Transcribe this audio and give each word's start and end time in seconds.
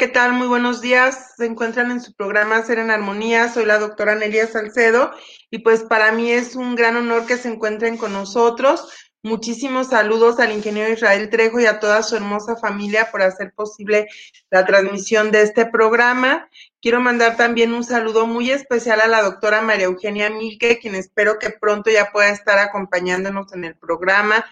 ¿qué 0.00 0.08
tal? 0.08 0.32
Muy 0.32 0.46
buenos 0.46 0.80
días. 0.80 1.34
Se 1.36 1.44
encuentran 1.44 1.90
en 1.90 2.00
su 2.00 2.14
programa 2.14 2.62
Ser 2.62 2.78
en 2.78 2.90
Armonía. 2.90 3.52
Soy 3.52 3.66
la 3.66 3.78
doctora 3.78 4.14
Nelia 4.14 4.46
Salcedo 4.46 5.10
y 5.50 5.58
pues 5.58 5.82
para 5.82 6.10
mí 6.10 6.30
es 6.30 6.56
un 6.56 6.74
gran 6.74 6.96
honor 6.96 7.26
que 7.26 7.36
se 7.36 7.50
encuentren 7.50 7.98
con 7.98 8.14
nosotros. 8.14 8.88
Muchísimos 9.22 9.88
saludos 9.88 10.40
al 10.40 10.52
ingeniero 10.52 10.90
Israel 10.90 11.28
Trejo 11.28 11.60
y 11.60 11.66
a 11.66 11.80
toda 11.80 12.02
su 12.02 12.16
hermosa 12.16 12.56
familia 12.56 13.10
por 13.10 13.20
hacer 13.20 13.52
posible 13.52 14.08
la 14.50 14.64
transmisión 14.64 15.32
de 15.32 15.42
este 15.42 15.66
programa. 15.66 16.48
Quiero 16.80 17.02
mandar 17.02 17.36
también 17.36 17.74
un 17.74 17.84
saludo 17.84 18.26
muy 18.26 18.50
especial 18.50 19.02
a 19.02 19.06
la 19.06 19.20
doctora 19.20 19.60
María 19.60 19.84
Eugenia 19.84 20.30
Milke, 20.30 20.78
quien 20.80 20.94
espero 20.94 21.38
que 21.38 21.50
pronto 21.50 21.90
ya 21.90 22.10
pueda 22.10 22.30
estar 22.30 22.58
acompañándonos 22.58 23.52
en 23.52 23.64
el 23.64 23.76
programa. 23.76 24.46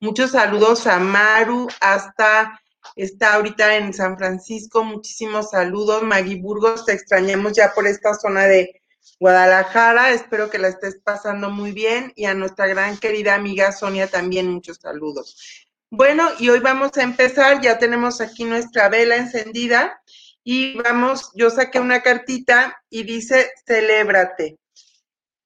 Muchos 0.00 0.30
saludos 0.30 0.86
a 0.86 0.98
Maru 0.98 1.68
hasta 1.82 2.58
está 2.96 3.34
ahorita 3.34 3.76
en 3.76 3.92
San 3.92 4.16
Francisco. 4.16 4.84
Muchísimos 4.84 5.50
saludos, 5.50 6.02
Maggie 6.02 6.40
Burgos, 6.40 6.84
te 6.84 6.92
extrañamos 6.92 7.52
ya 7.52 7.72
por 7.74 7.86
esta 7.86 8.14
zona 8.14 8.44
de 8.44 8.80
Guadalajara. 9.20 10.10
Espero 10.10 10.50
que 10.50 10.58
la 10.58 10.68
estés 10.68 11.00
pasando 11.02 11.50
muy 11.50 11.72
bien 11.72 12.12
y 12.16 12.26
a 12.26 12.34
nuestra 12.34 12.66
gran 12.66 12.96
querida 12.98 13.34
amiga 13.34 13.72
Sonia 13.72 14.08
también 14.08 14.50
muchos 14.50 14.78
saludos. 14.78 15.66
Bueno, 15.90 16.28
y 16.38 16.48
hoy 16.48 16.58
vamos 16.58 16.96
a 16.96 17.02
empezar, 17.02 17.60
ya 17.60 17.78
tenemos 17.78 18.20
aquí 18.20 18.44
nuestra 18.44 18.88
vela 18.88 19.16
encendida 19.16 20.02
y 20.42 20.76
vamos, 20.82 21.30
yo 21.34 21.50
saqué 21.50 21.78
una 21.80 22.02
cartita 22.02 22.82
y 22.90 23.04
dice, 23.04 23.50
celébrate. 23.66 24.58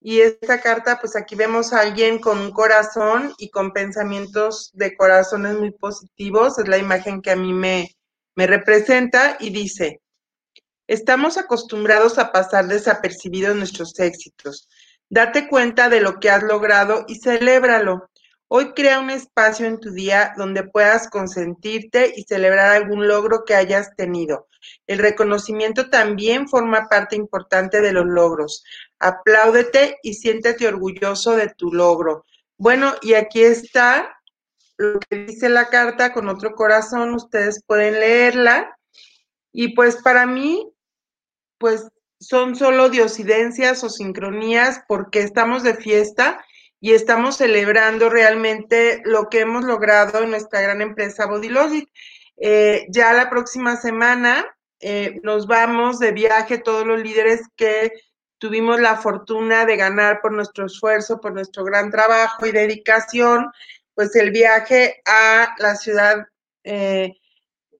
Y 0.00 0.20
esta 0.20 0.60
carta, 0.60 0.98
pues 1.00 1.16
aquí 1.16 1.34
vemos 1.34 1.72
a 1.72 1.80
alguien 1.80 2.20
con 2.20 2.38
un 2.38 2.52
corazón 2.52 3.34
y 3.38 3.50
con 3.50 3.72
pensamientos 3.72 4.70
de 4.74 4.96
corazones 4.96 5.58
muy 5.58 5.72
positivos. 5.72 6.58
Es 6.58 6.68
la 6.68 6.78
imagen 6.78 7.20
que 7.20 7.32
a 7.32 7.36
mí 7.36 7.52
me, 7.52 7.96
me 8.36 8.46
representa 8.46 9.36
y 9.40 9.50
dice, 9.50 10.00
estamos 10.86 11.36
acostumbrados 11.36 12.18
a 12.18 12.30
pasar 12.30 12.68
desapercibidos 12.68 13.56
nuestros 13.56 13.98
éxitos. 13.98 14.68
Date 15.10 15.48
cuenta 15.48 15.88
de 15.88 16.00
lo 16.00 16.20
que 16.20 16.30
has 16.30 16.44
logrado 16.44 17.04
y 17.08 17.18
celébralo. 17.18 18.08
Hoy 18.46 18.72
crea 18.74 19.00
un 19.00 19.10
espacio 19.10 19.66
en 19.66 19.80
tu 19.80 19.90
día 19.90 20.32
donde 20.36 20.62
puedas 20.62 21.08
consentirte 21.08 22.12
y 22.16 22.22
celebrar 22.22 22.70
algún 22.70 23.08
logro 23.08 23.44
que 23.44 23.54
hayas 23.54 23.94
tenido. 23.96 24.48
El 24.86 24.98
reconocimiento 24.98 25.90
también 25.90 26.48
forma 26.48 26.88
parte 26.88 27.16
importante 27.16 27.80
de 27.80 27.92
los 27.92 28.06
logros. 28.06 28.64
Apláudete 28.98 29.98
y 30.02 30.14
siéntete 30.14 30.66
orgulloso 30.66 31.36
de 31.36 31.48
tu 31.50 31.72
logro. 31.72 32.24
Bueno, 32.56 32.94
y 33.02 33.14
aquí 33.14 33.42
está 33.42 34.14
lo 34.76 34.98
que 35.00 35.26
dice 35.26 35.48
la 35.48 35.68
carta 35.68 36.12
con 36.12 36.28
otro 36.28 36.54
corazón. 36.54 37.14
Ustedes 37.14 37.62
pueden 37.66 37.94
leerla. 37.94 38.76
Y 39.52 39.74
pues 39.74 39.96
para 39.96 40.26
mí, 40.26 40.72
pues 41.58 41.88
son 42.20 42.56
solo 42.56 42.88
diosidencias 42.88 43.84
o 43.84 43.88
sincronías 43.88 44.82
porque 44.88 45.20
estamos 45.20 45.62
de 45.62 45.74
fiesta 45.74 46.44
y 46.80 46.92
estamos 46.92 47.36
celebrando 47.36 48.08
realmente 48.08 49.02
lo 49.04 49.28
que 49.28 49.40
hemos 49.40 49.64
logrado 49.64 50.22
en 50.22 50.30
nuestra 50.30 50.60
gran 50.60 50.80
empresa 50.80 51.26
Bodylogic. 51.26 51.88
Eh, 52.36 52.86
ya 52.88 53.12
la 53.12 53.30
próxima 53.30 53.76
semana 53.76 54.46
eh, 54.80 55.20
nos 55.22 55.46
vamos 55.46 55.98
de 55.98 56.12
viaje 56.12 56.58
todos 56.58 56.86
los 56.86 57.00
líderes 57.00 57.42
que 57.56 57.92
tuvimos 58.38 58.80
la 58.80 58.96
fortuna 58.96 59.66
de 59.66 59.76
ganar 59.76 60.20
por 60.20 60.32
nuestro 60.32 60.66
esfuerzo, 60.66 61.20
por 61.20 61.32
nuestro 61.32 61.64
gran 61.64 61.90
trabajo 61.90 62.46
y 62.46 62.52
dedicación, 62.52 63.50
pues 63.94 64.14
el 64.16 64.30
viaje 64.30 65.02
a 65.04 65.54
la 65.58 65.74
ciudad, 65.74 66.26
eh, 66.64 67.14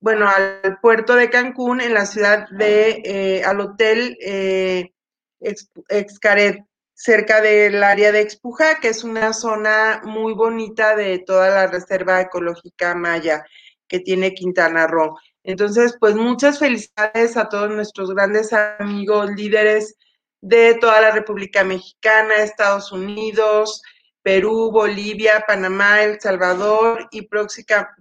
bueno, 0.00 0.28
al 0.28 0.78
puerto 0.80 1.14
de 1.14 1.30
Cancún, 1.30 1.80
en 1.80 1.94
la 1.94 2.06
ciudad 2.06 2.48
de, 2.50 3.02
eh, 3.04 3.44
al 3.44 3.60
hotel 3.60 4.16
eh, 4.20 4.92
Excaret, 5.40 6.64
cerca 6.92 7.40
del 7.40 7.84
área 7.84 8.10
de 8.10 8.20
Expuja, 8.20 8.80
que 8.80 8.88
es 8.88 9.04
una 9.04 9.32
zona 9.32 10.00
muy 10.02 10.34
bonita 10.34 10.96
de 10.96 11.20
toda 11.20 11.48
la 11.50 11.68
reserva 11.68 12.20
ecológica 12.20 12.96
maya 12.96 13.44
que 13.86 14.00
tiene 14.00 14.34
Quintana 14.34 14.88
Roo. 14.88 15.16
Entonces, 15.44 15.96
pues 15.98 16.14
muchas 16.14 16.58
felicidades 16.58 17.36
a 17.36 17.48
todos 17.48 17.70
nuestros 17.70 18.14
grandes 18.14 18.52
amigos, 18.52 19.30
líderes 19.36 19.96
de 20.40 20.74
toda 20.74 21.00
la 21.00 21.10
República 21.10 21.64
Mexicana, 21.64 22.34
Estados 22.36 22.92
Unidos, 22.92 23.82
Perú, 24.22 24.70
Bolivia, 24.70 25.44
Panamá, 25.46 26.02
El 26.02 26.20
Salvador 26.20 27.08
y 27.12 27.28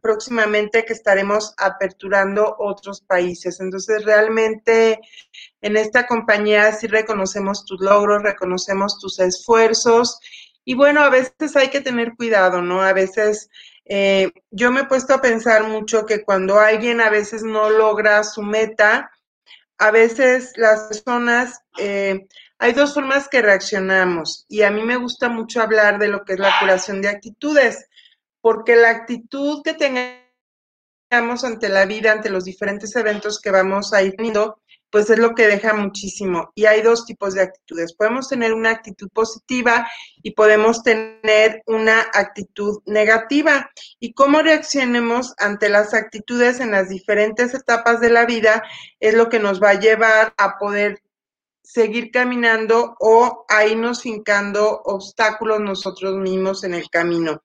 próximamente 0.02 0.84
que 0.84 0.94
estaremos 0.94 1.54
aperturando 1.58 2.56
otros 2.60 3.02
países. 3.02 3.62
Entonces, 3.62 4.04
realmente 4.04 5.00
en 5.62 5.78
esta 5.78 6.06
compañía 6.06 6.74
sí 6.74 6.88
reconocemos 6.88 7.66
tus 7.66 7.80
logros, 7.80 8.24
reconocemos 8.24 9.00
tus 9.00 9.20
esfuerzos 9.20 10.20
y 10.66 10.74
bueno, 10.74 11.02
a 11.02 11.10
veces 11.10 11.56
hay 11.56 11.70
que 11.70 11.80
tener 11.80 12.14
cuidado, 12.18 12.62
¿no? 12.62 12.82
A 12.82 12.92
veces 12.92 13.50
eh, 13.90 14.32
yo 14.52 14.72
me 14.72 14.82
he 14.82 14.86
puesto 14.86 15.14
a 15.14 15.22
pensar 15.22 15.64
mucho 15.64 16.06
que 16.06 16.24
cuando 16.24 16.60
alguien 16.60 17.00
a 17.00 17.10
veces 17.10 17.44
no 17.44 17.70
logra 17.70 18.24
su 18.24 18.42
meta, 18.44 19.10
a 19.78 19.92
veces 19.92 20.54
las 20.56 20.88
personas, 20.88 21.62
eh, 21.78 22.28
hay 22.58 22.74
dos 22.74 22.94
formas 22.94 23.30
que 23.30 23.42
reaccionamos 23.42 24.46
y 24.50 24.64
a 24.64 24.72
mí 24.72 24.84
me 24.84 24.98
gusta 24.98 25.30
mucho 25.30 25.62
hablar 25.62 26.00
de 26.00 26.10
lo 26.10 26.26
que 26.26 26.34
es 26.34 26.40
la 26.40 26.60
curación 26.60 27.02
de 27.02 27.10
actitudes, 27.10 27.88
porque 28.42 28.76
la 28.76 28.90
actitud 28.90 29.62
que 29.64 29.74
tengamos 29.74 31.44
ante 31.44 31.70
la 31.70 31.86
vida, 31.86 32.12
ante 32.12 32.30
los 32.30 32.44
diferentes 32.44 32.96
eventos 32.96 33.40
que 33.40 33.52
vamos 33.52 33.94
a 33.94 34.02
ir 34.02 34.16
teniendo, 34.16 34.60
pues 34.90 35.10
es 35.10 35.20
lo 35.20 35.36
que 35.36 35.48
deja 35.48 35.74
muchísimo. 35.74 36.52
Y 36.56 36.66
hay 36.66 36.82
dos 36.82 37.06
tipos 37.06 37.34
de 37.34 37.42
actitudes. 37.42 37.94
Podemos 37.94 38.30
tener 38.30 38.54
una 38.54 38.72
actitud 38.72 39.10
positiva 39.10 39.88
y 40.24 40.32
podemos 40.32 40.84
tener 40.84 41.62
una 41.66 42.02
actitud 42.14 42.82
negativa. 42.86 43.70
Y 44.00 44.14
cómo 44.14 44.42
reaccionemos 44.42 45.34
ante 45.38 45.70
las 45.70 45.94
actitudes 45.94 46.60
en 46.60 46.72
las 46.72 46.90
diferentes 46.90 47.54
etapas 47.54 48.00
de 48.00 48.10
la 48.10 48.26
vida 48.26 48.64
es 49.00 49.14
lo 49.14 49.30
que 49.30 49.40
nos 49.40 49.62
va 49.62 49.72
a 49.72 49.80
llevar 49.80 50.34
a 50.38 50.58
poder 50.58 51.02
seguir 51.62 52.12
caminando 52.12 52.96
o 53.00 53.46
a 53.50 53.66
irnos 53.66 54.02
fincando 54.02 54.82
obstáculos 54.86 55.60
nosotros 55.60 56.16
mismos 56.16 56.64
en 56.64 56.74
el 56.74 56.90
camino. 56.90 57.44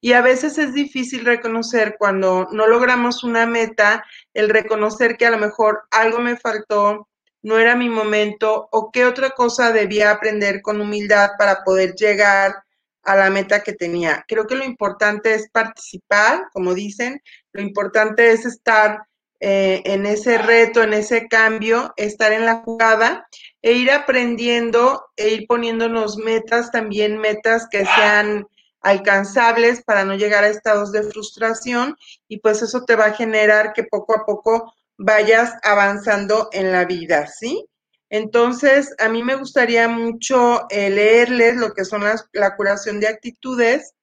Y 0.00 0.14
a 0.14 0.22
veces 0.22 0.56
es 0.58 0.72
difícil 0.72 1.24
reconocer 1.24 1.96
cuando 1.98 2.48
no 2.52 2.66
logramos 2.66 3.22
una 3.22 3.46
meta, 3.46 4.04
el 4.32 4.48
reconocer 4.48 5.16
que 5.16 5.26
a 5.26 5.30
lo 5.30 5.38
mejor 5.38 5.82
algo 5.90 6.20
me 6.20 6.36
faltó, 6.36 7.08
no 7.42 7.58
era 7.58 7.76
mi 7.76 7.88
momento 7.88 8.68
o 8.70 8.90
qué 8.90 9.04
otra 9.04 9.30
cosa 9.30 9.72
debía 9.72 10.10
aprender 10.10 10.62
con 10.62 10.80
humildad 10.80 11.30
para 11.38 11.64
poder 11.64 11.94
llegar 11.94 12.54
a 13.02 13.16
la 13.16 13.30
meta 13.30 13.62
que 13.62 13.72
tenía. 13.72 14.24
Creo 14.28 14.46
que 14.46 14.54
lo 14.54 14.64
importante 14.64 15.34
es 15.34 15.48
participar, 15.50 16.48
como 16.52 16.74
dicen, 16.74 17.22
lo 17.52 17.62
importante 17.62 18.30
es 18.32 18.44
estar 18.44 19.06
eh, 19.40 19.80
en 19.86 20.04
ese 20.04 20.36
reto, 20.36 20.82
en 20.82 20.92
ese 20.92 21.26
cambio, 21.28 21.94
estar 21.96 22.32
en 22.32 22.44
la 22.44 22.56
jugada 22.56 23.26
e 23.62 23.72
ir 23.72 23.90
aprendiendo 23.90 25.06
e 25.16 25.30
ir 25.30 25.46
poniéndonos 25.46 26.18
metas, 26.18 26.70
también 26.70 27.16
metas 27.16 27.66
que 27.70 27.86
sean 27.86 28.46
alcanzables 28.80 29.82
para 29.82 30.04
no 30.04 30.14
llegar 30.14 30.44
a 30.44 30.48
estados 30.48 30.92
de 30.92 31.02
frustración 31.02 31.96
y 32.28 32.38
pues 32.38 32.62
eso 32.62 32.84
te 32.84 32.96
va 32.96 33.06
a 33.06 33.14
generar 33.14 33.72
que 33.72 33.84
poco 33.84 34.14
a 34.14 34.24
poco 34.24 34.72
vayas 34.96 35.54
avanzando 35.62 36.48
en 36.52 36.72
la 36.72 36.84
vida, 36.84 37.26
¿sí? 37.26 37.66
Entonces, 38.10 38.94
a 38.98 39.08
mí 39.08 39.22
me 39.22 39.36
gustaría 39.36 39.86
mucho 39.88 40.66
eh, 40.68 40.90
leerles 40.90 41.56
lo 41.56 41.72
que 41.72 41.84
son 41.84 42.02
las, 42.02 42.26
la 42.32 42.56
curación 42.56 42.98
de 42.98 43.08
actitudes. 43.08 43.94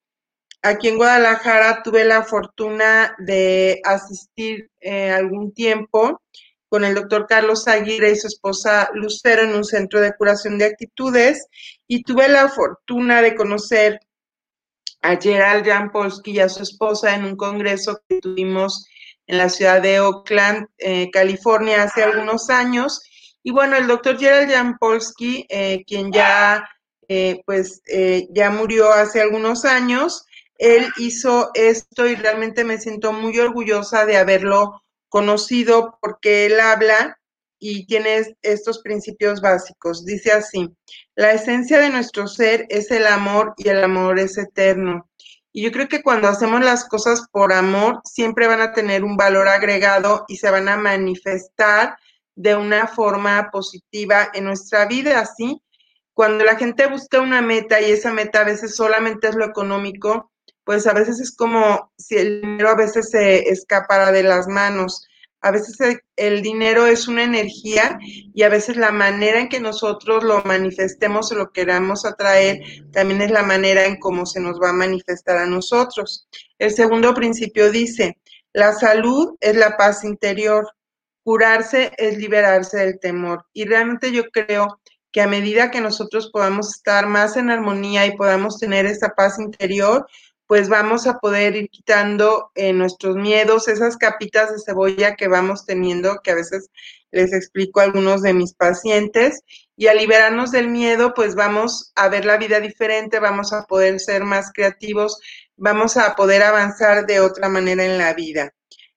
Aquí 0.62 0.88
en 0.88 0.98
Guadalajara 0.98 1.84
tuve 1.84 2.06
la 2.06 2.24
fortuna 2.24 3.16
de 3.20 3.82
asistir 3.84 4.72
eh, 4.80 5.12
algún 5.12 5.54
tiempo 5.54 6.22
con 6.70 6.84
el 6.84 6.96
doctor 6.96 7.28
Carlos 7.28 7.68
Aguirre 7.68 8.12
y 8.12 8.16
su 8.16 8.28
esposa 8.28 8.90
Lucero 8.94 9.44
en 9.44 9.56
un 9.56 9.64
centro 9.64 10.02
de 10.02 10.14
curación 10.16 10.58
de 10.58 10.66
actitudes 10.66 11.48
y 11.88 12.04
tuve 12.04 12.28
la 12.28 12.50
fortuna 12.50 13.22
de 13.22 13.36
conocer 13.36 14.00
a 15.02 15.16
Gerald 15.16 15.66
Jampolsky 15.66 16.32
y 16.32 16.40
a 16.40 16.50
su 16.50 16.64
esposa 16.64 17.16
en 17.16 17.26
un 17.26 17.36
congreso 17.36 18.00
que 18.08 18.20
tuvimos 18.20 18.88
en 19.28 19.38
la 19.38 19.50
ciudad 19.50 19.82
de 19.82 20.00
Oakland, 20.00 20.68
eh, 20.78 21.10
California, 21.12 21.84
hace 21.84 22.04
algunos 22.04 22.50
años. 22.50 23.02
Y 23.44 23.52
bueno, 23.52 23.76
el 23.76 23.88
doctor 23.88 24.18
Gerald 24.18 24.52
Jampolsky, 24.52 25.46
eh, 25.50 25.84
quien 25.86 26.12
ya, 26.12 26.68
eh, 27.08 27.42
pues, 27.46 27.82
ya 28.32 28.50
murió 28.52 28.92
hace 28.92 29.22
algunos 29.22 29.66
años, 29.66 30.26
él 30.58 30.88
hizo 30.98 31.52
esto 31.54 32.08
y 32.08 32.16
realmente 32.16 32.64
me 32.64 32.80
siento 32.80 33.14
muy 33.14 33.38
orgullosa 33.40 34.06
de 34.06 34.18
haberlo 34.18 34.82
conocido 35.10 35.98
porque 36.02 36.48
él 36.48 36.60
habla 36.60 37.18
y 37.60 37.86
tiene 37.86 38.36
estos 38.42 38.80
principios 38.80 39.42
básicos. 39.42 40.06
Dice 40.06 40.32
así, 40.32 40.70
la 41.16 41.32
esencia 41.32 41.80
de 41.80 41.90
nuestro 41.90 42.28
ser 42.28 42.66
es 42.70 42.92
el 42.92 43.08
amor 43.08 43.54
y 43.58 43.70
el 43.70 43.84
amor 43.84 44.20
es 44.20 44.38
eterno. 44.38 45.10
Y 45.52 45.64
yo 45.64 45.72
creo 45.72 45.88
que 45.88 46.04
cuando 46.04 46.28
hacemos 46.28 46.62
las 46.64 46.86
cosas 46.86 47.28
por 47.32 47.52
amor, 47.52 48.02
siempre 48.04 48.48
van 48.48 48.62
a 48.62 48.74
tener 48.74 49.04
un 49.04 49.18
valor 49.18 49.48
agregado 49.48 50.26
y 50.28 50.38
se 50.38 50.52
van 50.52 50.70
a 50.70 50.78
manifestar 50.78 51.98
de 52.36 52.56
una 52.56 52.88
forma 52.88 53.50
positiva 53.52 54.30
en 54.34 54.44
nuestra 54.44 54.86
vida, 54.86 55.26
¿sí? 55.26 55.62
Cuando 56.14 56.44
la 56.46 56.56
gente 56.56 56.86
busca 56.88 57.22
una 57.22 57.42
meta 57.42 57.82
y 57.82 57.92
esa 57.92 58.14
meta 58.14 58.42
a 58.42 58.44
veces 58.44 58.76
solamente 58.76 59.28
es 59.28 59.36
lo 59.36 59.46
económico, 59.46 60.32
pues 60.64 60.86
a 60.86 60.94
veces 60.94 61.20
es 61.20 61.36
como 61.36 61.92
si 61.98 62.18
el 62.18 62.42
dinero 62.42 62.70
a 62.70 62.76
veces 62.76 63.10
se 63.10 63.50
escapara 63.50 64.12
de 64.12 64.24
las 64.24 64.48
manos. 64.48 65.08
A 65.42 65.52
veces 65.52 65.78
el, 66.16 66.42
dinero 66.42 66.88
es 66.88 67.08
una 67.08 67.24
energía 67.24 68.00
y 68.02 68.44
a 68.44 68.50
veces 68.50 68.76
la 68.76 68.92
manera 68.92 69.40
en 69.40 69.50
que 69.50 69.60
nosotros 69.60 70.24
lo 70.24 70.42
manifestemos 70.44 71.32
o 71.32 71.36
lo 71.36 71.52
queramos 71.52 72.06
atraer 72.06 72.60
también 72.92 73.22
es 73.22 73.32
la 73.32 73.44
manera 73.44 73.86
en 73.86 74.00
cómo 74.00 74.26
se 74.26 74.40
nos 74.40 74.60
va 74.60 74.70
a 74.70 74.74
manifestar 74.74 75.38
a 75.38 75.46
nosotros. 75.46 76.28
El 76.58 76.72
segundo 76.72 77.14
principio 77.14 77.72
dice, 77.72 78.18
la 78.54 78.74
salud 78.74 79.36
es 79.40 79.56
la 79.56 79.78
paz 79.78 80.04
interior, 80.04 80.68
curarse 81.24 81.92
es 81.98 82.18
liberarse 82.18 82.78
del 82.78 83.00
temor. 83.00 83.46
Y 83.54 83.66
realmente 83.66 84.12
yo 84.12 84.24
creo 84.32 84.80
que 85.12 85.22
a 85.22 85.28
medida 85.28 85.72
que 85.72 85.82
nosotros 85.82 86.30
podamos 86.32 86.76
estar 86.76 87.08
más 87.08 87.38
en 87.38 87.50
armonía 87.50 88.06
y 88.06 88.16
podamos 88.16 88.60
tener 88.60 88.86
esa 88.86 89.10
paz 89.10 89.40
interior, 89.40 90.08
pues 90.48 90.70
vamos 90.70 91.08
a 91.08 91.20
poder 91.20 91.56
ir 91.56 91.70
quitando 91.70 92.52
eh, 92.56 92.72
nuestros 92.72 93.18
miedos, 93.18 93.68
esas 93.68 93.98
capitas 93.98 94.52
de 94.52 94.60
cebolla 94.60 95.16
que 95.16 95.28
vamos 95.28 95.66
teniendo, 95.66 96.22
que 96.24 96.32
a 96.32 96.36
veces 96.36 96.70
les 97.12 97.34
explico 97.34 97.80
a 97.80 97.84
algunos 97.84 98.22
de 98.22 98.34
mis 98.34 98.54
pacientes, 98.54 99.42
y 99.76 99.88
al 99.88 99.98
liberarnos 99.98 100.52
del 100.52 100.70
miedo, 100.70 101.14
pues 101.14 101.36
vamos 101.36 101.92
a 101.96 102.08
ver 102.08 102.26
la 102.26 102.38
vida 102.38 102.60
diferente, 102.60 103.20
vamos 103.20 103.54
a 103.54 103.66
poder 103.66 104.00
ser 104.00 104.24
más 104.24 104.52
creativos, 104.54 105.20
vamos 105.58 105.98
a 105.98 106.16
poder 106.16 106.42
avanzar 106.44 107.06
de 107.06 107.20
otra 107.20 107.50
manera 107.50 107.86
en 107.86 107.98
la 107.98 108.14
vida. 108.14 108.54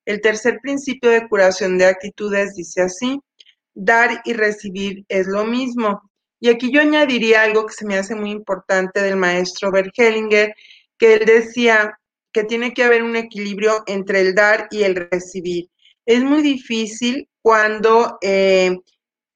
El 0.07 0.21
tercer 0.21 0.59
principio 0.63 1.11
de 1.11 1.29
curación 1.29 1.79
de 1.79 1.87
actitudes 1.87 2.55
dice 2.55 2.83
así, 2.83 3.21
dar 3.75 4.23
y 4.25 4.33
recibir 4.33 5.05
es 5.09 5.27
lo 5.27 5.45
mismo. 5.45 6.11
Y 6.41 6.49
aquí 6.49 6.73
yo 6.73 6.81
añadiría 6.81 7.43
algo 7.43 7.67
que 7.67 7.75
se 7.75 7.85
me 7.85 7.99
hace 7.99 8.15
muy 8.15 8.31
importante 8.31 9.03
del 9.03 9.17
maestro 9.17 9.71
Bergelinger, 9.71 10.55
que 11.01 11.15
él 11.15 11.25
decía 11.25 11.99
que 12.33 12.45
tiene 12.45 12.73
que 12.75 12.85
haber 12.85 13.03
un 13.03 13.17
equilibrio 13.17 13.83
entre 13.87 14.21
el 14.21 14.35
dar 14.35 14.69
y 14.71 14.85
el 14.85 14.95
recibir. 14.95 15.69
Es 16.07 16.23
muy 16.23 16.43
difícil 16.43 17.29
cuando 17.43 18.19
eh, 18.21 18.77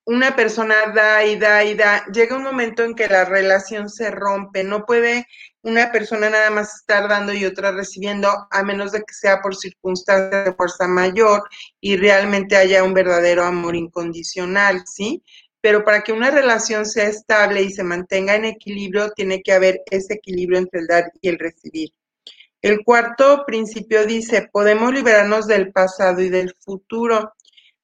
una 0.05 0.37
persona 0.37 0.75
da 0.95 1.25
y 1.25 1.37
da 1.37 1.65
y 1.65 1.75
da, 1.75 2.05
llega 2.13 2.37
un 2.37 2.43
momento 2.43 2.85
en 2.85 2.95
que 2.95 3.09
la 3.09 3.25
relación 3.25 3.89
se 3.89 4.11
rompe, 4.11 4.63
no 4.63 4.85
puede 4.85 5.27
una 5.63 5.91
persona 5.91 6.29
nada 6.29 6.51
más 6.51 6.75
estar 6.75 7.09
dando 7.09 7.33
y 7.33 7.47
otra 7.47 7.73
recibiendo, 7.73 8.29
a 8.51 8.63
menos 8.63 8.93
de 8.93 8.99
que 8.99 9.15
sea 9.15 9.41
por 9.41 9.57
circunstancias 9.57 10.45
de 10.45 10.53
fuerza 10.53 10.87
mayor 10.87 11.43
y 11.81 11.97
realmente 11.97 12.57
haya 12.57 12.85
un 12.85 12.93
verdadero 12.93 13.45
amor 13.45 13.75
incondicional, 13.75 14.83
¿sí? 14.87 15.23
Pero 15.65 15.83
para 15.83 16.03
que 16.03 16.13
una 16.13 16.31
relación 16.31 16.85
sea 16.85 17.09
estable 17.09 17.63
y 17.63 17.73
se 17.73 17.83
mantenga 17.83 18.35
en 18.35 18.45
equilibrio, 18.45 19.13
tiene 19.13 19.41
que 19.43 19.55
haber 19.55 19.81
ese 19.91 20.13
equilibrio 20.13 20.59
entre 20.59 20.81
el 20.81 20.87
dar 20.87 21.11
y 21.23 21.29
el 21.31 21.39
recibir. 21.39 21.89
El 22.61 22.85
cuarto 22.85 23.45
principio 23.47 24.05
dice, 24.05 24.47
podemos 24.53 24.93
liberarnos 24.93 25.47
del 25.47 25.73
pasado 25.73 26.21
y 26.21 26.29
del 26.29 26.55
futuro. 26.61 27.33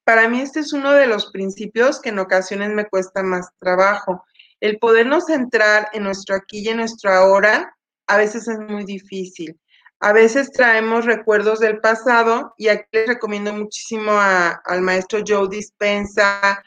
Para 0.03 0.29
mí 0.29 0.41
este 0.41 0.59
es 0.59 0.73
uno 0.73 0.91
de 0.91 1.07
los 1.07 1.31
principios 1.31 1.99
que 1.99 2.09
en 2.09 2.19
ocasiones 2.19 2.69
me 2.69 2.85
cuesta 2.85 3.23
más 3.23 3.49
trabajo. 3.57 4.25
El 4.59 4.77
podernos 4.77 5.25
centrar 5.25 5.89
en 5.91 6.03
nuestro 6.03 6.35
aquí 6.35 6.59
y 6.59 6.69
en 6.69 6.77
nuestro 6.77 7.11
ahora 7.11 7.75
a 8.05 8.17
veces 8.17 8.47
es 8.47 8.59
muy 8.59 8.85
difícil. 8.85 9.59
A 9.99 10.13
veces 10.13 10.51
traemos 10.51 11.05
recuerdos 11.05 11.59
del 11.59 11.79
pasado 11.79 12.53
y 12.59 12.67
aquí 12.67 12.85
les 12.91 13.07
recomiendo 13.07 13.51
muchísimo 13.51 14.11
al 14.11 14.81
maestro 14.83 15.21
Joe 15.27 15.47
Dispensa, 15.49 16.63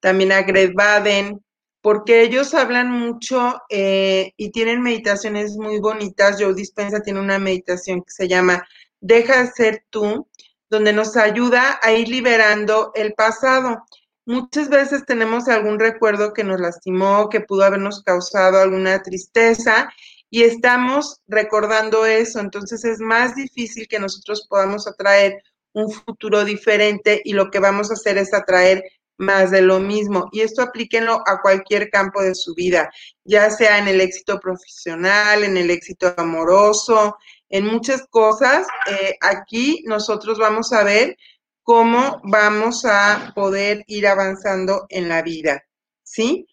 también 0.00 0.32
a 0.32 0.42
Greg 0.42 0.74
Baden, 0.74 1.40
porque 1.80 2.22
ellos 2.22 2.52
hablan 2.54 2.90
mucho 2.90 3.60
eh, 3.70 4.32
y 4.36 4.50
tienen 4.50 4.82
meditaciones 4.82 5.56
muy 5.56 5.78
bonitas. 5.78 6.36
Joe 6.40 6.54
Dispensa 6.54 7.00
tiene 7.00 7.20
una 7.20 7.38
meditación 7.38 8.02
que 8.02 8.10
se 8.10 8.26
llama 8.26 8.66
Deja 9.00 9.42
de 9.42 9.52
ser 9.52 9.84
tú, 9.90 10.28
donde 10.68 10.92
nos 10.92 11.16
ayuda 11.16 11.78
a 11.82 11.92
ir 11.92 12.08
liberando 12.08 12.90
el 12.94 13.14
pasado. 13.14 13.84
Muchas 14.24 14.68
veces 14.68 15.06
tenemos 15.06 15.46
algún 15.46 15.78
recuerdo 15.78 16.32
que 16.32 16.42
nos 16.42 16.60
lastimó, 16.60 17.28
que 17.28 17.40
pudo 17.40 17.62
habernos 17.62 18.02
causado 18.02 18.58
alguna 18.58 19.00
tristeza 19.02 19.88
y 20.28 20.42
estamos 20.42 21.20
recordando 21.28 22.04
eso. 22.04 22.40
Entonces 22.40 22.84
es 22.84 22.98
más 22.98 23.36
difícil 23.36 23.86
que 23.86 24.00
nosotros 24.00 24.46
podamos 24.48 24.88
atraer 24.88 25.40
un 25.72 25.92
futuro 25.92 26.44
diferente 26.44 27.20
y 27.24 27.34
lo 27.34 27.50
que 27.50 27.60
vamos 27.60 27.90
a 27.90 27.94
hacer 27.94 28.18
es 28.18 28.34
atraer 28.34 28.82
más 29.18 29.50
de 29.50 29.62
lo 29.62 29.80
mismo. 29.80 30.28
Y 30.32 30.40
esto 30.40 30.62
aplíquenlo 30.62 31.22
a 31.26 31.40
cualquier 31.40 31.90
campo 31.90 32.22
de 32.22 32.34
su 32.34 32.54
vida, 32.54 32.90
ya 33.24 33.50
sea 33.50 33.78
en 33.78 33.88
el 33.88 34.00
éxito 34.00 34.38
profesional, 34.40 35.44
en 35.44 35.56
el 35.56 35.70
éxito 35.70 36.14
amoroso, 36.16 37.16
en 37.48 37.66
muchas 37.66 38.06
cosas. 38.08 38.66
Eh, 38.90 39.16
aquí 39.20 39.82
nosotros 39.86 40.38
vamos 40.38 40.72
a 40.72 40.84
ver 40.84 41.16
cómo 41.62 42.20
vamos 42.24 42.84
a 42.84 43.32
poder 43.34 43.84
ir 43.86 44.06
avanzando 44.06 44.86
en 44.88 45.08
la 45.08 45.22
vida. 45.22 45.64
¿Sí? 46.02 46.46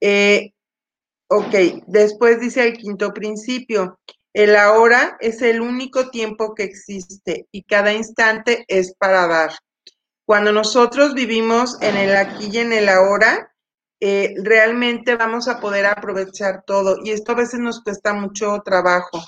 Eh, 0.00 0.52
ok, 1.28 1.54
después 1.86 2.40
dice 2.40 2.66
el 2.66 2.76
quinto 2.76 3.12
principio. 3.12 3.98
El 4.32 4.54
ahora 4.54 5.16
es 5.20 5.42
el 5.42 5.60
único 5.60 6.10
tiempo 6.10 6.54
que 6.54 6.62
existe 6.62 7.48
y 7.50 7.64
cada 7.64 7.92
instante 7.92 8.64
es 8.68 8.94
para 8.94 9.26
dar. 9.26 9.50
Cuando 10.30 10.52
nosotros 10.52 11.12
vivimos 11.12 11.76
en 11.82 11.96
el 11.96 12.14
aquí 12.14 12.50
y 12.52 12.58
en 12.58 12.72
el 12.72 12.88
ahora, 12.88 13.52
eh, 13.98 14.32
realmente 14.44 15.16
vamos 15.16 15.48
a 15.48 15.58
poder 15.58 15.86
aprovechar 15.86 16.62
todo. 16.64 16.98
Y 17.02 17.10
esto 17.10 17.32
a 17.32 17.34
veces 17.34 17.58
nos 17.58 17.82
cuesta 17.82 18.12
mucho 18.12 18.62
trabajo. 18.64 19.20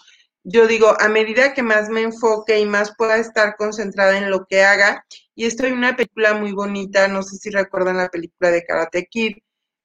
Yo 0.45 0.69
digo, 0.69 0.95
a 1.01 1.09
medida 1.09 1.55
que 1.55 1.65
más 1.65 1.89
me 1.89 2.03
enfoque 2.03 2.61
y 2.61 2.67
más 2.67 2.95
pueda 2.97 3.17
estar 3.17 3.57
concentrada 3.57 4.17
en 4.17 4.31
lo 4.31 4.47
que 4.47 4.63
haga, 4.63 5.05
y 5.35 5.47
esto 5.47 5.67
hay 5.67 5.73
una 5.73 5.97
película 5.97 6.35
muy 6.35 6.53
bonita, 6.53 7.09
no 7.09 7.25
sé 7.25 7.35
si 7.37 7.51
recuerdan 7.51 7.97
la 7.97 8.09
película 8.09 8.53
de 8.53 8.65
Karate 8.65 9.07
Kid, 9.07 9.39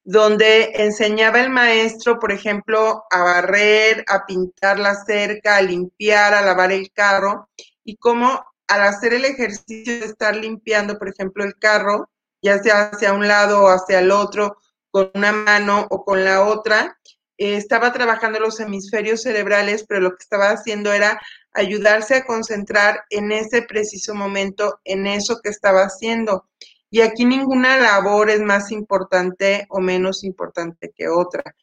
donde 0.03 0.71
enseñaba 0.75 1.41
el 1.41 1.49
maestro, 1.49 2.19
por 2.19 2.31
ejemplo, 2.31 3.05
a 3.09 3.23
barrer, 3.23 4.05
a 4.07 4.23
pintar 4.27 4.77
la 4.77 4.93
cerca, 4.93 5.55
a 5.55 5.63
limpiar, 5.63 6.35
a 6.35 6.43
lavar 6.43 6.71
el 6.71 6.91
carro, 6.91 7.49
y 7.83 7.97
cómo 7.97 8.45
al 8.67 8.81
hacer 8.81 9.13
el 9.13 9.25
ejercicio 9.25 9.99
de 9.99 10.05
estar 10.05 10.35
limpiando, 10.35 10.97
por 10.97 11.09
ejemplo, 11.09 11.43
el 11.43 11.57
carro, 11.57 12.09
ya 12.41 12.61
sea 12.61 12.89
hacia 12.89 13.13
un 13.13 13.27
lado 13.27 13.63
o 13.63 13.67
hacia 13.67 13.99
el 13.99 14.11
otro, 14.11 14.57
con 14.91 15.11
una 15.13 15.31
mano 15.31 15.87
o 15.89 16.03
con 16.03 16.23
la 16.23 16.43
otra, 16.43 16.97
eh, 17.37 17.55
estaba 17.55 17.93
trabajando 17.93 18.39
los 18.39 18.59
hemisferios 18.59 19.21
cerebrales, 19.21 19.85
pero 19.87 20.01
lo 20.01 20.11
que 20.11 20.23
estaba 20.23 20.49
haciendo 20.49 20.91
era 20.91 21.19
ayudarse 21.53 22.15
a 22.15 22.25
concentrar 22.25 23.03
en 23.09 23.31
ese 23.31 23.61
preciso 23.61 24.15
momento, 24.15 24.79
en 24.83 25.07
eso 25.07 25.39
que 25.41 25.49
estaba 25.49 25.81
haciendo. 25.81 26.47
Y 26.89 27.01
aquí 27.01 27.25
ninguna 27.25 27.77
labor 27.77 28.29
es 28.29 28.41
más 28.41 28.71
importante 28.71 29.65
o 29.69 29.79
menos 29.79 30.23
importante 30.23 30.93
que 30.95 31.09
otra. 31.09 31.55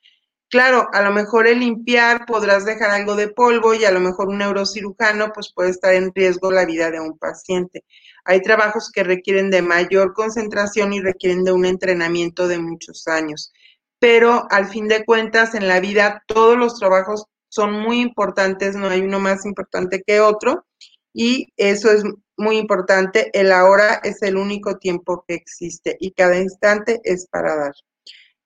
Claro, 0.51 0.89
a 0.93 1.03
lo 1.03 1.11
mejor 1.13 1.47
el 1.49 1.59
limpiar 1.61 2.27
podrás 2.27 2.65
dejar 2.65 2.91
algo 2.91 3.17
de 3.17 3.29
polvo 3.29 3.75
y 3.75 3.85
a 3.85 3.91
lo 3.91 3.99
mejor 4.01 4.29
un 4.29 4.39
neurocirujano 4.39 5.33
pues 5.33 5.53
puede 5.53 5.71
estar 5.71 5.95
en 5.95 6.13
riesgo 6.15 6.51
la 6.53 6.65
vida 6.65 6.91
de 6.91 7.01
un 7.01 7.19
paciente. 7.19 7.85
Hay 8.25 8.41
trabajos 8.41 8.91
que 8.93 9.03
requieren 9.03 9.51
de 9.51 9.63
mayor 9.63 10.15
concentración 10.15 10.93
y 10.93 11.01
requieren 11.01 11.45
de 11.45 11.53
un 11.53 11.65
entrenamiento 11.65 12.47
de 12.47 12.59
muchos 12.59 13.09
años. 13.09 13.53
Pero 13.99 14.47
al 14.51 14.67
fin 14.69 14.87
de 14.87 15.05
cuentas 15.05 15.55
en 15.55 15.67
la 15.67 15.81
vida 15.81 16.23
todos 16.29 16.57
los 16.57 16.79
trabajos 16.79 17.25
son 17.49 17.73
muy 17.73 18.01
importantes, 18.01 18.77
no 18.77 18.89
hay 18.89 19.01
uno 19.01 19.19
más 19.21 19.45
importante 19.47 20.03
que 20.07 20.21
otro 20.21 20.67
y 21.13 21.49
eso 21.57 21.91
es 21.91 22.05
muy 22.37 22.59
importante. 22.59 23.31
El 23.33 23.51
ahora 23.53 24.01
es 24.05 24.23
el 24.23 24.37
único 24.37 24.79
tiempo 24.79 25.25
que 25.27 25.35
existe 25.35 25.97
y 25.99 26.13
cada 26.13 26.39
instante 26.39 27.01
es 27.05 27.27
para 27.29 27.57
dar. 27.57 27.75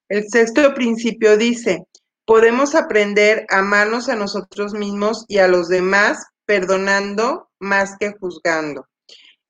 El 0.09 0.29
sexto 0.29 0.75
principio 0.75 1.37
dice, 1.37 1.85
podemos 2.25 2.75
aprender 2.75 3.47
a 3.51 3.59
amarnos 3.59 4.09
a 4.09 4.17
nosotros 4.17 4.73
mismos 4.73 5.25
y 5.29 5.39
a 5.39 5.49
los 5.49 5.69
demás 5.69 6.25
perdonando 6.47 7.51
más 7.59 7.97
que 8.01 8.13
juzgando. 8.19 8.87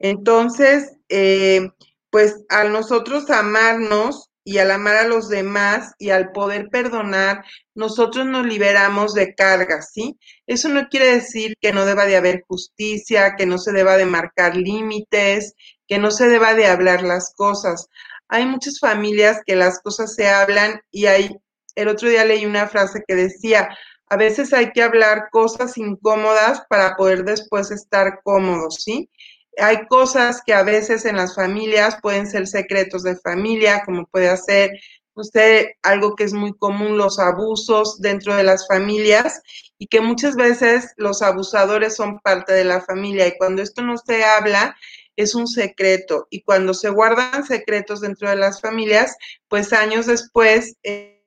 Entonces, 0.00 0.96
eh, 1.08 1.70
pues 2.10 2.44
al 2.48 2.72
nosotros 2.72 3.30
amarnos 3.30 4.30
y 4.42 4.58
al 4.58 4.70
amar 4.70 4.96
a 4.96 5.06
los 5.06 5.28
demás 5.28 5.92
y 5.98 6.10
al 6.10 6.32
poder 6.32 6.70
perdonar, 6.70 7.44
nosotros 7.74 8.26
nos 8.26 8.46
liberamos 8.46 9.12
de 9.14 9.34
cargas, 9.34 9.90
¿sí? 9.92 10.18
Eso 10.46 10.68
no 10.68 10.88
quiere 10.88 11.06
decir 11.14 11.54
que 11.60 11.72
no 11.72 11.84
deba 11.84 12.06
de 12.06 12.16
haber 12.16 12.44
justicia, 12.48 13.34
que 13.36 13.46
no 13.46 13.58
se 13.58 13.72
deba 13.72 13.96
de 13.96 14.06
marcar 14.06 14.56
límites, 14.56 15.54
que 15.86 15.98
no 15.98 16.10
se 16.10 16.28
deba 16.28 16.54
de 16.54 16.66
hablar 16.66 17.02
las 17.02 17.34
cosas 17.36 17.88
hay 18.28 18.46
muchas 18.46 18.78
familias 18.78 19.40
que 19.46 19.56
las 19.56 19.80
cosas 19.80 20.14
se 20.14 20.28
hablan 20.28 20.80
y 20.90 21.06
hay, 21.06 21.36
el 21.74 21.88
otro 21.88 22.08
día 22.08 22.24
leí 22.24 22.44
una 22.46 22.68
frase 22.68 23.02
que 23.06 23.14
decía, 23.14 23.68
a 24.10 24.16
veces 24.16 24.52
hay 24.52 24.70
que 24.72 24.82
hablar 24.82 25.28
cosas 25.30 25.76
incómodas 25.76 26.62
para 26.68 26.96
poder 26.96 27.24
después 27.24 27.70
estar 27.70 28.20
cómodos, 28.22 28.76
¿sí? 28.84 29.10
Hay 29.58 29.86
cosas 29.88 30.40
que 30.44 30.54
a 30.54 30.62
veces 30.62 31.04
en 31.04 31.16
las 31.16 31.34
familias 31.34 31.98
pueden 32.00 32.26
ser 32.26 32.46
secretos 32.46 33.02
de 33.02 33.16
familia, 33.16 33.82
como 33.84 34.06
puede 34.06 34.28
hacer 34.28 34.70
usted 35.14 35.66
algo 35.82 36.14
que 36.14 36.24
es 36.24 36.32
muy 36.32 36.56
común, 36.56 36.96
los 36.96 37.18
abusos 37.18 38.00
dentro 38.00 38.36
de 38.36 38.44
las 38.44 38.66
familias 38.66 39.42
y 39.76 39.88
que 39.88 40.00
muchas 40.00 40.36
veces 40.36 40.92
los 40.96 41.22
abusadores 41.22 41.96
son 41.96 42.20
parte 42.20 42.52
de 42.52 42.64
la 42.64 42.80
familia 42.80 43.26
y 43.26 43.36
cuando 43.36 43.62
esto 43.62 43.82
no 43.82 43.96
se 43.98 44.24
habla, 44.24 44.76
es 45.18 45.34
un 45.34 45.48
secreto 45.48 46.28
y 46.30 46.42
cuando 46.42 46.72
se 46.74 46.90
guardan 46.90 47.44
secretos 47.44 48.00
dentro 48.00 48.30
de 48.30 48.36
las 48.36 48.60
familias, 48.60 49.16
pues 49.48 49.72
años 49.72 50.06
después, 50.06 50.76
eh, 50.84 51.24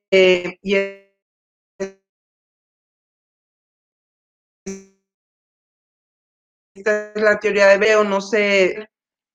y 0.62 0.76
esta 6.74 7.12
es 7.14 7.22
la 7.22 7.38
teoría 7.40 7.68
de 7.68 7.78
Veo, 7.78 8.06
no 8.06 8.22
sé 8.22 8.88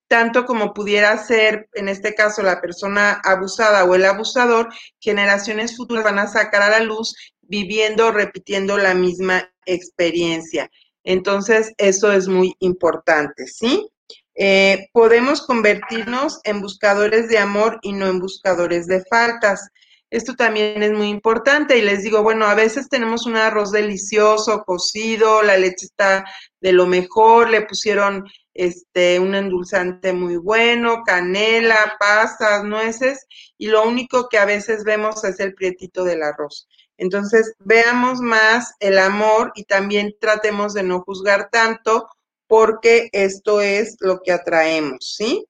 tanto 0.09 0.47
como 0.47 0.73
pudiera 0.73 1.19
ser, 1.19 1.69
en 1.75 1.89
este 1.89 2.15
caso, 2.15 2.43
la 2.43 2.61
persona 2.61 3.21
abusada 3.25 3.85
o 3.85 3.95
el 3.95 4.05
abusador, 4.05 4.73
generaciones 5.01 5.77
futuras 5.77 6.05
van 6.05 6.19
a 6.19 6.29
sacar 6.29 6.63
a 6.63 6.71
la 6.71 6.81
luz 6.81 7.15
viviendo, 7.43 8.11
repitiendo 8.11 8.79
la 8.79 8.95
misma 8.95 9.53
experiencia. 9.67 10.71
Entonces, 11.05 11.73
eso 11.77 12.13
es 12.13 12.29
muy 12.29 12.55
importante, 12.61 13.47
¿sí? 13.49 13.91
Eh, 14.39 14.89
podemos 14.93 15.43
convertirnos 15.43 16.41
en 16.45 16.61
buscadores 16.61 17.29
de 17.29 17.39
amor 17.39 17.79
y 17.83 17.93
no 17.93 18.07
en 18.07 18.21
buscadores 18.21 18.87
de 18.87 19.03
faltas. 19.09 19.71
Esto 20.11 20.35
también 20.35 20.83
es 20.83 20.93
muy 20.93 21.09
importante 21.09 21.79
y 21.79 21.83
les 21.83 22.03
digo, 22.03 22.23
bueno, 22.23 22.47
a 22.47 22.55
veces 22.55 22.89
tenemos 22.89 23.27
un 23.27 23.37
arroz 23.37 23.73
delicioso, 23.73 24.63
cocido, 24.65 25.43
la 25.43 25.57
leche 25.57 25.87
está 25.87 26.25
de 26.61 26.73
lo 26.73 26.87
mejor, 26.87 27.51
le 27.51 27.63
pusieron 27.63 28.25
este 28.55 29.19
un 29.19 29.35
endulzante 29.35 30.13
muy 30.13 30.37
bueno, 30.37 31.03
canela, 31.05 31.97
pasas, 31.99 32.63
nueces 32.63 33.27
y 33.59 33.67
lo 33.67 33.87
único 33.87 34.29
que 34.29 34.39
a 34.39 34.45
veces 34.45 34.85
vemos 34.85 35.25
es 35.25 35.41
el 35.41 35.55
prietito 35.55 36.05
del 36.05 36.23
arroz. 36.23 36.69
Entonces, 36.99 37.55
veamos 37.59 38.21
más 38.21 38.75
el 38.81 38.99
amor 38.99 39.53
y 39.55 39.65
también 39.65 40.15
tratemos 40.21 40.73
de 40.73 40.83
no 40.83 41.01
juzgar 41.01 41.51
tanto 41.51 42.09
porque 42.47 43.09
esto 43.13 43.61
es 43.61 43.97
lo 44.01 44.21
que 44.21 44.33
atraemos, 44.33 45.15
¿sí? 45.17 45.47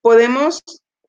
Podemos, 0.00 0.62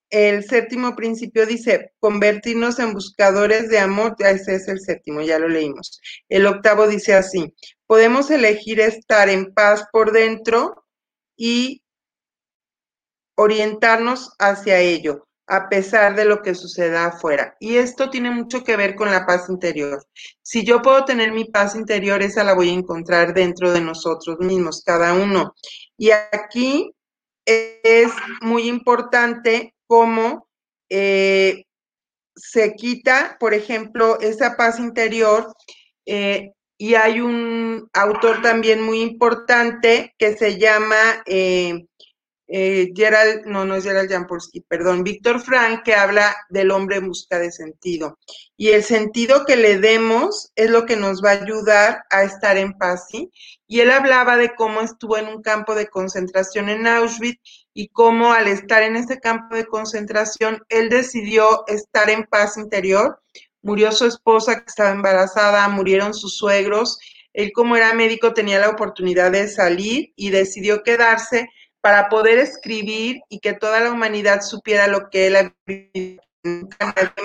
el 0.09 0.43
séptimo 0.43 0.95
principio 0.95 1.45
dice, 1.45 1.91
convertirnos 1.99 2.79
en 2.79 2.93
buscadores 2.93 3.69
de 3.69 3.79
amor, 3.79 4.15
ese 4.19 4.55
es 4.55 4.67
el 4.67 4.79
séptimo, 4.79 5.21
ya 5.21 5.39
lo 5.39 5.47
leímos. 5.47 5.99
El 6.29 6.45
octavo 6.45 6.87
dice 6.87 7.13
así, 7.13 7.53
podemos 7.85 8.31
elegir 8.31 8.79
estar 8.79 9.29
en 9.29 9.53
paz 9.53 9.85
por 9.91 10.11
dentro 10.11 10.85
y 11.35 11.83
orientarnos 13.35 14.31
hacia 14.39 14.79
ello 14.79 15.27
a 15.47 15.69
pesar 15.69 16.15
de 16.15 16.25
lo 16.25 16.41
que 16.41 16.53
suceda 16.53 17.05
afuera. 17.05 17.55
Y 17.59 17.77
esto 17.77 18.09
tiene 18.09 18.31
mucho 18.31 18.63
que 18.63 18.75
ver 18.75 18.95
con 18.95 19.09
la 19.09 19.25
paz 19.25 19.49
interior. 19.49 20.05
Si 20.41 20.65
yo 20.65 20.81
puedo 20.81 21.05
tener 21.05 21.31
mi 21.31 21.45
paz 21.45 21.75
interior, 21.75 22.21
esa 22.21 22.43
la 22.43 22.53
voy 22.53 22.69
a 22.69 22.73
encontrar 22.73 23.33
dentro 23.33 23.71
de 23.71 23.81
nosotros 23.81 24.39
mismos, 24.39 24.83
cada 24.85 25.13
uno. 25.13 25.55
Y 25.97 26.11
aquí 26.11 26.93
es 27.45 28.11
muy 28.41 28.67
importante 28.67 29.73
cómo 29.87 30.47
eh, 30.89 31.63
se 32.35 32.75
quita, 32.75 33.37
por 33.39 33.53
ejemplo, 33.53 34.19
esa 34.19 34.57
paz 34.57 34.79
interior. 34.79 35.53
Eh, 36.05 36.51
y 36.77 36.93
hay 36.93 37.21
un 37.21 37.89
autor 37.93 38.41
también 38.41 38.83
muy 38.83 39.01
importante 39.01 40.13
que 40.19 40.37
se 40.37 40.59
llama 40.59 41.23
eh, 41.25 41.87
eh, 42.49 42.93
Gerald, 42.95 43.45
no, 43.45 43.65
no 43.65 43.75
es 43.75 43.83
Gerald 43.83 44.09
Jampolsky, 44.09 44.61
perdón, 44.61 45.03
Víctor 45.03 45.41
Frank, 45.41 45.83
que 45.83 45.95
habla 45.95 46.35
del 46.49 46.71
hombre 46.71 46.97
en 46.97 47.07
busca 47.09 47.39
de 47.39 47.51
sentido. 47.51 48.17
Y 48.55 48.69
el 48.69 48.83
sentido 48.83 49.45
que 49.45 49.57
le 49.57 49.79
demos 49.79 50.51
es 50.55 50.69
lo 50.69 50.85
que 50.85 50.95
nos 50.95 51.21
va 51.23 51.31
a 51.31 51.43
ayudar 51.43 52.05
a 52.09 52.23
estar 52.23 52.57
en 52.57 52.73
paz. 52.73 53.09
Y 53.67 53.79
él 53.81 53.91
hablaba 53.91 54.37
de 54.37 54.55
cómo 54.55 54.81
estuvo 54.81 55.17
en 55.17 55.27
un 55.27 55.41
campo 55.41 55.75
de 55.75 55.87
concentración 55.87 56.69
en 56.69 56.87
Auschwitz 56.87 57.67
y 57.73 57.89
cómo 57.89 58.31
al 58.31 58.47
estar 58.47 58.81
en 58.81 58.95
ese 58.95 59.19
campo 59.19 59.55
de 59.55 59.65
concentración, 59.65 60.63
él 60.69 60.89
decidió 60.89 61.65
estar 61.67 62.09
en 62.09 62.23
paz 62.23 62.57
interior. 62.57 63.21
Murió 63.61 63.91
su 63.91 64.05
esposa 64.05 64.61
que 64.61 64.65
estaba 64.67 64.91
embarazada, 64.91 65.67
murieron 65.67 66.13
sus 66.13 66.37
suegros. 66.37 66.97
Él 67.33 67.51
como 67.53 67.75
era 67.75 67.93
médico 67.93 68.33
tenía 68.33 68.57
la 68.57 68.69
oportunidad 68.69 69.31
de 69.31 69.49
salir 69.49 70.13
y 70.15 70.29
decidió 70.29 70.81
quedarse 70.81 71.49
para 71.87 72.09
poder 72.09 72.37
escribir 72.37 73.21
y 73.29 73.39
que 73.39 73.53
toda 73.53 73.79
la 73.79 73.93
humanidad 73.93 74.41
supiera 74.41 74.87
lo 74.87 75.09
que 75.09 75.27
él 75.27 75.37
había 75.37 76.17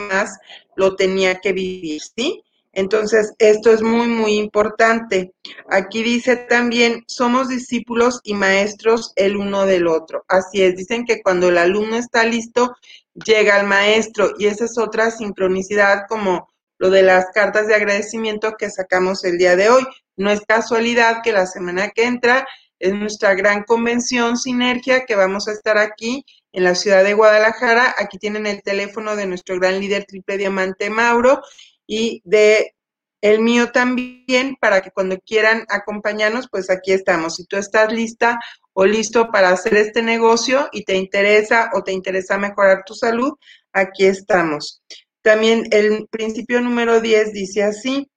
más 0.09 0.39
lo 0.77 0.95
tenía 0.95 1.41
que 1.41 1.53
vivir, 1.53 2.01
¿sí? 2.01 2.45
Entonces, 2.73 3.35
esto 3.41 3.73
es 3.73 3.83
muy, 3.83 4.07
muy 4.07 4.35
importante. 4.37 5.33
Aquí 5.69 6.05
dice 6.05 6.37
también, 6.37 7.03
somos 7.09 7.49
discípulos 7.49 8.21
y 8.23 8.35
maestros 8.35 9.13
el 9.17 9.37
uno 9.37 9.67
del 9.67 9.89
otro. 9.89 10.25
Así 10.29 10.63
es, 10.63 10.77
dicen 10.77 11.07
que 11.07 11.23
cuando 11.23 11.49
el 11.49 11.59
alumno 11.59 11.97
está 11.97 12.23
listo, 12.23 12.73
llega 13.15 13.59
el 13.59 13.67
maestro 13.67 14.31
y 14.39 14.47
esa 14.47 14.67
es 14.67 14.79
otra 14.79 15.11
sincronicidad 15.11 16.05
como 16.09 16.49
lo 16.79 16.89
de 16.91 17.03
las 17.03 17.27
cartas 17.35 17.67
de 17.67 17.75
agradecimiento 17.75 18.53
que 18.57 18.71
sacamos 18.71 19.25
el 19.25 19.39
día 19.39 19.57
de 19.57 19.71
hoy. 19.71 19.83
No 20.17 20.31
es 20.31 20.43
casualidad 20.47 21.21
que 21.25 21.33
la 21.33 21.47
semana 21.47 21.89
que 21.89 22.05
entra 22.05 22.47
es 22.83 22.93
nuestra 22.95 23.35
gran 23.35 23.63
convención 23.63 24.37
Sinergia 24.37 25.07
que 25.07 25.15
vamos 25.15 25.47
a 25.47 25.53
estar 25.53 25.79
aquí 25.79 26.25
en 26.53 26.65
la 26.65 26.75
ciudad 26.75 27.05
de 27.05 27.15
Guadalajara. 27.15 27.95
Aquí 27.97 28.19
tienen 28.19 28.45
el 28.45 28.61
teléfono 28.61 29.15
de 29.15 29.27
nuestro 29.27 29.59
gran 29.61 29.79
líder 29.79 30.05
triple 30.05 30.37
diamante 30.37 30.91
Mauro 30.91 31.41
y 31.87 32.23
de 32.25 32.75
el 33.21 33.39
mío 33.39 33.71
también 33.71 34.57
para 34.61 34.81
que 34.81 34.91
cuando 34.91 35.17
quieran 35.21 35.65
acompañarnos, 35.69 36.49
pues 36.51 36.71
aquí 36.71 36.91
estamos. 36.91 37.37
Si 37.37 37.47
tú 37.47 37.57
estás 37.57 37.93
lista 37.93 38.41
o 38.73 38.85
listo 38.85 39.31
para 39.31 39.51
hacer 39.51 39.77
este 39.77 40.03
negocio 40.03 40.69
y 40.73 40.83
te 40.83 40.97
interesa 40.97 41.71
o 41.75 41.85
te 41.85 41.93
interesa 41.93 42.37
mejorar 42.37 42.83
tu 42.85 42.95
salud, 42.95 43.35
aquí 43.73 44.07
estamos. 44.07 44.83
También 45.23 45.69
el 45.71 46.09
principio 46.11 46.61
número 46.61 47.01
10 47.01 47.33
dice 47.33 47.63
así, 47.63 48.11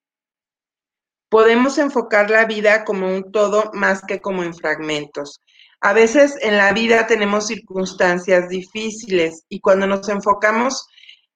podemos 1.29 1.77
enfocar 1.77 2.29
la 2.29 2.45
vida 2.45 2.83
como 2.83 3.07
un 3.07 3.31
todo 3.31 3.71
más 3.73 4.01
que 4.07 4.19
como 4.19 4.43
en 4.43 4.53
fragmentos. 4.53 5.41
A 5.81 5.93
veces 5.93 6.37
en 6.41 6.57
la 6.57 6.73
vida 6.73 7.07
tenemos 7.07 7.47
circunstancias 7.47 8.49
difíciles 8.49 9.43
y 9.49 9.59
cuando 9.59 9.87
nos 9.87 10.07
enfocamos 10.09 10.87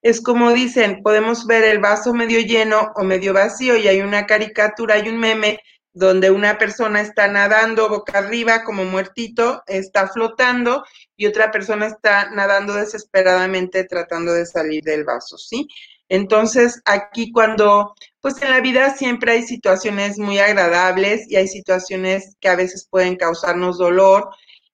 es 0.01 0.21
como 0.21 0.53
dicen, 0.53 1.01
podemos 1.03 1.45
ver 1.45 1.63
el 1.65 1.79
vaso 1.79 2.13
medio 2.13 2.39
lleno 2.39 2.91
o 2.95 3.03
medio 3.03 3.33
vacío 3.33 3.75
y 3.75 3.87
hay 3.87 4.01
una 4.01 4.25
caricatura, 4.25 4.95
hay 4.95 5.09
un 5.09 5.19
meme 5.19 5.59
donde 5.91 6.31
una 6.31 6.57
persona 6.57 7.01
está 7.01 7.27
nadando 7.27 7.89
boca 7.89 8.19
arriba 8.19 8.63
como 8.63 8.85
muertito, 8.85 9.63
está 9.67 10.07
flotando 10.07 10.85
y 11.17 11.25
otra 11.25 11.51
persona 11.51 11.87
está 11.87 12.29
nadando 12.31 12.73
desesperadamente 12.73 13.83
tratando 13.83 14.33
de 14.33 14.45
salir 14.45 14.83
del 14.83 15.03
vaso, 15.03 15.37
¿sí? 15.37 15.67
Entonces, 16.09 16.81
aquí 16.85 17.31
cuando, 17.31 17.93
pues 18.19 18.41
en 18.41 18.49
la 18.49 18.61
vida 18.61 18.95
siempre 18.95 19.33
hay 19.33 19.43
situaciones 19.43 20.17
muy 20.17 20.39
agradables 20.39 21.29
y 21.29 21.35
hay 21.35 21.47
situaciones 21.47 22.35
que 22.39 22.49
a 22.49 22.55
veces 22.55 22.87
pueden 22.89 23.15
causarnos 23.15 23.77
dolor 23.77 24.29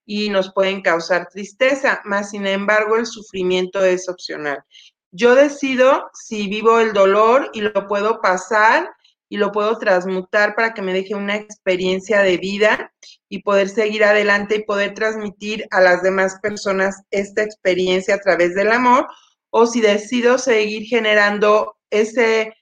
y 0.06 0.30
nos 0.30 0.54
pueden 0.54 0.82
causar 0.82 1.27
tristeza, 1.27 2.01
más 2.06 2.32
sin 2.32 2.48
embargo 2.48 2.96
el 2.96 3.06
sufrimiento 3.06 3.84
es 3.84 4.08
opcional. 4.08 4.63
Yo 5.12 5.36
decido 5.36 6.10
si 6.13 6.48
vivo 6.48 6.80
el 6.80 6.94
dolor 6.94 7.50
y 7.54 7.62
lo 7.62 7.88
puedo 7.88 8.22
pasar 8.22 8.89
y 9.27 9.38
lo 9.38 9.51
puedo 9.51 9.77
transmutar 9.77 10.56
para 10.56 10.74
que 10.74 10.82
me 10.82 10.94
deje 10.94 11.15
una 11.15 11.36
experiencia 11.36 12.22
de 12.22 12.38
vida 12.38 12.94
y 13.27 13.42
poder 13.42 13.70
seguir 13.70 14.04
adelante 14.04 14.56
y 14.56 14.63
poder 14.63 14.94
transmitir 14.94 15.65
a 15.72 15.82
las 15.82 16.04
demás 16.04 16.39
personas 16.42 17.01
esta 17.12 17.44
experiencia 17.44 18.15
a 18.15 18.20
través 18.20 18.54
del 18.56 18.72
amor, 18.72 19.08
o 19.50 19.66
si 19.68 19.82
decido 19.82 20.38
seguir 20.38 20.84
generando 20.84 21.78
ese, 21.90 22.54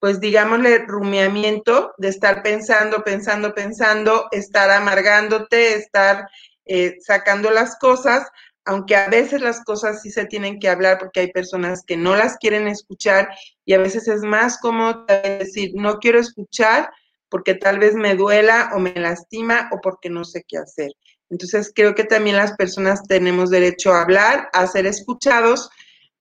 pues 0.00 0.20
digámosle, 0.20 0.78
rumiamiento 0.86 1.94
de 1.98 2.08
estar 2.08 2.42
pensando, 2.42 3.04
pensando, 3.04 3.54
pensando, 3.54 4.26
estar 4.32 4.70
amargándote, 4.70 5.74
estar 5.74 6.28
eh, 6.64 6.96
sacando 7.00 7.50
las 7.50 7.78
cosas, 7.78 8.28
aunque 8.64 8.94
a 8.94 9.08
veces 9.08 9.40
las 9.40 9.64
cosas 9.64 10.02
sí 10.02 10.10
se 10.10 10.26
tienen 10.26 10.60
que 10.60 10.68
hablar 10.68 10.98
porque 10.98 11.20
hay 11.20 11.32
personas 11.32 11.82
que 11.84 11.96
no 11.96 12.14
las 12.14 12.36
quieren 12.36 12.68
escuchar 12.68 13.28
y 13.64 13.74
a 13.74 13.78
veces 13.78 14.06
es 14.08 14.22
más 14.22 14.58
cómodo 14.58 15.04
decir, 15.06 15.72
no 15.74 15.98
quiero 15.98 16.20
escuchar 16.20 16.90
porque 17.28 17.54
tal 17.54 17.78
vez 17.78 17.94
me 17.94 18.14
duela 18.14 18.70
o 18.74 18.78
me 18.78 18.94
lastima 18.94 19.68
o 19.72 19.80
porque 19.80 20.10
no 20.10 20.24
sé 20.24 20.44
qué 20.46 20.58
hacer. 20.58 20.92
Entonces 21.30 21.72
creo 21.74 21.94
que 21.94 22.04
también 22.04 22.36
las 22.36 22.52
personas 22.52 23.02
tenemos 23.08 23.50
derecho 23.50 23.92
a 23.92 24.02
hablar, 24.02 24.50
a 24.52 24.66
ser 24.66 24.86
escuchados, 24.86 25.70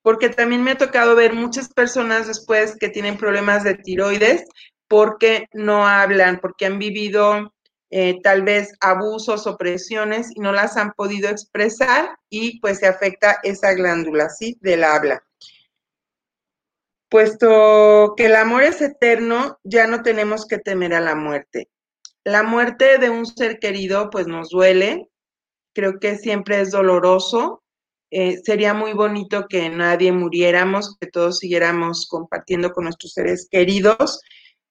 porque 0.02 0.30
también 0.30 0.64
me 0.64 0.72
ha 0.72 0.78
tocado 0.78 1.16
ver 1.16 1.34
muchas 1.34 1.70
personas 1.70 2.28
después 2.28 2.76
que 2.80 2.90
tienen 2.90 3.18
problemas 3.18 3.64
de 3.64 3.76
tiroides 3.76 4.46
porque 4.88 5.48
no 5.54 5.88
hablan, 5.88 6.40
porque 6.40 6.66
han 6.66 6.80
vivido 6.80 7.54
eh, 7.94 8.22
tal 8.22 8.44
vez 8.44 8.74
abusos 8.80 9.48
o 9.48 9.58
presiones 9.58 10.32
y 10.36 10.40
no 10.40 10.52
las 10.52 10.78
han 10.78 10.94
podido 10.94 11.30
expresar 11.30 12.18
y 12.30 12.60
pues 12.62 12.80
se 12.80 12.88
afecta 12.88 13.40
esa 13.44 13.74
glándula, 13.74 14.30
¿sí? 14.30 14.58
Del 14.62 14.84
habla. 14.84 15.24
Puesto 17.10 18.14
que 18.16 18.28
el 18.28 18.36
amor 18.38 18.64
es 18.64 18.82
eterno, 18.82 19.60
ya 19.64 19.88
no 19.88 20.02
tenemos 20.02 20.46
que 20.46 20.58
temer 20.58 20.94
a 20.94 21.02
la 21.02 21.16
muerte. 21.16 21.68
La 22.24 22.44
muerte 22.44 22.98
de 22.98 23.10
un 23.10 23.26
ser 23.26 23.60
querido 23.60 24.10
pues 24.10 24.28
nos 24.28 24.50
duele, 24.50 25.10
creo 25.74 26.00
que 26.00 26.18
siempre 26.18 26.62
es 26.62 26.72
doloroso. 26.72 27.61
Eh, 28.12 28.42
sería 28.44 28.74
muy 28.74 28.94
bonito 28.94 29.48
que 29.48 29.70
nadie 29.70 30.12
muriéramos, 30.12 30.98
que 31.00 31.08
todos 31.08 31.40
siguiéramos 31.40 32.08
compartiendo 32.08 32.74
con 32.74 32.84
nuestros 32.84 33.14
seres 33.14 33.48
queridos, 33.50 34.22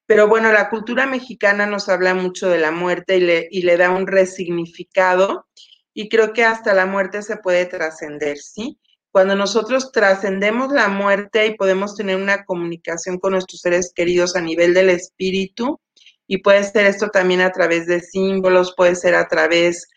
pero 0.05 0.27
bueno, 0.27 0.51
la 0.51 0.69
cultura 0.69 1.07
mexicana 1.07 1.65
nos 1.65 1.89
habla 1.89 2.13
mucho 2.13 2.49
de 2.49 2.59
la 2.59 2.71
muerte 2.71 3.17
y 3.17 3.21
le, 3.21 3.47
y 3.49 3.63
le 3.63 3.77
da 3.77 3.89
un 3.91 4.07
resignificado 4.07 5.47
y 5.93 6.07
creo 6.07 6.33
que 6.33 6.43
hasta 6.43 6.73
la 6.73 6.85
muerte 6.85 7.21
se 7.23 7.37
puede 7.37 7.65
trascender, 7.65 8.37
¿sí? 8.37 8.77
Cuando 9.11 9.35
nosotros 9.35 9.91
trascendemos 9.91 10.71
la 10.71 10.87
muerte 10.87 11.47
y 11.47 11.55
podemos 11.55 11.95
tener 11.95 12.15
una 12.15 12.45
comunicación 12.45 13.19
con 13.19 13.33
nuestros 13.33 13.61
seres 13.61 13.91
queridos 13.93 14.35
a 14.35 14.41
nivel 14.41 14.73
del 14.73 14.89
espíritu, 14.89 15.81
y 16.27 16.37
puede 16.37 16.63
ser 16.63 16.85
esto 16.85 17.09
también 17.09 17.41
a 17.41 17.51
través 17.51 17.87
de 17.87 17.99
símbolos, 17.99 18.73
puede 18.77 18.95
ser 18.95 19.15
a 19.15 19.27
través, 19.27 19.89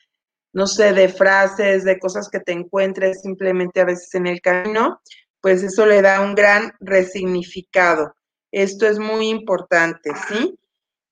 no 0.54 0.66
sé, 0.66 0.92
de 0.92 1.08
frases, 1.08 1.84
de 1.84 1.98
cosas 1.98 2.30
que 2.30 2.40
te 2.40 2.52
encuentres 2.52 3.20
simplemente 3.22 3.80
a 3.80 3.84
veces 3.84 4.14
en 4.14 4.26
el 4.26 4.40
camino, 4.40 5.00
pues 5.40 5.62
eso 5.62 5.84
le 5.84 6.00
da 6.00 6.20
un 6.20 6.34
gran 6.34 6.72
resignificado. 6.80 8.14
Esto 8.50 8.86
es 8.86 8.98
muy 8.98 9.28
importante, 9.28 10.12
¿sí? 10.28 10.58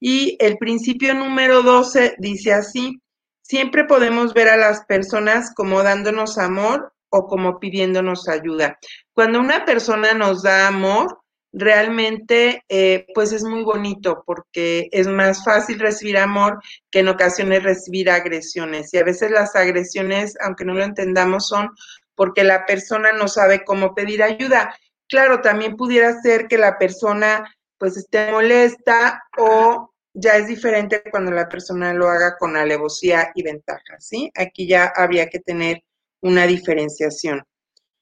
Y 0.00 0.36
el 0.40 0.58
principio 0.58 1.12
número 1.12 1.62
12 1.62 2.14
dice 2.18 2.52
así, 2.52 3.02
siempre 3.42 3.84
podemos 3.84 4.32
ver 4.32 4.48
a 4.48 4.56
las 4.56 4.84
personas 4.86 5.52
como 5.54 5.82
dándonos 5.82 6.38
amor 6.38 6.92
o 7.10 7.26
como 7.26 7.58
pidiéndonos 7.58 8.28
ayuda. 8.28 8.78
Cuando 9.12 9.40
una 9.40 9.64
persona 9.64 10.14
nos 10.14 10.42
da 10.42 10.68
amor, 10.68 11.21
realmente 11.52 12.64
eh, 12.68 13.06
pues 13.14 13.32
es 13.32 13.44
muy 13.44 13.62
bonito 13.62 14.22
porque 14.26 14.88
es 14.90 15.06
más 15.06 15.44
fácil 15.44 15.78
recibir 15.78 16.16
amor 16.16 16.60
que 16.90 17.00
en 17.00 17.08
ocasiones 17.08 17.62
recibir 17.62 18.10
agresiones. 18.10 18.92
Y 18.94 18.98
a 18.98 19.04
veces 19.04 19.30
las 19.30 19.54
agresiones, 19.54 20.34
aunque 20.40 20.64
no 20.64 20.74
lo 20.74 20.82
entendamos, 20.82 21.48
son 21.48 21.70
porque 22.14 22.44
la 22.44 22.64
persona 22.66 23.12
no 23.12 23.28
sabe 23.28 23.64
cómo 23.64 23.94
pedir 23.94 24.22
ayuda. 24.22 24.74
Claro, 25.08 25.40
también 25.40 25.76
pudiera 25.76 26.20
ser 26.22 26.48
que 26.48 26.58
la 26.58 26.78
persona 26.78 27.54
pues 27.78 27.96
esté 27.96 28.30
molesta 28.30 29.22
o 29.36 29.92
ya 30.14 30.36
es 30.36 30.46
diferente 30.46 31.02
cuando 31.10 31.32
la 31.32 31.48
persona 31.48 31.92
lo 31.92 32.08
haga 32.08 32.36
con 32.38 32.56
alevosía 32.56 33.32
y 33.34 33.42
ventaja, 33.42 33.98
¿sí? 33.98 34.30
Aquí 34.36 34.66
ya 34.66 34.92
habría 34.94 35.28
que 35.28 35.40
tener 35.40 35.82
una 36.20 36.46
diferenciación. 36.46 37.42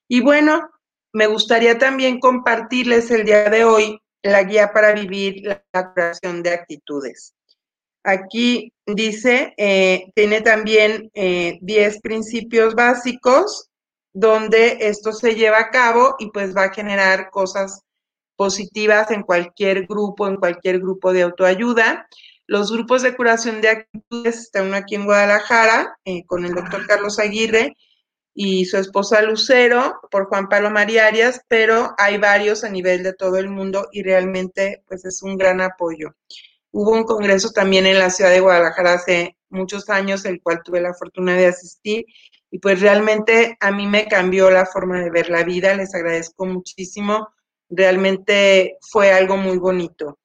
Y 0.08 0.20
bueno, 0.20 0.70
me 1.12 1.26
gustaría 1.26 1.78
también 1.78 2.20
compartirles 2.20 3.10
el 3.10 3.24
día 3.24 3.48
de 3.50 3.64
hoy 3.64 4.00
la 4.22 4.42
guía 4.42 4.72
para 4.72 4.92
vivir 4.92 5.42
la 5.72 5.92
creación 5.92 6.42
de 6.42 6.50
actitudes. 6.50 7.34
Aquí 8.02 8.72
dice, 8.86 9.54
eh, 9.56 10.10
tiene 10.14 10.40
también 10.40 11.10
10 11.12 11.14
eh, 11.14 12.00
principios 12.02 12.74
básicos 12.74 13.68
donde 14.12 14.78
esto 14.80 15.12
se 15.12 15.34
lleva 15.34 15.58
a 15.58 15.70
cabo 15.70 16.16
y 16.18 16.30
pues 16.30 16.56
va 16.56 16.64
a 16.64 16.72
generar 16.72 17.30
cosas 17.30 17.82
positivas 18.36 19.10
en 19.10 19.22
cualquier 19.22 19.86
grupo, 19.86 20.26
en 20.26 20.36
cualquier 20.36 20.80
grupo 20.80 21.12
de 21.12 21.22
autoayuda. 21.22 22.06
Los 22.46 22.72
grupos 22.72 23.02
de 23.02 23.14
curación 23.14 23.60
de 23.60 23.68
actitudes, 23.68 24.38
está 24.38 24.62
uno 24.62 24.76
aquí 24.76 24.94
en 24.94 25.04
Guadalajara 25.04 25.96
eh, 26.04 26.24
con 26.26 26.44
el 26.44 26.54
doctor 26.54 26.86
Carlos 26.86 27.18
Aguirre 27.18 27.76
y 28.34 28.64
su 28.64 28.76
esposa 28.76 29.22
Lucero 29.22 30.00
por 30.10 30.26
Juan 30.26 30.48
Pablo 30.48 30.70
Mariarias, 30.70 31.42
pero 31.48 31.94
hay 31.98 32.18
varios 32.18 32.64
a 32.64 32.68
nivel 32.68 33.02
de 33.02 33.12
todo 33.12 33.36
el 33.38 33.48
mundo 33.48 33.88
y 33.92 34.02
realmente 34.02 34.82
pues 34.86 35.04
es 35.04 35.22
un 35.22 35.36
gran 35.36 35.60
apoyo. 35.60 36.14
Hubo 36.72 36.92
un 36.92 37.04
congreso 37.04 37.50
también 37.50 37.86
en 37.86 37.98
la 37.98 38.10
ciudad 38.10 38.30
de 38.30 38.40
Guadalajara 38.40 38.94
hace 38.94 39.36
muchos 39.48 39.90
años, 39.90 40.24
el 40.24 40.40
cual 40.40 40.62
tuve 40.64 40.80
la 40.80 40.94
fortuna 40.94 41.34
de 41.34 41.46
asistir 41.46 42.04
y 42.50 42.58
pues 42.58 42.80
realmente 42.80 43.56
a 43.60 43.70
mí 43.70 43.86
me 43.86 44.06
cambió 44.06 44.50
la 44.50 44.66
forma 44.66 45.00
de 45.00 45.10
ver 45.10 45.30
la 45.30 45.44
vida, 45.44 45.74
les 45.74 45.94
agradezco 45.94 46.46
muchísimo, 46.46 47.28
realmente 47.68 48.76
fue 48.80 49.12
algo 49.12 49.36
muy 49.36 49.58
bonito. 49.58 50.18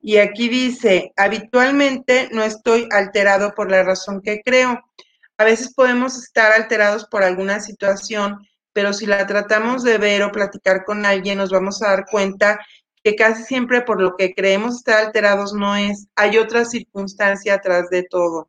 Y 0.00 0.16
aquí 0.16 0.48
dice, 0.48 1.12
habitualmente 1.16 2.28
no 2.32 2.42
estoy 2.42 2.88
alterado 2.90 3.54
por 3.54 3.70
la 3.70 3.84
razón 3.84 4.20
que 4.20 4.42
creo. 4.42 4.80
A 5.38 5.44
veces 5.44 5.74
podemos 5.74 6.16
estar 6.16 6.52
alterados 6.52 7.06
por 7.06 7.22
alguna 7.22 7.60
situación, 7.60 8.38
pero 8.72 8.92
si 8.92 9.06
la 9.06 9.26
tratamos 9.26 9.82
de 9.82 9.98
ver 9.98 10.22
o 10.22 10.32
platicar 10.32 10.84
con 10.84 11.04
alguien, 11.04 11.38
nos 11.38 11.50
vamos 11.50 11.82
a 11.82 11.88
dar 11.88 12.04
cuenta 12.10 12.58
que 13.02 13.16
casi 13.16 13.42
siempre 13.44 13.82
por 13.82 14.00
lo 14.00 14.16
que 14.16 14.32
creemos 14.34 14.76
estar 14.76 15.04
alterados 15.04 15.52
no 15.52 15.74
es, 15.76 16.06
hay 16.14 16.38
otra 16.38 16.64
circunstancia 16.64 17.54
atrás 17.54 17.90
de 17.90 18.04
todo 18.04 18.48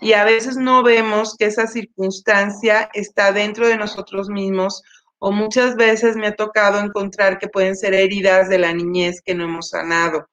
y 0.00 0.12
a 0.12 0.24
veces 0.24 0.56
no 0.56 0.82
vemos 0.82 1.36
que 1.36 1.46
esa 1.46 1.66
circunstancia 1.66 2.88
está 2.94 3.32
dentro 3.32 3.66
de 3.66 3.76
nosotros 3.76 4.28
mismos 4.28 4.82
o 5.18 5.32
muchas 5.32 5.74
veces 5.74 6.16
me 6.16 6.28
ha 6.28 6.36
tocado 6.36 6.78
encontrar 6.78 7.38
que 7.38 7.48
pueden 7.48 7.76
ser 7.76 7.94
heridas 7.94 8.48
de 8.48 8.58
la 8.58 8.72
niñez 8.72 9.20
que 9.22 9.34
no 9.34 9.44
hemos 9.44 9.70
sanado. 9.70 10.28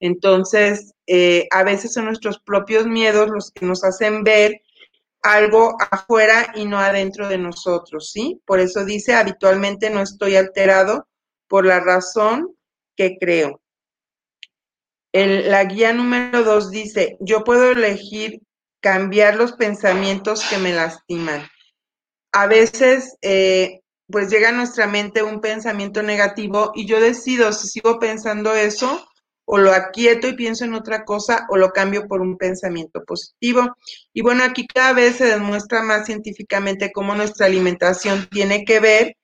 Entonces, 0.00 0.94
eh, 1.06 1.46
a 1.50 1.62
veces 1.62 1.92
son 1.92 2.06
nuestros 2.06 2.40
propios 2.40 2.86
miedos 2.86 3.28
los 3.28 3.50
que 3.50 3.66
nos 3.66 3.84
hacen 3.84 4.24
ver 4.24 4.62
algo 5.22 5.76
afuera 5.90 6.52
y 6.54 6.64
no 6.64 6.78
adentro 6.78 7.28
de 7.28 7.38
nosotros, 7.38 8.10
¿sí? 8.10 8.40
Por 8.46 8.60
eso 8.60 8.84
dice, 8.84 9.14
habitualmente 9.14 9.90
no 9.90 10.00
estoy 10.00 10.36
alterado 10.36 11.08
por 11.48 11.66
la 11.66 11.80
razón 11.80 12.56
que 12.96 13.16
creo. 13.18 13.60
la 15.12 15.64
guía 15.64 15.92
número 15.92 16.44
dos 16.44 16.70
dice, 16.70 17.16
yo 17.20 17.44
puedo 17.44 17.72
elegir 17.72 18.40
cambiar 18.80 19.36
los 19.36 19.52
pensamientos 19.52 20.44
que 20.48 20.58
me 20.58 20.72
lastiman. 20.72 21.46
A 22.32 22.46
veces, 22.46 23.16
eh, 23.22 23.80
pues 24.10 24.30
llega 24.30 24.50
a 24.50 24.52
nuestra 24.52 24.86
mente 24.86 25.22
un 25.22 25.40
pensamiento 25.40 26.02
negativo 26.02 26.72
y 26.74 26.86
yo 26.86 27.00
decido 27.00 27.52
si 27.52 27.68
sigo 27.68 27.98
pensando 27.98 28.54
eso 28.54 29.09
o 29.52 29.58
lo 29.58 29.72
aquieto 29.72 30.28
y 30.28 30.34
pienso 30.34 30.64
en 30.64 30.74
otra 30.74 31.04
cosa 31.04 31.46
o 31.48 31.56
lo 31.56 31.70
cambio 31.72 32.06
por 32.06 32.20
un 32.20 32.38
pensamiento 32.38 33.02
positivo. 33.04 33.76
Y 34.12 34.22
bueno, 34.22 34.44
aquí 34.44 34.64
cada 34.64 34.92
vez 34.92 35.16
se 35.16 35.24
demuestra 35.24 35.82
más 35.82 36.06
científicamente 36.06 36.92
cómo 36.92 37.16
nuestra 37.16 37.46
alimentación 37.46 38.28
tiene 38.30 38.64
que 38.64 38.78
ver 38.78 39.16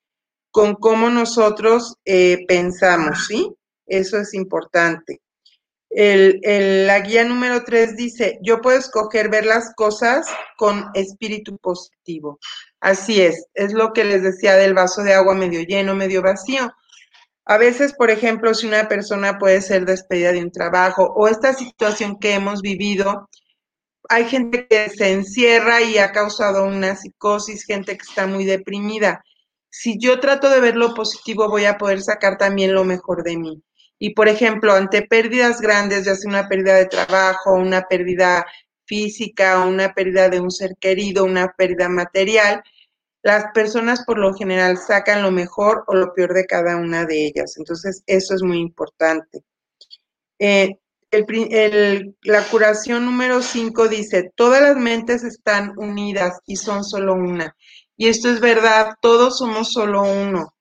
con 0.50 0.74
cómo 0.74 1.10
nosotros 1.10 1.94
eh, 2.04 2.44
pensamos, 2.48 3.28
¿sí? 3.28 3.52
Eso 3.86 4.18
es 4.18 4.34
importante. 4.34 5.20
El, 5.90 6.40
la 6.88 6.98
guía 6.98 7.22
número 7.22 7.62
3 7.62 7.94
dice, 7.94 8.40
yo 8.42 8.60
puedo 8.60 8.76
escoger 8.76 9.28
ver 9.28 9.46
las 9.46 9.76
cosas 9.76 10.26
con 10.56 10.86
espíritu 10.94 11.56
positivo. 11.58 12.40
Así 12.80 13.20
es, 13.20 13.46
es 13.54 13.72
lo 13.72 13.92
que 13.92 14.02
les 14.02 14.24
decía 14.24 14.56
del 14.56 14.74
vaso 14.74 15.04
de 15.04 15.14
agua 15.14 15.36
medio 15.36 15.62
lleno, 15.62 15.94
medio 15.94 16.20
vacío. 16.20 16.72
A 17.48 17.58
veces, 17.58 17.92
por 17.92 18.10
ejemplo, 18.10 18.52
si 18.54 18.66
una 18.66 18.88
persona 18.88 19.38
puede 19.38 19.60
ser 19.60 19.86
despedida 19.86 20.32
de 20.32 20.42
un 20.42 20.50
trabajo 20.50 21.12
o 21.14 21.28
esta 21.28 21.52
situación 21.52 22.18
que 22.18 22.34
hemos 22.34 22.60
vivido, 22.60 23.28
hay 24.08 24.24
gente 24.24 24.66
que 24.66 24.88
se 24.90 25.12
encierra 25.12 25.80
y 25.80 25.98
ha 25.98 26.10
causado 26.10 26.64
una 26.64 26.96
psicosis, 26.96 27.64
gente 27.64 27.96
que 27.96 28.04
está 28.04 28.26
muy 28.26 28.44
deprimida. 28.44 29.24
Si 29.70 29.96
yo 29.98 30.18
trato 30.18 30.50
de 30.50 30.60
ver 30.60 30.76
lo 30.76 30.92
positivo, 30.94 31.48
voy 31.48 31.66
a 31.66 31.78
poder 31.78 32.00
sacar 32.02 32.36
también 32.36 32.74
lo 32.74 32.84
mejor 32.84 33.22
de 33.22 33.36
mí. 33.36 33.62
Y, 33.98 34.14
por 34.14 34.28
ejemplo, 34.28 34.72
ante 34.72 35.02
pérdidas 35.02 35.60
grandes, 35.60 36.04
ya 36.04 36.16
sea 36.16 36.28
una 36.28 36.48
pérdida 36.48 36.74
de 36.74 36.86
trabajo, 36.86 37.54
una 37.54 37.82
pérdida 37.82 38.44
física, 38.86 39.64
una 39.64 39.94
pérdida 39.94 40.28
de 40.28 40.40
un 40.40 40.50
ser 40.50 40.76
querido, 40.80 41.24
una 41.24 41.52
pérdida 41.56 41.88
material, 41.88 42.62
las 43.26 43.46
personas 43.52 44.04
por 44.04 44.18
lo 44.18 44.34
general 44.34 44.78
sacan 44.78 45.20
lo 45.20 45.32
mejor 45.32 45.82
o 45.88 45.96
lo 45.96 46.14
peor 46.14 46.32
de 46.32 46.46
cada 46.46 46.76
una 46.76 47.06
de 47.06 47.26
ellas. 47.26 47.56
Entonces, 47.56 48.04
eso 48.06 48.36
es 48.36 48.42
muy 48.44 48.60
importante. 48.60 49.42
Eh, 50.38 50.78
la 51.10 52.44
curación 52.44 53.04
número 53.04 53.42
5 53.42 53.88
dice, 53.88 54.30
todas 54.36 54.62
las 54.62 54.76
mentes 54.76 55.24
están 55.24 55.72
unidas 55.76 56.38
y 56.46 56.54
son 56.54 56.84
solo 56.84 57.14
una. 57.14 57.56
Y 57.96 58.06
esto 58.06 58.30
es 58.30 58.38
verdad, 58.38 58.94
todos 59.00 59.38
somos 59.38 59.72
solo 59.72 60.04
uno. 60.04 60.54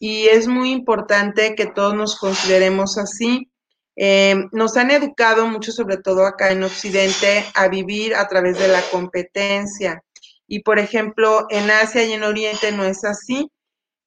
Y 0.00 0.26
es 0.26 0.48
muy 0.48 0.72
importante 0.72 1.54
que 1.54 1.66
todos 1.66 1.94
nos 1.94 2.18
consideremos 2.18 2.98
así. 2.98 3.52
Eh, 3.94 4.34
nos 4.50 4.76
han 4.76 4.90
educado 4.90 5.46
mucho, 5.46 5.70
sobre 5.70 5.98
todo 5.98 6.26
acá 6.26 6.50
en 6.50 6.64
Occidente, 6.64 7.44
a 7.54 7.68
vivir 7.68 8.16
a 8.16 8.26
través 8.26 8.58
de 8.58 8.66
la 8.66 8.82
competencia. 8.90 10.03
Y 10.46 10.60
por 10.60 10.78
ejemplo, 10.78 11.46
en 11.50 11.70
Asia 11.70 12.04
y 12.04 12.12
en 12.12 12.22
Oriente 12.22 12.72
no 12.72 12.84
es 12.84 13.04
así. 13.04 13.50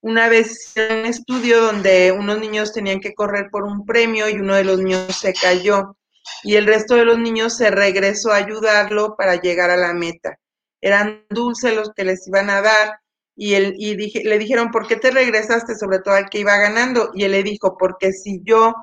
Una 0.02 0.30
vez 0.30 0.74
en 0.76 1.00
un 1.00 1.06
estudio 1.06 1.62
donde 1.62 2.12
unos 2.12 2.40
niños 2.40 2.72
tenían 2.74 3.00
que 3.00 3.14
correr 3.14 3.50
por 3.52 3.64
un 3.64 3.86
premio 3.86 4.30
y 4.30 4.36
uno 4.36 4.56
de 4.56 4.64
los 4.64 4.80
niños 4.80 5.16
se 5.16 5.34
cayó 5.34 5.98
y 6.44 6.56
el 6.56 6.66
resto 6.66 6.96
de 6.96 7.06
los 7.06 7.18
niños 7.18 7.58
se 7.58 7.72
regresó 7.72 8.32
a 8.32 8.38
ayudarlo 8.38 9.16
para 9.16 9.42
llegar 9.42 9.70
a 9.70 9.78
la 9.78 9.94
meta. 9.94 10.38
Eran 10.82 11.26
dulces 11.30 11.76
los 11.76 11.92
que 11.96 12.04
les 12.04 12.28
iban 12.28 12.50
a 12.50 12.62
dar 12.62 13.00
y, 13.36 13.54
él, 13.54 13.76
y 13.78 13.96
le 14.24 14.40
dijeron, 14.40 14.72
¿por 14.72 14.88
qué 14.88 14.96
te 14.96 15.12
regresaste? 15.12 15.76
Sobre 15.76 16.00
todo 16.00 16.16
al 16.16 16.30
que 16.30 16.40
iba 16.40 16.58
ganando. 16.58 17.12
Y 17.14 17.24
él 17.24 17.32
le 17.32 17.44
dijo, 17.44 17.78
porque 17.78 18.12
si 18.12 18.42
yo 18.44 18.74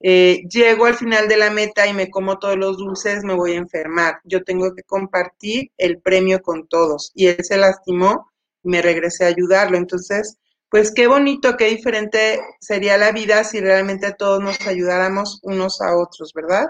eh, 0.00 0.44
llego 0.48 0.86
al 0.86 0.94
final 0.94 1.28
de 1.28 1.36
la 1.36 1.50
meta 1.50 1.86
y 1.86 1.92
me 1.92 2.10
como 2.10 2.38
todos 2.38 2.56
los 2.56 2.76
dulces, 2.76 3.24
me 3.24 3.34
voy 3.34 3.52
a 3.52 3.56
enfermar. 3.56 4.20
Yo 4.24 4.44
tengo 4.44 4.74
que 4.74 4.82
compartir 4.82 5.72
el 5.76 6.00
premio 6.00 6.40
con 6.40 6.68
todos. 6.68 7.10
Y 7.14 7.26
él 7.26 7.44
se 7.44 7.56
lastimó 7.56 8.30
y 8.62 8.68
me 8.68 8.82
regresé 8.82 9.24
a 9.24 9.28
ayudarlo. 9.28 9.76
Entonces, 9.76 10.38
pues 10.68 10.92
qué 10.92 11.06
bonito, 11.06 11.56
qué 11.56 11.66
diferente 11.66 12.40
sería 12.60 12.98
la 12.98 13.12
vida 13.12 13.42
si 13.44 13.60
realmente 13.60 14.12
todos 14.12 14.42
nos 14.42 14.60
ayudáramos 14.66 15.40
unos 15.42 15.80
a 15.80 15.96
otros, 15.96 16.32
¿verdad? 16.34 16.68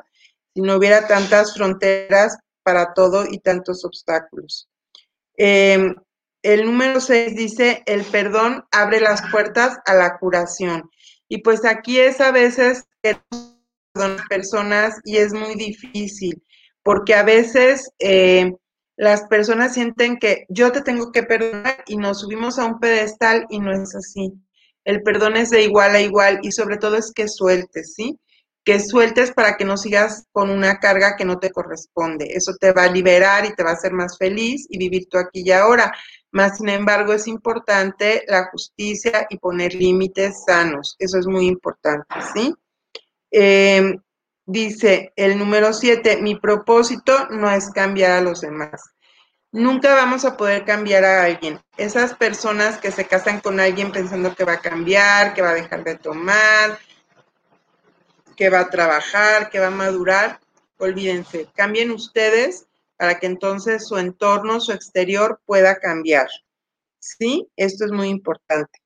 Si 0.54 0.62
no 0.62 0.76
hubiera 0.76 1.06
tantas 1.06 1.54
fronteras 1.54 2.38
para 2.62 2.94
todo 2.94 3.26
y 3.28 3.40
tantos 3.40 3.84
obstáculos. 3.84 4.68
Em, 5.36 5.94
el 6.42 6.64
número 6.64 7.00
6 7.00 7.36
dice, 7.36 7.82
el 7.86 8.04
perdón 8.04 8.64
abre 8.70 9.00
las 9.00 9.22
puertas 9.30 9.78
a 9.84 9.94
la 9.94 10.18
curación. 10.18 10.90
Y 11.28 11.42
pues 11.42 11.64
aquí 11.64 11.98
es 11.98 12.20
a 12.20 12.30
veces 12.32 12.87
personas 14.28 14.94
y 15.04 15.16
es 15.16 15.32
muy 15.32 15.54
difícil, 15.54 16.42
porque 16.82 17.14
a 17.14 17.22
veces 17.22 17.90
eh, 17.98 18.52
las 18.96 19.24
personas 19.28 19.74
sienten 19.74 20.18
que 20.18 20.46
yo 20.48 20.72
te 20.72 20.82
tengo 20.82 21.12
que 21.12 21.22
perdonar 21.22 21.84
y 21.86 21.96
nos 21.96 22.20
subimos 22.20 22.58
a 22.58 22.64
un 22.64 22.80
pedestal 22.80 23.46
y 23.48 23.60
no 23.60 23.72
es 23.72 23.94
así. 23.94 24.32
El 24.84 25.02
perdón 25.02 25.36
es 25.36 25.50
de 25.50 25.62
igual 25.62 25.94
a 25.94 26.00
igual 26.00 26.40
y 26.42 26.50
sobre 26.50 26.78
todo 26.78 26.96
es 26.96 27.12
que 27.12 27.28
sueltes, 27.28 27.94
¿sí? 27.94 28.18
Que 28.64 28.80
sueltes 28.80 29.32
para 29.32 29.56
que 29.56 29.64
no 29.64 29.76
sigas 29.76 30.26
con 30.32 30.50
una 30.50 30.78
carga 30.78 31.14
que 31.16 31.24
no 31.24 31.38
te 31.38 31.50
corresponde. 31.50 32.26
Eso 32.34 32.54
te 32.58 32.72
va 32.72 32.84
a 32.84 32.90
liberar 32.90 33.44
y 33.44 33.54
te 33.54 33.62
va 33.62 33.70
a 33.70 33.74
hacer 33.74 33.92
más 33.92 34.18
feliz 34.18 34.66
y 34.68 34.78
vivir 34.78 35.06
tú 35.08 35.18
aquí 35.18 35.42
y 35.44 35.52
ahora. 35.52 35.92
Más 36.32 36.58
sin 36.58 36.68
embargo, 36.68 37.12
es 37.12 37.26
importante 37.26 38.24
la 38.28 38.48
justicia 38.50 39.26
y 39.30 39.38
poner 39.38 39.74
límites 39.74 40.44
sanos. 40.46 40.96
Eso 40.98 41.18
es 41.18 41.26
muy 41.26 41.46
importante, 41.46 42.14
¿sí? 42.34 42.54
Eh, 43.30 43.96
dice 44.46 45.12
el 45.16 45.38
número 45.38 45.72
7, 45.72 46.22
mi 46.22 46.38
propósito 46.38 47.28
no 47.30 47.50
es 47.50 47.70
cambiar 47.70 48.12
a 48.12 48.20
los 48.20 48.40
demás. 48.40 48.82
Nunca 49.50 49.94
vamos 49.94 50.24
a 50.24 50.36
poder 50.36 50.64
cambiar 50.64 51.04
a 51.04 51.24
alguien. 51.24 51.60
Esas 51.76 52.14
personas 52.14 52.78
que 52.78 52.90
se 52.90 53.06
casan 53.06 53.40
con 53.40 53.60
alguien 53.60 53.92
pensando 53.92 54.34
que 54.34 54.44
va 54.44 54.54
a 54.54 54.60
cambiar, 54.60 55.32
que 55.32 55.42
va 55.42 55.50
a 55.50 55.54
dejar 55.54 55.84
de 55.84 55.96
tomar, 55.96 56.78
que 58.36 58.50
va 58.50 58.60
a 58.60 58.70
trabajar, 58.70 59.50
que 59.50 59.58
va 59.58 59.68
a 59.68 59.70
madurar, 59.70 60.38
olvídense, 60.78 61.48
cambien 61.54 61.90
ustedes 61.90 62.66
para 62.96 63.18
que 63.18 63.26
entonces 63.26 63.86
su 63.86 63.96
entorno, 63.96 64.60
su 64.60 64.72
exterior 64.72 65.40
pueda 65.46 65.78
cambiar. 65.78 66.28
¿Sí? 66.98 67.48
Esto 67.56 67.84
es 67.84 67.92
muy 67.92 68.08
importante. 68.08 68.80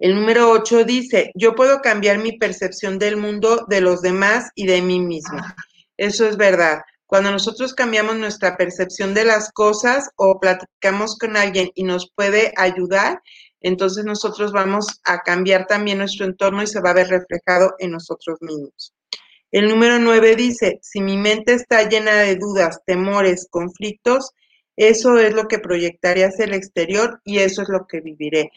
El 0.00 0.14
número 0.14 0.50
8 0.50 0.84
dice, 0.84 1.30
yo 1.34 1.54
puedo 1.54 1.82
cambiar 1.82 2.16
mi 2.16 2.38
percepción 2.38 2.98
del 2.98 3.18
mundo, 3.18 3.66
de 3.68 3.82
los 3.82 4.00
demás 4.00 4.48
y 4.54 4.64
de 4.66 4.80
mí 4.80 4.98
mismo. 4.98 5.38
Eso 5.98 6.26
es 6.26 6.38
verdad. 6.38 6.80
Cuando 7.04 7.30
nosotros 7.30 7.74
cambiamos 7.74 8.16
nuestra 8.16 8.56
percepción 8.56 9.12
de 9.12 9.26
las 9.26 9.52
cosas 9.52 10.08
o 10.16 10.40
platicamos 10.40 11.18
con 11.18 11.36
alguien 11.36 11.68
y 11.74 11.84
nos 11.84 12.10
puede 12.14 12.54
ayudar, 12.56 13.20
entonces 13.60 14.06
nosotros 14.06 14.52
vamos 14.52 14.86
a 15.04 15.20
cambiar 15.20 15.66
también 15.66 15.98
nuestro 15.98 16.24
entorno 16.24 16.62
y 16.62 16.66
se 16.66 16.80
va 16.80 16.90
a 16.90 16.94
ver 16.94 17.08
reflejado 17.08 17.74
en 17.78 17.90
nosotros 17.90 18.38
mismos. 18.40 18.94
El 19.50 19.68
número 19.68 19.98
nueve 19.98 20.34
dice, 20.34 20.78
si 20.80 21.02
mi 21.02 21.18
mente 21.18 21.52
está 21.52 21.86
llena 21.86 22.14
de 22.14 22.36
dudas, 22.36 22.80
temores, 22.86 23.48
conflictos, 23.50 24.30
eso 24.76 25.18
es 25.18 25.34
lo 25.34 25.46
que 25.46 25.58
proyectaré 25.58 26.24
hacia 26.24 26.46
el 26.46 26.54
exterior 26.54 27.20
y 27.22 27.40
eso 27.40 27.60
es 27.60 27.68
lo 27.68 27.86
que 27.86 28.00
viviré. 28.00 28.50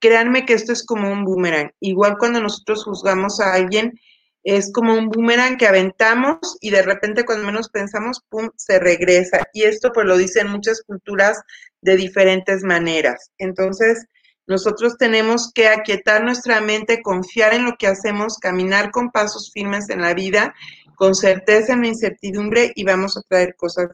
Créanme 0.00 0.46
que 0.46 0.54
esto 0.54 0.72
es 0.72 0.84
como 0.84 1.10
un 1.10 1.24
boomerang. 1.24 1.72
Igual 1.80 2.16
cuando 2.18 2.40
nosotros 2.40 2.84
juzgamos 2.84 3.40
a 3.40 3.54
alguien, 3.54 3.98
es 4.44 4.72
como 4.72 4.94
un 4.94 5.08
boomerang 5.08 5.56
que 5.56 5.66
aventamos 5.66 6.38
y 6.60 6.70
de 6.70 6.82
repente 6.82 7.24
cuando 7.24 7.46
menos 7.46 7.68
pensamos, 7.68 8.22
¡pum!, 8.28 8.48
se 8.56 8.78
regresa. 8.78 9.46
Y 9.52 9.64
esto 9.64 9.90
pues 9.92 10.06
lo 10.06 10.16
dicen 10.16 10.48
muchas 10.48 10.82
culturas 10.82 11.40
de 11.82 11.96
diferentes 11.96 12.62
maneras. 12.62 13.30
Entonces, 13.38 14.06
nosotros 14.46 14.96
tenemos 14.96 15.52
que 15.52 15.68
aquietar 15.68 16.24
nuestra 16.24 16.60
mente, 16.62 17.02
confiar 17.02 17.52
en 17.52 17.66
lo 17.66 17.76
que 17.78 17.86
hacemos, 17.86 18.38
caminar 18.38 18.90
con 18.90 19.10
pasos 19.10 19.50
firmes 19.52 19.90
en 19.90 20.00
la 20.00 20.14
vida, 20.14 20.54
con 20.96 21.14
certeza 21.14 21.74
en 21.74 21.82
la 21.82 21.88
incertidumbre 21.88 22.72
y 22.74 22.84
vamos 22.84 23.16
a 23.16 23.22
traer 23.28 23.54
cosas 23.56 23.88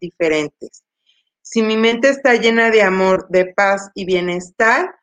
diferentes. 0.00 0.82
Si 1.42 1.62
mi 1.62 1.76
mente 1.76 2.08
está 2.08 2.34
llena 2.36 2.70
de 2.70 2.82
amor, 2.82 3.26
de 3.28 3.52
paz 3.52 3.90
y 3.94 4.06
bienestar, 4.06 4.94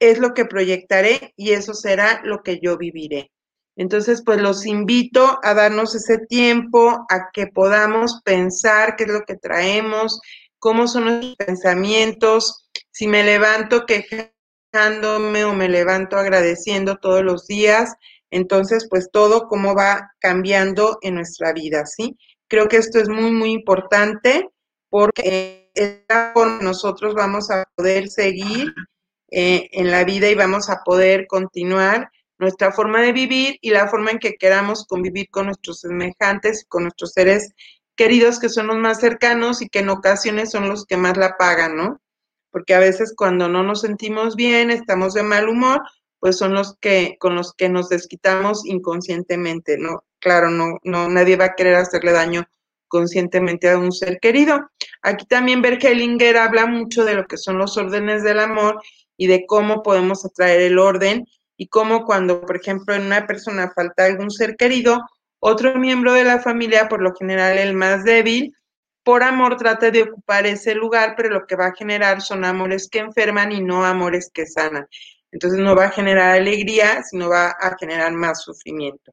es 0.00 0.18
lo 0.18 0.34
que 0.34 0.44
proyectaré 0.44 1.32
y 1.36 1.52
eso 1.52 1.74
será 1.74 2.20
lo 2.24 2.42
que 2.42 2.60
yo 2.60 2.76
viviré. 2.76 3.30
Entonces, 3.76 4.22
pues 4.24 4.40
los 4.40 4.66
invito 4.66 5.38
a 5.42 5.54
darnos 5.54 5.94
ese 5.94 6.18
tiempo, 6.18 7.06
a 7.08 7.30
que 7.32 7.46
podamos 7.46 8.20
pensar 8.24 8.96
qué 8.96 9.04
es 9.04 9.10
lo 9.10 9.22
que 9.22 9.36
traemos, 9.36 10.20
cómo 10.58 10.88
son 10.88 11.04
nuestros 11.04 11.36
pensamientos, 11.36 12.68
si 12.90 13.06
me 13.06 13.22
levanto 13.22 13.86
quejándome 13.86 15.44
o 15.44 15.54
me 15.54 15.68
levanto 15.68 16.16
agradeciendo 16.16 16.96
todos 16.96 17.22
los 17.22 17.46
días, 17.46 17.94
entonces 18.30 18.88
pues 18.90 19.10
todo 19.12 19.46
cómo 19.46 19.74
va 19.76 20.10
cambiando 20.18 20.98
en 21.02 21.14
nuestra 21.14 21.52
vida, 21.52 21.86
¿sí? 21.86 22.18
Creo 22.48 22.66
que 22.66 22.78
esto 22.78 22.98
es 22.98 23.08
muy, 23.08 23.30
muy 23.30 23.52
importante 23.52 24.50
porque 24.90 25.70
nosotros 26.60 27.14
vamos 27.14 27.50
a 27.50 27.64
poder 27.76 28.08
seguir 28.08 28.74
eh, 29.30 29.68
en 29.72 29.90
la 29.90 30.04
vida 30.04 30.28
y 30.30 30.34
vamos 30.34 30.70
a 30.70 30.82
poder 30.84 31.26
continuar 31.26 32.10
nuestra 32.38 32.72
forma 32.72 33.02
de 33.02 33.12
vivir 33.12 33.58
y 33.60 33.70
la 33.70 33.88
forma 33.88 34.10
en 34.12 34.18
que 34.18 34.36
queramos 34.36 34.86
convivir 34.86 35.28
con 35.30 35.46
nuestros 35.46 35.80
semejantes, 35.80 36.64
con 36.68 36.84
nuestros 36.84 37.12
seres 37.12 37.52
queridos 37.96 38.38
que 38.38 38.48
son 38.48 38.68
los 38.68 38.76
más 38.76 39.00
cercanos 39.00 39.60
y 39.60 39.68
que 39.68 39.80
en 39.80 39.88
ocasiones 39.88 40.52
son 40.52 40.68
los 40.68 40.86
que 40.86 40.96
más 40.96 41.16
la 41.16 41.36
pagan, 41.36 41.76
¿no? 41.76 42.00
porque 42.50 42.74
a 42.74 42.80
veces 42.80 43.14
cuando 43.16 43.48
no 43.48 43.62
nos 43.62 43.82
sentimos 43.82 44.36
bien, 44.36 44.70
estamos 44.70 45.14
de 45.14 45.22
mal 45.22 45.48
humor, 45.48 45.82
pues 46.18 46.38
son 46.38 46.54
los 46.54 46.76
que 46.80 47.16
con 47.20 47.34
los 47.34 47.52
que 47.54 47.68
nos 47.68 47.88
desquitamos 47.88 48.66
inconscientemente, 48.66 49.78
¿no? 49.78 50.04
Claro, 50.18 50.50
no, 50.50 50.78
no, 50.82 51.08
nadie 51.08 51.36
va 51.36 51.46
a 51.46 51.54
querer 51.54 51.76
hacerle 51.76 52.12
daño 52.12 52.48
conscientemente 52.88 53.70
a 53.70 53.78
un 53.78 53.92
ser 53.92 54.18
querido. 54.18 54.70
Aquí 55.02 55.26
también 55.26 55.62
Bergelinger 55.62 56.36
habla 56.38 56.66
mucho 56.66 57.04
de 57.04 57.14
lo 57.14 57.26
que 57.26 57.36
son 57.36 57.58
los 57.58 57.76
órdenes 57.76 58.24
del 58.24 58.40
amor 58.40 58.80
y 59.18 59.26
de 59.26 59.44
cómo 59.46 59.82
podemos 59.82 60.24
atraer 60.24 60.62
el 60.62 60.78
orden 60.78 61.26
y 61.58 61.66
cómo 61.66 62.06
cuando, 62.06 62.40
por 62.40 62.56
ejemplo, 62.56 62.94
en 62.94 63.02
una 63.02 63.26
persona 63.26 63.70
falta 63.74 64.06
algún 64.06 64.30
ser 64.30 64.56
querido, 64.56 65.00
otro 65.40 65.74
miembro 65.74 66.14
de 66.14 66.24
la 66.24 66.40
familia, 66.40 66.88
por 66.88 67.02
lo 67.02 67.14
general 67.14 67.58
el 67.58 67.74
más 67.74 68.04
débil, 68.04 68.54
por 69.02 69.22
amor 69.22 69.56
trate 69.56 69.90
de 69.90 70.02
ocupar 70.02 70.46
ese 70.46 70.74
lugar, 70.74 71.14
pero 71.16 71.30
lo 71.30 71.46
que 71.46 71.56
va 71.56 71.66
a 71.66 71.74
generar 71.74 72.20
son 72.22 72.44
amores 72.44 72.88
que 72.88 73.00
enferman 73.00 73.52
y 73.52 73.60
no 73.60 73.84
amores 73.84 74.30
que 74.32 74.46
sanan. 74.46 74.86
Entonces 75.32 75.58
no 75.58 75.74
va 75.74 75.86
a 75.86 75.90
generar 75.90 76.36
alegría, 76.36 77.02
sino 77.02 77.28
va 77.28 77.48
a 77.50 77.76
generar 77.78 78.12
más 78.12 78.42
sufrimiento. 78.42 79.12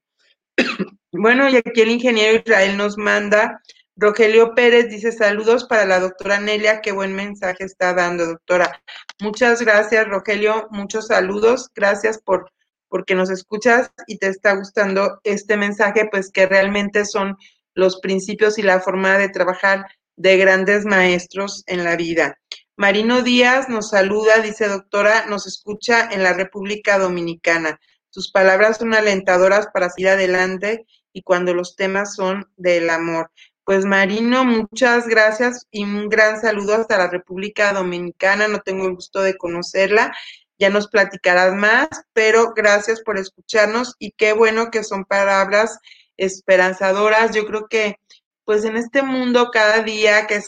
bueno, 1.11 1.49
y 1.49 1.57
aquí 1.57 1.81
el 1.81 1.91
ingeniero 1.91 2.41
Israel 2.45 2.77
nos 2.77 2.97
manda, 2.97 3.61
Rogelio 3.97 4.55
Pérez 4.55 4.89
dice 4.89 5.13
saludos 5.13 5.63
para 5.65 5.85
la 5.85 6.01
doctora 6.01 6.39
Nelia, 6.39 6.81
qué 6.81 6.91
buen 6.91 7.15
mensaje 7.15 7.63
está 7.63 7.93
dando, 7.93 8.25
doctora. 8.25 8.81
Muchas 9.21 9.61
gracias, 9.61 10.05
Rogelio, 10.07 10.67
muchos 10.69 11.07
saludos, 11.07 11.69
gracias 11.73 12.19
por 12.19 12.51
porque 12.89 13.15
nos 13.15 13.29
escuchas 13.29 13.91
y 14.07 14.17
te 14.17 14.27
está 14.27 14.53
gustando 14.53 15.19
este 15.23 15.57
mensaje, 15.57 16.07
pues 16.11 16.31
que 16.31 16.45
realmente 16.45 17.05
son 17.05 17.35
los 17.73 17.99
principios 17.99 18.57
y 18.57 18.61
la 18.61 18.79
forma 18.79 19.17
de 19.17 19.29
trabajar 19.29 19.85
de 20.15 20.37
grandes 20.37 20.85
maestros 20.85 21.63
en 21.67 21.83
la 21.83 21.95
vida. 21.95 22.37
Marino 22.77 23.21
Díaz 23.21 23.69
nos 23.69 23.89
saluda, 23.89 24.39
dice 24.39 24.67
doctora, 24.67 25.25
nos 25.25 25.47
escucha 25.47 26.09
en 26.11 26.23
la 26.23 26.33
República 26.33 26.97
Dominicana. 26.97 27.79
Sus 28.09 28.31
palabras 28.31 28.77
son 28.77 28.93
alentadoras 28.93 29.67
para 29.73 29.89
seguir 29.89 30.09
adelante 30.09 30.85
y 31.11 31.21
cuando 31.21 31.53
los 31.53 31.75
temas 31.75 32.15
son 32.15 32.45
del 32.55 32.89
amor. 32.89 33.31
Pues 33.65 33.83
Marino, 33.83 34.45
muchas 34.45 35.07
gracias 35.07 35.65
y 35.71 35.83
un 35.83 36.07
gran 36.07 36.39
saludo 36.39 36.75
hasta 36.75 36.99
la 36.99 37.09
República 37.09 37.73
Dominicana. 37.73 38.47
No 38.47 38.59
tengo 38.59 38.85
el 38.85 38.93
gusto 38.93 39.23
de 39.23 39.37
conocerla. 39.37 40.13
Ya 40.59 40.69
nos 40.69 40.87
platicarás 40.87 41.55
más, 41.55 41.87
pero 42.13 42.53
gracias 42.55 43.01
por 43.01 43.17
escucharnos 43.17 43.95
y 43.97 44.11
qué 44.11 44.33
bueno 44.33 44.69
que 44.69 44.83
son 44.83 45.03
palabras 45.03 45.79
esperanzadoras. 46.15 47.33
Yo 47.35 47.47
creo 47.47 47.67
que 47.67 47.95
pues 48.43 48.65
en 48.65 48.77
este 48.77 49.01
mundo 49.01 49.49
cada 49.51 49.81
día 49.81 50.27
que 50.27 50.41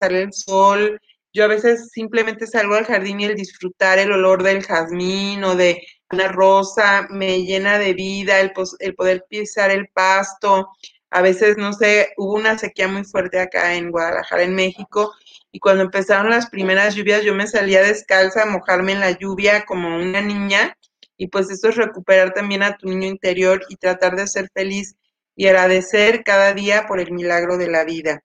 sale 0.00 0.22
el 0.22 0.32
sol, 0.32 1.00
yo 1.32 1.44
a 1.44 1.48
veces 1.48 1.90
simplemente 1.90 2.46
salgo 2.46 2.76
al 2.76 2.86
jardín 2.86 3.18
y 3.20 3.24
el 3.24 3.34
disfrutar 3.34 3.98
el 3.98 4.12
olor 4.12 4.44
del 4.44 4.62
jazmín 4.64 5.42
o 5.42 5.56
de 5.56 5.82
una 6.12 6.28
rosa 6.28 7.08
me 7.10 7.42
llena 7.42 7.78
de 7.78 7.94
vida, 7.94 8.38
el, 8.38 8.52
el 8.78 8.94
poder 8.94 9.24
pisar 9.28 9.72
el 9.72 9.88
pasto. 9.88 10.68
A 11.12 11.22
veces, 11.22 11.56
no 11.56 11.72
sé, 11.72 12.12
hubo 12.16 12.34
una 12.34 12.58
sequía 12.58 12.88
muy 12.88 13.04
fuerte 13.04 13.38
acá 13.38 13.74
en 13.74 13.90
Guadalajara, 13.90 14.42
en 14.42 14.54
México, 14.54 15.12
y 15.52 15.60
cuando 15.60 15.84
empezaron 15.84 16.30
las 16.30 16.48
primeras 16.48 16.94
lluvias 16.94 17.22
yo 17.22 17.34
me 17.34 17.46
salía 17.46 17.82
descalza 17.82 18.42
a 18.42 18.46
mojarme 18.46 18.92
en 18.92 19.00
la 19.00 19.10
lluvia 19.12 19.64
como 19.64 19.96
una 19.96 20.20
niña, 20.20 20.76
y 21.16 21.28
pues 21.28 21.50
eso 21.50 21.68
es 21.68 21.76
recuperar 21.76 22.32
también 22.32 22.62
a 22.62 22.76
tu 22.76 22.88
niño 22.88 23.06
interior 23.06 23.62
y 23.68 23.76
tratar 23.76 24.16
de 24.16 24.26
ser 24.26 24.48
feliz 24.52 24.96
y 25.36 25.46
agradecer 25.46 26.24
cada 26.24 26.54
día 26.54 26.86
por 26.88 26.98
el 26.98 27.12
milagro 27.12 27.58
de 27.58 27.68
la 27.68 27.84
vida. 27.84 28.22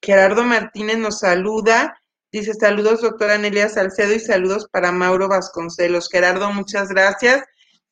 Gerardo 0.00 0.44
Martínez 0.44 0.98
nos 0.98 1.18
saluda 1.18 1.98
Dice 2.32 2.52
saludos, 2.52 3.00
doctora 3.00 3.38
Nelia 3.38 3.68
Salcedo, 3.70 4.12
y 4.12 4.20
saludos 4.20 4.68
para 4.70 4.92
Mauro 4.92 5.26
Vasconcelos. 5.26 6.10
Gerardo, 6.10 6.52
muchas 6.52 6.88
gracias. 6.88 7.42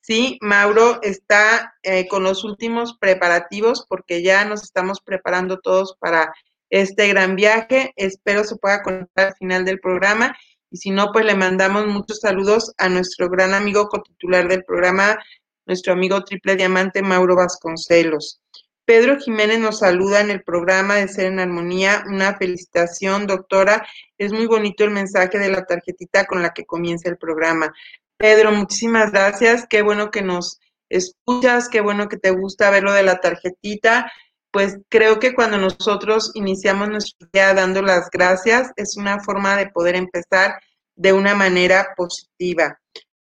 Sí, 0.06 0.36
Mauro 0.42 1.00
está 1.00 1.76
eh, 1.82 2.06
con 2.08 2.24
los 2.24 2.44
últimos 2.44 2.98
preparativos 2.98 3.86
porque 3.88 4.22
ya 4.22 4.44
nos 4.44 4.62
estamos 4.62 5.00
preparando 5.00 5.60
todos 5.60 5.96
para 5.98 6.30
este 6.68 7.08
gran 7.08 7.36
viaje. 7.36 7.94
Espero 7.96 8.44
se 8.44 8.56
pueda 8.56 8.82
conectar 8.82 9.28
al 9.28 9.34
final 9.36 9.64
del 9.64 9.80
programa 9.80 10.36
y 10.70 10.76
si 10.76 10.90
no, 10.90 11.10
pues 11.10 11.24
le 11.24 11.34
mandamos 11.34 11.86
muchos 11.86 12.20
saludos 12.20 12.74
a 12.76 12.90
nuestro 12.90 13.30
gran 13.30 13.54
amigo 13.54 13.88
cotitular 13.88 14.46
del 14.46 14.62
programa, 14.64 15.18
nuestro 15.64 15.94
amigo 15.94 16.22
triple 16.22 16.56
diamante 16.56 17.00
Mauro 17.00 17.34
Vasconcelos. 17.36 18.42
Pedro 18.84 19.18
Jiménez 19.18 19.58
nos 19.58 19.78
saluda 19.78 20.20
en 20.20 20.30
el 20.30 20.42
programa 20.42 20.96
de 20.96 21.08
Ser 21.08 21.32
en 21.32 21.40
Armonía. 21.40 22.04
Una 22.06 22.36
felicitación, 22.36 23.26
doctora. 23.26 23.86
Es 24.18 24.34
muy 24.34 24.46
bonito 24.46 24.84
el 24.84 24.90
mensaje 24.90 25.38
de 25.38 25.48
la 25.48 25.64
tarjetita 25.64 26.26
con 26.26 26.42
la 26.42 26.52
que 26.52 26.66
comienza 26.66 27.08
el 27.08 27.16
programa. 27.16 27.72
Pedro, 28.16 28.52
muchísimas 28.52 29.10
gracias. 29.10 29.66
Qué 29.68 29.82
bueno 29.82 30.10
que 30.10 30.22
nos 30.22 30.60
escuchas, 30.88 31.68
qué 31.68 31.80
bueno 31.80 32.08
que 32.08 32.16
te 32.16 32.30
gusta 32.30 32.70
ver 32.70 32.82
lo 32.82 32.92
de 32.92 33.02
la 33.02 33.20
tarjetita. 33.20 34.10
Pues 34.50 34.78
creo 34.88 35.18
que 35.18 35.34
cuando 35.34 35.58
nosotros 35.58 36.30
iniciamos 36.34 36.88
nuestra 36.88 37.28
día 37.32 37.54
dando 37.54 37.82
las 37.82 38.08
gracias, 38.10 38.70
es 38.76 38.96
una 38.96 39.20
forma 39.20 39.56
de 39.56 39.68
poder 39.68 39.96
empezar 39.96 40.54
de 40.94 41.12
una 41.12 41.34
manera 41.34 41.88
positiva. 41.96 42.78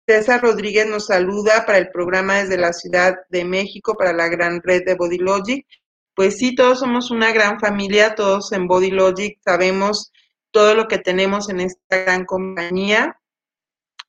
César 0.08 0.42
Rodríguez 0.42 0.88
nos 0.88 1.08
saluda 1.08 1.66
para 1.66 1.80
el 1.80 1.90
programa 1.90 2.36
desde 2.36 2.58
la 2.58 2.72
Ciudad 2.72 3.16
de 3.30 3.44
México, 3.44 3.96
para 3.98 4.14
la 4.14 4.30
gran 4.30 4.62
red 4.64 4.86
de 4.86 4.96
Body 4.96 5.18
Logic. 5.18 5.68
Pues 6.16 6.38
sí, 6.38 6.56
todos 6.56 6.80
somos 6.80 7.12
una 7.12 7.34
gran 7.34 7.60
familia, 7.60 8.16
todos 8.16 8.54
en 8.54 8.68
Body 8.68 8.92
Logic 8.92 9.38
sabemos 9.44 10.14
todo 10.52 10.76
lo 10.76 10.88
que 10.88 10.98
tenemos 10.98 11.50
en 11.50 11.60
esta 11.60 11.98
gran 11.98 12.24
compañía 12.24 13.20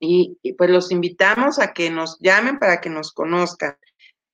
y, 0.01 0.39
pues 0.57 0.71
los 0.71 0.91
invitamos 0.91 1.59
a 1.59 1.73
que 1.73 1.91
nos 1.91 2.19
llamen 2.21 2.59
para 2.59 2.81
que 2.81 2.91
nos 2.91 3.13
conozcan. 3.13 3.77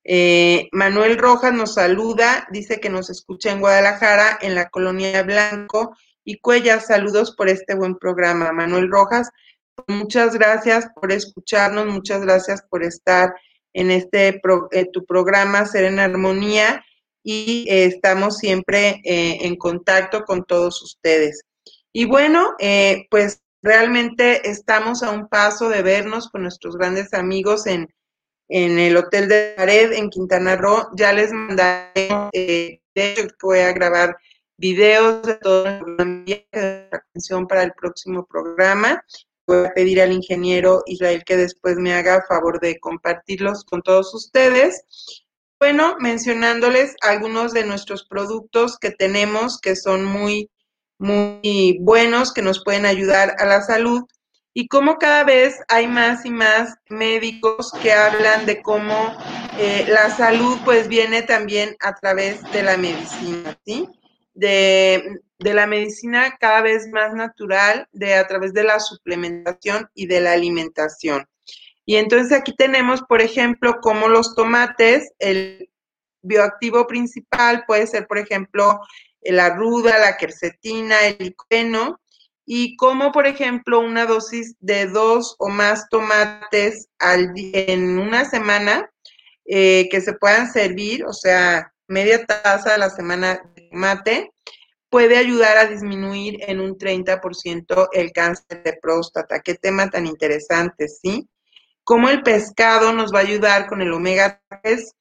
Eh, 0.04 0.68
Manuel 0.72 1.16
Rojas 1.16 1.52
nos 1.52 1.74
saluda, 1.74 2.46
dice 2.50 2.80
que 2.80 2.90
nos 2.90 3.08
escucha 3.08 3.50
en 3.50 3.60
Guadalajara, 3.60 4.38
en 4.42 4.54
la 4.54 4.68
colonia 4.68 5.22
Blanco 5.22 5.96
y 6.24 6.38
Cuella. 6.38 6.80
Saludos 6.80 7.34
por 7.34 7.48
este 7.48 7.74
buen 7.74 7.96
programa. 7.96 8.52
Manuel 8.52 8.90
Rojas, 8.90 9.30
Muchas 9.88 10.34
gracias 10.34 10.88
por 10.94 11.10
escucharnos, 11.10 11.86
muchas 11.86 12.22
gracias 12.22 12.62
por 12.62 12.84
estar 12.84 13.34
en 13.72 13.90
este 13.90 14.40
tu 14.92 15.04
programa 15.04 15.66
Ser 15.66 15.84
en 15.84 15.98
Armonía 15.98 16.84
y 17.24 17.66
eh, 17.68 17.86
estamos 17.86 18.38
siempre 18.38 19.00
eh, 19.04 19.38
en 19.40 19.56
contacto 19.56 20.24
con 20.24 20.44
todos 20.44 20.80
ustedes. 20.80 21.42
Y 21.92 22.04
bueno, 22.04 22.54
pues 23.10 23.43
realmente 23.64 24.48
estamos 24.48 25.02
a 25.02 25.10
un 25.10 25.28
paso 25.28 25.68
de 25.68 25.82
vernos 25.82 26.28
con 26.28 26.42
nuestros 26.42 26.76
grandes 26.76 27.14
amigos 27.14 27.66
en, 27.66 27.92
en 28.48 28.78
el 28.78 28.96
Hotel 28.96 29.28
de 29.28 29.54
Pared 29.56 29.92
en 29.92 30.10
Quintana 30.10 30.54
Roo. 30.54 30.90
Ya 30.96 31.12
les 31.12 31.32
mandaré, 31.32 32.30
de 32.32 32.80
hecho, 32.94 33.26
voy 33.42 33.58
a 33.60 33.72
grabar 33.72 34.16
videos 34.56 35.22
de 35.22 35.34
toda 35.34 35.82
la 35.96 36.88
atención 36.92 37.48
para 37.48 37.64
el 37.64 37.72
próximo 37.72 38.24
programa 38.24 39.02
voy 39.46 39.66
a 39.66 39.74
pedir 39.74 40.00
al 40.00 40.12
ingeniero 40.12 40.82
Israel 40.86 41.22
que 41.24 41.36
después 41.36 41.76
me 41.76 41.94
haga 41.94 42.24
favor 42.28 42.60
de 42.60 42.78
compartirlos 42.80 43.64
con 43.64 43.82
todos 43.82 44.14
ustedes. 44.14 44.84
Bueno, 45.58 45.96
mencionándoles 46.00 46.94
algunos 47.00 47.52
de 47.52 47.64
nuestros 47.64 48.06
productos 48.06 48.78
que 48.78 48.90
tenemos 48.90 49.58
que 49.60 49.76
son 49.76 50.04
muy, 50.04 50.50
muy 51.04 51.76
buenos, 51.80 52.32
que 52.32 52.40
nos 52.40 52.64
pueden 52.64 52.86
ayudar 52.86 53.36
a 53.38 53.44
la 53.44 53.60
salud 53.60 54.04
y 54.54 54.68
cómo 54.68 54.96
cada 54.96 55.22
vez 55.22 55.60
hay 55.68 55.86
más 55.86 56.24
y 56.24 56.30
más 56.30 56.76
médicos 56.88 57.72
que 57.82 57.92
hablan 57.92 58.46
de 58.46 58.62
cómo 58.62 59.14
eh, 59.58 59.84
la 59.88 60.08
salud 60.08 60.56
pues 60.64 60.88
viene 60.88 61.20
también 61.22 61.76
a 61.80 61.94
través 61.94 62.40
de 62.52 62.62
la 62.62 62.78
medicina, 62.78 63.58
¿sí? 63.66 63.86
De, 64.32 65.20
de 65.38 65.54
la 65.54 65.66
medicina 65.66 66.36
cada 66.40 66.62
vez 66.62 66.88
más 66.88 67.12
natural 67.12 67.86
de 67.92 68.14
a 68.14 68.26
través 68.26 68.54
de 68.54 68.64
la 68.64 68.80
suplementación 68.80 69.90
y 69.94 70.06
de 70.06 70.22
la 70.22 70.32
alimentación. 70.32 71.28
Y 71.84 71.96
entonces 71.96 72.32
aquí 72.32 72.54
tenemos, 72.56 73.02
por 73.02 73.20
ejemplo, 73.20 73.80
como 73.82 74.08
los 74.08 74.34
tomates, 74.34 75.12
el 75.18 75.68
bioactivo 76.22 76.86
principal 76.86 77.64
puede 77.66 77.86
ser, 77.86 78.06
por 78.06 78.16
ejemplo, 78.16 78.80
la 79.24 79.50
ruda, 79.50 79.98
la 79.98 80.16
quercetina, 80.16 81.06
el 81.06 81.16
licopeno, 81.18 82.00
y 82.46 82.76
como, 82.76 83.10
por 83.12 83.26
ejemplo, 83.26 83.80
una 83.80 84.04
dosis 84.04 84.54
de 84.60 84.86
dos 84.86 85.34
o 85.38 85.48
más 85.48 85.88
tomates 85.88 86.88
en 87.00 87.98
una 87.98 88.24
semana 88.26 88.90
eh, 89.46 89.88
que 89.90 90.00
se 90.00 90.12
puedan 90.14 90.52
servir, 90.52 91.04
o 91.06 91.12
sea, 91.12 91.72
media 91.88 92.24
taza 92.26 92.74
a 92.74 92.78
la 92.78 92.90
semana 92.90 93.42
de 93.54 93.68
tomate, 93.70 94.30
puede 94.90 95.16
ayudar 95.16 95.56
a 95.56 95.66
disminuir 95.66 96.36
en 96.46 96.60
un 96.60 96.76
30% 96.76 97.88
el 97.92 98.12
cáncer 98.12 98.62
de 98.62 98.78
próstata. 98.80 99.40
Qué 99.40 99.54
tema 99.54 99.90
tan 99.90 100.06
interesante, 100.06 100.88
¿sí? 100.88 101.28
Cómo 101.82 102.08
el 102.10 102.22
pescado 102.22 102.92
nos 102.92 103.12
va 103.12 103.18
a 103.18 103.22
ayudar 103.22 103.66
con 103.66 103.82
el 103.82 103.92
omega 103.92 104.40
3 104.62 104.92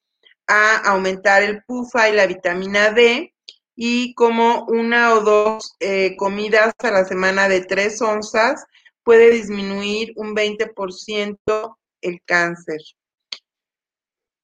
a 0.48 0.78
aumentar 0.90 1.44
el 1.44 1.64
PUFA 1.64 2.10
y 2.10 2.14
la 2.14 2.26
vitamina 2.26 2.90
D 2.90 3.33
y 3.76 4.14
como 4.14 4.66
una 4.66 5.14
o 5.14 5.22
dos 5.22 5.76
eh, 5.80 6.16
comidas 6.18 6.74
a 6.80 6.92
la 6.92 7.06
semana 7.06 7.48
de 7.48 7.62
3 7.62 8.02
onzas 8.02 8.66
puede 9.04 9.32
disminuir 9.32 10.14
un 10.16 10.36
20% 10.36 11.78
el 12.02 12.22
cáncer. 12.26 12.80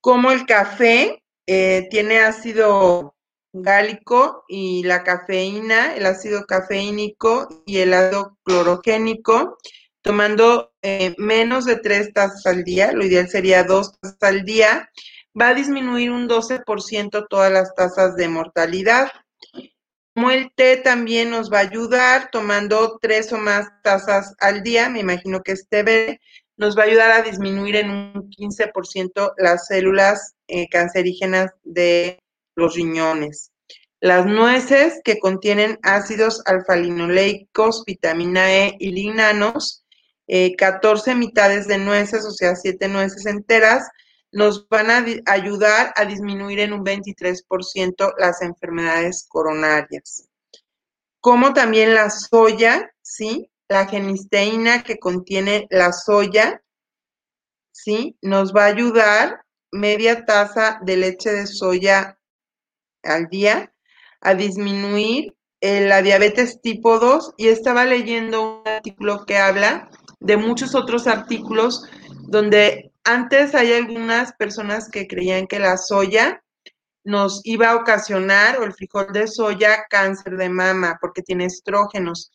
Como 0.01 0.31
el 0.31 0.45
café 0.45 1.23
eh, 1.45 1.87
tiene 1.89 2.19
ácido 2.19 3.15
gálico 3.51 4.45
y 4.47 4.83
la 4.83 5.03
cafeína, 5.03 5.95
el 5.95 6.05
ácido 6.05 6.45
cafeínico 6.45 7.63
y 7.65 7.79
el 7.79 7.93
ácido 7.93 8.37
clorogénico, 8.43 9.57
tomando 10.01 10.71
eh, 10.81 11.15
menos 11.17 11.65
de 11.65 11.77
tres 11.77 12.13
tazas 12.13 12.45
al 12.45 12.63
día, 12.63 12.91
lo 12.91 13.05
ideal 13.05 13.27
sería 13.27 13.63
dos 13.63 13.99
tazas 13.99 14.17
al 14.21 14.43
día, 14.43 14.89
va 15.39 15.49
a 15.49 15.53
disminuir 15.53 16.11
un 16.11 16.27
12% 16.27 17.27
todas 17.29 17.51
las 17.51 17.73
tasas 17.75 18.15
de 18.15 18.27
mortalidad. 18.27 19.11
Como 20.13 20.31
el 20.31 20.51
té 20.53 20.77
también 20.77 21.29
nos 21.29 21.51
va 21.51 21.59
a 21.59 21.61
ayudar, 21.61 22.29
tomando 22.31 22.97
tres 23.01 23.31
o 23.31 23.37
más 23.37 23.67
tazas 23.83 24.35
al 24.39 24.63
día, 24.63 24.89
me 24.89 24.99
imagino 24.99 25.41
que 25.41 25.53
este 25.53 25.83
té 25.83 26.21
nos 26.57 26.77
va 26.77 26.83
a 26.83 26.85
ayudar 26.87 27.11
a 27.11 27.21
disminuir 27.21 27.77
en 27.77 27.89
un 27.89 28.29
15% 28.29 29.33
las 29.37 29.67
células 29.67 30.35
eh, 30.47 30.67
cancerígenas 30.67 31.51
de 31.63 32.19
los 32.55 32.75
riñones. 32.75 33.51
Las 34.01 34.25
nueces 34.25 34.99
que 35.03 35.19
contienen 35.19 35.79
ácidos 35.83 36.41
alfa-linoleicos, 36.45 37.83
vitamina 37.85 38.51
E 38.51 38.75
y 38.77 38.91
lignanos, 38.91 39.85
14 40.57 41.11
eh, 41.11 41.15
mitades 41.15 41.67
de 41.67 41.77
nueces, 41.77 42.25
o 42.25 42.31
sea, 42.31 42.55
7 42.55 42.87
nueces 42.89 43.25
enteras, 43.25 43.89
nos 44.31 44.67
van 44.69 44.91
a 44.91 45.05
ayudar 45.25 45.93
a 45.95 46.05
disminuir 46.05 46.59
en 46.59 46.73
un 46.73 46.83
23% 46.83 48.13
las 48.17 48.41
enfermedades 48.41 49.25
coronarias. 49.27 50.29
Como 51.19 51.53
también 51.53 51.95
la 51.95 52.09
soya, 52.09 52.93
¿sí? 53.01 53.51
La 53.67 53.85
genisteína 53.87 54.83
que 54.83 54.99
contiene 54.99 55.67
la 55.69 55.91
soya, 55.91 56.63
¿sí? 57.71 58.17
Nos 58.21 58.55
va 58.55 58.63
a 58.63 58.67
ayudar 58.67 59.45
media 59.71 60.25
taza 60.25 60.79
de 60.83 60.97
leche 60.97 61.31
de 61.31 61.47
soya 61.47 62.19
al 63.03 63.27
día 63.29 63.73
a 64.21 64.33
disminuir 64.33 65.35
eh, 65.61 65.81
la 65.81 66.01
diabetes 66.01 66.61
tipo 66.61 66.99
2 66.99 67.33
y 67.37 67.47
estaba 67.47 67.85
leyendo 67.85 68.61
un 68.61 68.67
artículo 68.67 69.25
que 69.25 69.37
habla 69.37 69.89
de 70.19 70.37
muchos 70.37 70.75
otros 70.75 71.07
artículos 71.07 71.83
donde 72.27 72.88
antes 73.13 73.55
hay 73.55 73.73
algunas 73.73 74.33
personas 74.33 74.89
que 74.89 75.07
creían 75.07 75.47
que 75.47 75.59
la 75.59 75.77
soya 75.77 76.43
nos 77.03 77.41
iba 77.43 77.69
a 77.69 77.75
ocasionar, 77.75 78.59
o 78.59 78.63
el 78.63 78.73
frijol 78.73 79.11
de 79.11 79.27
soya, 79.27 79.85
cáncer 79.89 80.37
de 80.37 80.49
mama, 80.49 80.97
porque 81.01 81.21
tiene 81.23 81.45
estrógenos. 81.45 82.31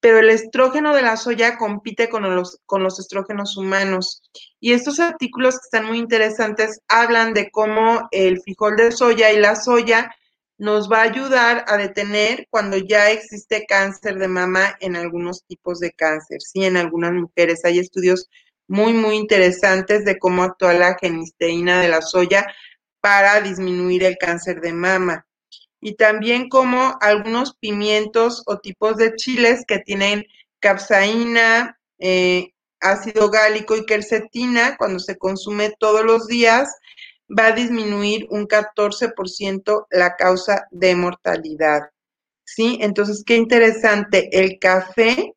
Pero 0.00 0.18
el 0.18 0.30
estrógeno 0.30 0.94
de 0.94 1.02
la 1.02 1.16
soya 1.16 1.58
compite 1.58 2.08
con 2.08 2.22
los, 2.34 2.60
con 2.64 2.82
los 2.82 2.98
estrógenos 2.98 3.56
humanos. 3.56 4.22
Y 4.60 4.72
estos 4.72 5.00
artículos 5.00 5.54
que 5.54 5.64
están 5.64 5.86
muy 5.86 5.98
interesantes 5.98 6.80
hablan 6.88 7.34
de 7.34 7.50
cómo 7.50 8.08
el 8.10 8.40
frijol 8.40 8.76
de 8.76 8.92
soya 8.92 9.32
y 9.32 9.38
la 9.38 9.56
soya 9.56 10.14
nos 10.58 10.90
va 10.90 11.00
a 11.00 11.10
ayudar 11.10 11.64
a 11.68 11.76
detener 11.76 12.46
cuando 12.50 12.78
ya 12.78 13.10
existe 13.10 13.66
cáncer 13.66 14.18
de 14.18 14.28
mama 14.28 14.76
en 14.80 14.96
algunos 14.96 15.44
tipos 15.44 15.80
de 15.80 15.92
cáncer, 15.92 16.40
sí, 16.40 16.64
en 16.64 16.78
algunas 16.78 17.12
mujeres. 17.12 17.64
Hay 17.64 17.78
estudios 17.78 18.30
muy, 18.68 18.92
muy 18.92 19.16
interesantes 19.16 20.04
de 20.04 20.18
cómo 20.18 20.42
actúa 20.42 20.72
la 20.72 20.96
genisteína 21.00 21.80
de 21.80 21.88
la 21.88 22.02
soya 22.02 22.46
para 23.00 23.40
disminuir 23.40 24.04
el 24.04 24.18
cáncer 24.18 24.60
de 24.60 24.72
mama. 24.72 25.26
Y 25.80 25.94
también 25.94 26.48
como 26.48 26.96
algunos 27.00 27.54
pimientos 27.56 28.42
o 28.46 28.58
tipos 28.58 28.96
de 28.96 29.14
chiles 29.14 29.64
que 29.66 29.78
tienen 29.78 30.24
capsaína, 30.58 31.78
eh, 31.98 32.52
ácido 32.80 33.30
gálico 33.30 33.76
y 33.76 33.86
quercetina, 33.86 34.76
cuando 34.76 34.98
se 34.98 35.16
consume 35.16 35.74
todos 35.78 36.04
los 36.04 36.26
días, 36.26 36.68
va 37.28 37.46
a 37.46 37.52
disminuir 37.52 38.26
un 38.30 38.46
14% 38.46 39.86
la 39.90 40.16
causa 40.16 40.66
de 40.70 40.94
mortalidad. 40.94 41.82
¿Sí? 42.44 42.78
Entonces, 42.80 43.24
qué 43.26 43.36
interesante, 43.36 44.28
el 44.32 44.58
café 44.58 45.34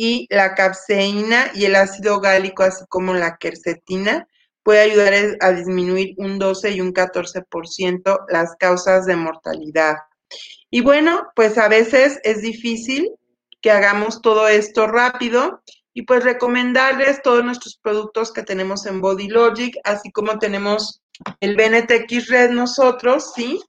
y 0.00 0.28
la 0.30 0.54
capseína 0.54 1.50
y 1.54 1.64
el 1.64 1.74
ácido 1.74 2.20
gálico, 2.20 2.62
así 2.62 2.84
como 2.88 3.14
la 3.14 3.36
quercetina, 3.36 4.28
puede 4.62 4.82
ayudar 4.82 5.12
a 5.40 5.50
disminuir 5.50 6.14
un 6.18 6.38
12 6.38 6.70
y 6.70 6.80
un 6.80 6.94
14% 6.94 8.24
las 8.28 8.54
causas 8.60 9.06
de 9.06 9.16
mortalidad. 9.16 9.96
Y 10.70 10.82
bueno, 10.82 11.26
pues 11.34 11.58
a 11.58 11.66
veces 11.66 12.20
es 12.22 12.42
difícil 12.42 13.10
que 13.60 13.72
hagamos 13.72 14.22
todo 14.22 14.46
esto 14.46 14.86
rápido 14.86 15.64
y 15.92 16.02
pues 16.02 16.22
recomendarles 16.22 17.20
todos 17.20 17.44
nuestros 17.44 17.76
productos 17.82 18.32
que 18.32 18.44
tenemos 18.44 18.86
en 18.86 19.00
Body 19.00 19.26
Logic, 19.26 19.74
así 19.82 20.12
como 20.12 20.38
tenemos 20.38 21.02
el 21.40 21.56
BNTX 21.56 22.28
Red 22.28 22.50
nosotros, 22.50 23.32
¿sí? 23.34 23.60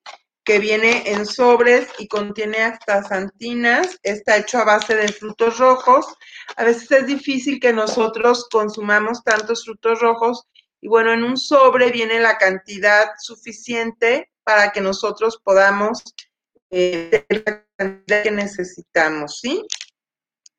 Que 0.50 0.58
viene 0.58 1.04
en 1.06 1.28
sobres 1.28 1.88
y 2.00 2.08
contiene 2.08 2.64
hasta 2.64 3.04
santinas, 3.04 4.00
está 4.02 4.38
hecho 4.38 4.58
a 4.58 4.66
base 4.66 4.96
de 4.96 5.08
frutos 5.10 5.60
rojos. 5.60 6.08
A 6.56 6.64
veces 6.64 6.90
es 6.92 7.06
difícil 7.06 7.60
que 7.60 7.72
nosotros 7.72 8.48
consumamos 8.50 9.24
tantos 9.24 9.64
frutos 9.64 10.00
rojos 10.00 10.48
y 10.82 10.88
bueno, 10.88 11.14
en 11.14 11.24
un 11.24 11.38
sobre 11.38 11.92
viene 11.92 12.20
la 12.20 12.40
cantidad 12.40 13.10
suficiente 13.20 14.32
para 14.44 14.72
que 14.72 14.82
nosotros 14.82 15.40
podamos 15.44 16.02
eh, 16.72 17.24
tener 17.28 17.44
la 17.46 17.66
cantidad 17.78 18.24
que 18.24 18.32
necesitamos, 18.32 19.40
¿sí? 19.42 19.64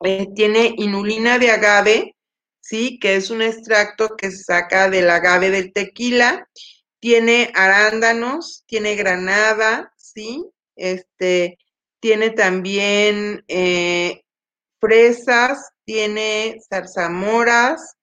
Eh, 0.05 0.29
tiene 0.37 0.73
inulina 0.77 1.41
de 1.41 1.51
agave, 1.51 2.17
¿sí? 2.61 3.01
Que 3.01 3.17
es 3.17 3.29
un 3.29 3.43
extracto 3.43 4.17
que 4.17 4.31
se 4.31 4.45
saca 4.45 4.89
del 4.89 5.11
agave 5.11 5.51
del 5.51 5.73
tequila 5.73 6.47
tiene 7.01 7.51
arándanos, 7.55 8.65
tiene 8.67 8.95
granada, 8.95 9.93
¿sí? 9.97 10.45
Este, 10.77 11.59
tiene 11.99 12.31
también 12.31 13.45
eh, 13.49 14.23
fresas, 14.79 15.73
tiene 15.85 16.61
zarzamoras, 16.69 17.97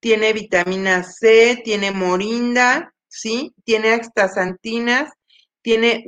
tiene 0.00 0.32
vitamina 0.32 1.02
C, 1.04 1.62
tiene 1.64 1.92
morinda, 1.92 2.92
¿sí? 3.08 3.54
Tiene 3.64 3.92
astaxantinas, 3.94 5.10
tiene 5.62 6.04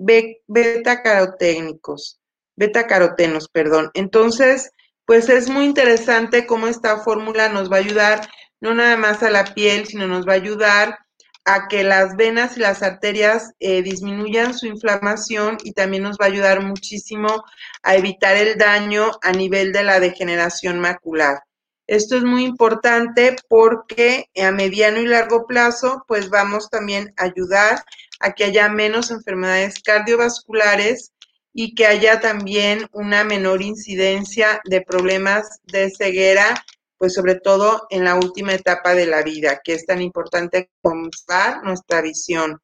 beta 0.47 1.03
caroténicos, 1.03 2.21
beta 2.57 2.87
carotenos, 2.87 3.49
perdón. 3.49 3.91
Entonces, 3.95 4.71
pues 5.07 5.29
es 5.29 5.49
muy 5.49 5.65
interesante 5.65 6.47
cómo 6.47 6.67
esta 6.67 6.99
fórmula 6.99 7.49
nos 7.49 7.71
va 7.71 7.77
a 7.77 7.81
ayudar 7.81 8.29
no 8.61 8.75
nada 8.75 8.97
más 8.97 9.23
a 9.23 9.31
la 9.31 9.55
piel, 9.55 9.87
sino 9.87 10.07
nos 10.07 10.27
va 10.27 10.33
a 10.33 10.37
ayudar 10.37 10.99
a 11.47 11.69
que 11.69 11.85
las 11.85 12.17
venas 12.17 12.57
y 12.57 12.61
las 12.61 12.83
arterias 12.83 13.53
eh, 13.61 13.81
disminuyan 13.81 14.53
su 14.53 14.67
inflamación 14.67 15.57
y 15.63 15.73
también 15.73 16.03
nos 16.03 16.19
va 16.19 16.25
a 16.25 16.29
ayudar 16.29 16.61
muchísimo 16.63 17.45
a 17.83 17.95
evitar 17.95 18.37
el 18.37 18.59
daño 18.59 19.13
a 19.23 19.31
nivel 19.31 19.73
de 19.73 19.85
la 19.85 20.01
degeneración 20.01 20.81
macular. 20.81 21.39
Esto 21.87 22.17
es 22.17 22.25
muy 22.25 22.45
importante 22.45 23.37
porque 23.49 24.29
a 24.37 24.51
mediano 24.51 25.01
y 25.01 25.07
largo 25.07 25.47
plazo, 25.47 26.05
pues 26.09 26.31
vamos 26.31 26.69
también 26.69 27.15
a 27.17 27.27
ayudar 27.27 27.85
a 28.19 28.33
que 28.33 28.43
haya 28.43 28.69
menos 28.69 29.13
enfermedades 29.13 29.81
cardiovasculares 29.85 31.13
y 31.53 31.77
que 31.77 31.87
haya 31.87 32.19
también 32.21 32.89
una 32.93 33.23
menor 33.23 33.63
incidencia 33.63 34.61
de 34.65 34.81
problemas 34.81 35.61
de 35.63 35.93
ceguera 35.97 36.65
pues 36.99 37.15
sobre 37.15 37.37
todo 37.37 37.87
en 37.91 38.05
la 38.05 38.15
última 38.15 38.55
etapa 38.55 38.95
de 38.95 39.07
la 39.07 39.23
vida, 39.23 39.61
que 39.63 39.75
es 39.75 39.87
tan 39.87 40.01
importante 40.01 40.71
conservar 40.83 41.63
nuestra 41.65 42.01
visión. 42.01 42.61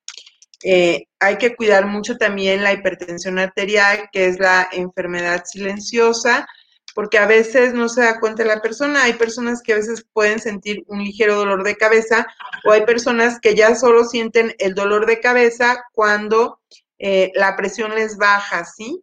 Eh, 0.64 1.06
hay 1.18 1.38
que 1.38 1.56
cuidar 1.56 1.86
mucho 1.86 2.16
también 2.16 2.62
la 2.62 2.72
hipertensión 2.72 3.38
arterial, 3.38 4.08
que 4.12 4.26
es 4.26 4.38
la 4.38 4.68
enfermedad 4.72 5.44
silenciosa, 5.44 6.46
porque 6.94 7.18
a 7.18 7.26
veces 7.26 7.74
no 7.74 7.88
se 7.88 8.02
da 8.02 8.20
cuenta 8.20 8.44
la 8.44 8.60
persona. 8.60 9.04
Hay 9.04 9.14
personas 9.14 9.62
que 9.62 9.72
a 9.72 9.76
veces 9.76 10.06
pueden 10.12 10.38
sentir 10.38 10.84
un 10.86 11.02
ligero 11.02 11.36
dolor 11.36 11.64
de 11.64 11.76
cabeza 11.76 12.26
o 12.64 12.70
hay 12.70 12.84
personas 12.84 13.40
que 13.40 13.54
ya 13.54 13.74
solo 13.74 14.04
sienten 14.04 14.54
el 14.58 14.74
dolor 14.74 15.06
de 15.06 15.20
cabeza 15.20 15.84
cuando 15.92 16.60
eh, 16.98 17.32
la 17.34 17.56
presión 17.56 17.94
les 17.94 18.16
baja, 18.16 18.64
¿sí? 18.64 19.02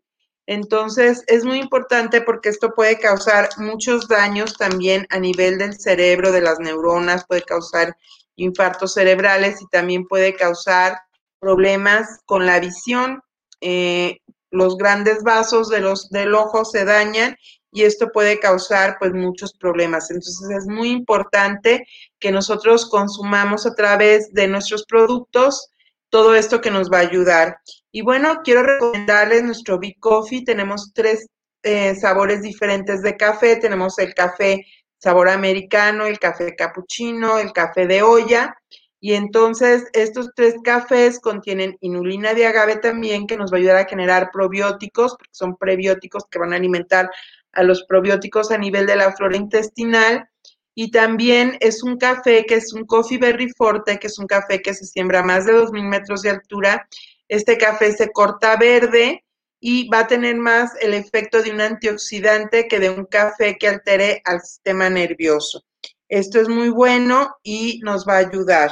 Entonces, 0.51 1.23
es 1.27 1.45
muy 1.45 1.59
importante 1.59 2.21
porque 2.21 2.49
esto 2.49 2.73
puede 2.73 2.97
causar 2.97 3.49
muchos 3.57 4.07
daños 4.07 4.57
también 4.57 5.05
a 5.11 5.19
nivel 5.19 5.59
del 5.59 5.79
cerebro, 5.79 6.31
de 6.31 6.41
las 6.41 6.57
neuronas, 6.57 7.27
puede 7.27 7.43
causar 7.43 7.95
infartos 8.35 8.95
cerebrales 8.95 9.61
y 9.61 9.67
también 9.67 10.07
puede 10.07 10.33
causar 10.33 10.97
problemas 11.39 12.21
con 12.25 12.47
la 12.47 12.59
visión. 12.59 13.21
Eh, 13.61 14.21
los 14.49 14.75
grandes 14.75 15.21
vasos 15.21 15.69
de 15.69 15.81
los, 15.81 16.09
del 16.09 16.33
ojo 16.33 16.65
se 16.65 16.83
dañan 16.83 17.35
y 17.71 17.83
esto 17.83 18.11
puede 18.11 18.39
causar 18.39 18.97
pues 18.97 19.13
muchos 19.13 19.53
problemas. 19.53 20.09
Entonces 20.09 20.49
es 20.49 20.65
muy 20.65 20.89
importante 20.89 21.85
que 22.17 22.31
nosotros 22.31 22.89
consumamos 22.89 23.67
a 23.67 23.75
través 23.75 24.33
de 24.33 24.47
nuestros 24.47 24.83
productos 24.85 25.69
todo 26.09 26.33
esto 26.33 26.59
que 26.59 26.71
nos 26.71 26.91
va 26.91 26.97
a 26.97 27.01
ayudar. 27.01 27.59
Y 27.91 28.01
bueno, 28.01 28.41
quiero 28.43 28.63
recomendarles 28.63 29.43
nuestro 29.43 29.79
Big 29.79 29.99
Coffee. 29.99 30.43
Tenemos 30.43 30.91
tres 30.93 31.27
eh, 31.63 31.95
sabores 31.95 32.41
diferentes 32.41 33.01
de 33.01 33.17
café. 33.17 33.55
Tenemos 33.55 33.97
el 33.99 34.13
café 34.13 34.65
sabor 34.99 35.29
americano, 35.29 36.05
el 36.05 36.19
café 36.19 36.55
cappuccino, 36.55 37.39
el 37.39 37.51
café 37.51 37.87
de 37.87 38.03
olla. 38.03 38.55
Y 39.01 39.13
entonces 39.13 39.85
estos 39.93 40.31
tres 40.35 40.55
cafés 40.63 41.19
contienen 41.19 41.77
inulina 41.79 42.33
de 42.33 42.45
agave 42.45 42.75
también, 42.75 43.27
que 43.27 43.37
nos 43.37 43.51
va 43.51 43.57
a 43.57 43.59
ayudar 43.59 43.77
a 43.77 43.87
generar 43.87 44.29
probióticos, 44.31 45.13
porque 45.13 45.31
son 45.31 45.55
prebióticos 45.55 46.25
que 46.29 46.39
van 46.39 46.53
a 46.53 46.57
alimentar 46.57 47.09
a 47.53 47.63
los 47.63 47.85
probióticos 47.85 48.51
a 48.51 48.57
nivel 48.57 48.85
de 48.85 48.97
la 48.97 49.13
flora 49.13 49.37
intestinal. 49.37 50.29
Y 50.75 50.91
también 50.91 51.57
es 51.61 51.81
un 51.83 51.97
café 51.97 52.45
que 52.45 52.55
es 52.55 52.73
un 52.73 52.85
Coffee 52.85 53.17
Berry 53.17 53.49
Forte, 53.57 53.97
que 53.99 54.07
es 54.07 54.19
un 54.19 54.27
café 54.27 54.61
que 54.61 54.73
se 54.73 54.85
siembra 54.85 55.19
a 55.19 55.23
más 55.23 55.45
de 55.45 55.53
2.000 55.53 55.83
metros 55.89 56.21
de 56.21 56.29
altura. 56.29 56.87
Este 57.29 57.57
café 57.57 57.93
se 57.93 58.11
corta 58.11 58.57
verde 58.57 59.23
y 59.61 59.87
va 59.87 59.99
a 59.99 60.07
tener 60.07 60.35
más 60.35 60.71
el 60.81 60.93
efecto 60.93 61.41
de 61.41 61.51
un 61.51 61.61
antioxidante 61.61 62.67
que 62.67 62.79
de 62.79 62.89
un 62.89 63.05
café 63.05 63.57
que 63.57 63.67
altere 63.67 64.21
al 64.25 64.41
sistema 64.41 64.89
nervioso. 64.89 65.63
Esto 66.09 66.41
es 66.41 66.49
muy 66.49 66.69
bueno 66.69 67.35
y 67.43 67.79
nos 67.83 68.05
va 68.05 68.15
a 68.15 68.27
ayudar. 68.27 68.71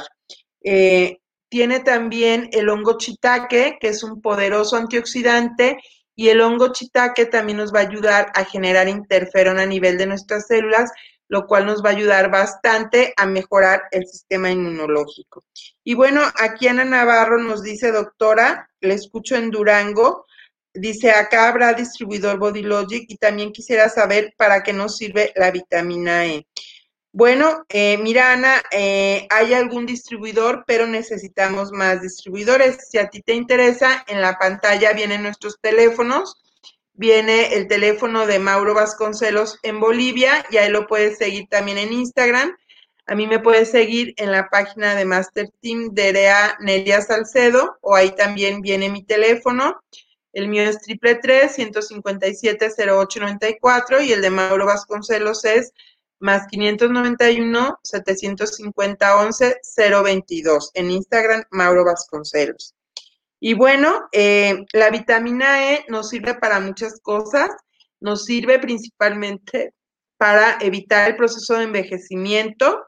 Eh, 0.62 1.18
tiene 1.48 1.80
también 1.80 2.50
el 2.52 2.68
hongo 2.68 2.98
chitaque, 2.98 3.78
que 3.80 3.88
es 3.88 4.02
un 4.02 4.20
poderoso 4.20 4.76
antioxidante, 4.76 5.78
y 6.14 6.30
el 6.30 6.40
hongo 6.40 6.72
chitaque 6.72 7.26
también 7.26 7.58
nos 7.58 7.72
va 7.72 7.78
a 7.78 7.88
ayudar 7.88 8.32
a 8.34 8.44
generar 8.44 8.88
interferón 8.88 9.58
a 9.60 9.66
nivel 9.66 9.96
de 9.96 10.06
nuestras 10.06 10.48
células, 10.48 10.90
lo 11.28 11.46
cual 11.46 11.66
nos 11.66 11.84
va 11.84 11.90
a 11.90 11.92
ayudar 11.92 12.30
bastante 12.30 13.12
a 13.16 13.26
mejorar 13.26 13.82
el 13.90 14.06
sistema 14.06 14.50
inmunológico. 14.50 15.44
Y 15.84 15.94
bueno, 15.94 16.22
aquí 16.36 16.68
Ana 16.68 16.84
Navarro 16.84 17.38
nos 17.38 17.62
dice, 17.62 17.92
doctora, 17.92 18.70
le 18.80 18.94
escucho 18.94 19.36
en 19.36 19.50
Durango, 19.50 20.26
dice, 20.72 21.10
acá 21.10 21.48
habrá 21.48 21.74
distribuidor 21.74 22.38
BodyLogic 22.38 23.10
y 23.10 23.16
también 23.16 23.52
quisiera 23.52 23.88
saber 23.88 24.34
para 24.36 24.62
qué 24.62 24.72
nos 24.72 24.96
sirve 24.96 25.32
la 25.36 25.50
vitamina 25.50 26.26
E. 26.26 26.46
Bueno, 27.12 27.64
eh, 27.70 27.98
mira 27.98 28.32
Ana, 28.32 28.62
eh, 28.70 29.26
hay 29.30 29.54
algún 29.54 29.86
distribuidor, 29.86 30.64
pero 30.66 30.86
necesitamos 30.86 31.72
más 31.72 32.02
distribuidores. 32.02 32.88
Si 32.90 32.98
a 32.98 33.08
ti 33.08 33.22
te 33.22 33.34
interesa, 33.34 34.04
en 34.06 34.20
la 34.20 34.38
pantalla 34.38 34.92
vienen 34.92 35.22
nuestros 35.22 35.58
teléfonos 35.60 36.36
viene 36.98 37.54
el 37.54 37.68
teléfono 37.68 38.26
de 38.26 38.40
Mauro 38.40 38.74
Vasconcelos 38.74 39.58
en 39.62 39.78
Bolivia 39.78 40.44
y 40.50 40.56
ahí 40.56 40.68
lo 40.68 40.88
puedes 40.88 41.16
seguir 41.16 41.46
también 41.48 41.78
en 41.78 41.92
Instagram. 41.92 42.56
A 43.06 43.14
mí 43.14 43.28
me 43.28 43.38
puedes 43.38 43.70
seguir 43.70 44.14
en 44.16 44.32
la 44.32 44.48
página 44.50 44.96
de 44.96 45.04
Master 45.04 45.48
Team 45.62 45.90
de 45.92 46.08
Erea 46.08 46.58
Nelia 46.60 47.00
Salcedo 47.00 47.78
o 47.82 47.94
ahí 47.94 48.10
también 48.16 48.62
viene 48.62 48.90
mi 48.90 49.04
teléfono. 49.04 49.80
El 50.32 50.48
mío 50.48 50.64
es 50.64 50.80
triple 50.80 51.20
157 51.48 52.66
0894 52.66 54.02
y 54.02 54.12
el 54.12 54.20
de 54.20 54.30
Mauro 54.30 54.66
Vasconcelos 54.66 55.44
es 55.44 55.72
más 56.18 56.48
591 56.48 57.78
750 57.80 59.16
11 59.18 59.60
022. 60.02 60.72
En 60.74 60.90
Instagram, 60.90 61.44
Mauro 61.50 61.84
Vasconcelos. 61.84 62.74
Y 63.40 63.54
bueno, 63.54 64.08
eh, 64.12 64.64
la 64.72 64.90
vitamina 64.90 65.72
E 65.72 65.84
nos 65.88 66.10
sirve 66.10 66.34
para 66.34 66.60
muchas 66.60 67.00
cosas. 67.00 67.50
Nos 68.00 68.24
sirve 68.24 68.58
principalmente 68.58 69.74
para 70.16 70.58
evitar 70.60 71.08
el 71.08 71.16
proceso 71.16 71.54
de 71.54 71.64
envejecimiento 71.64 72.86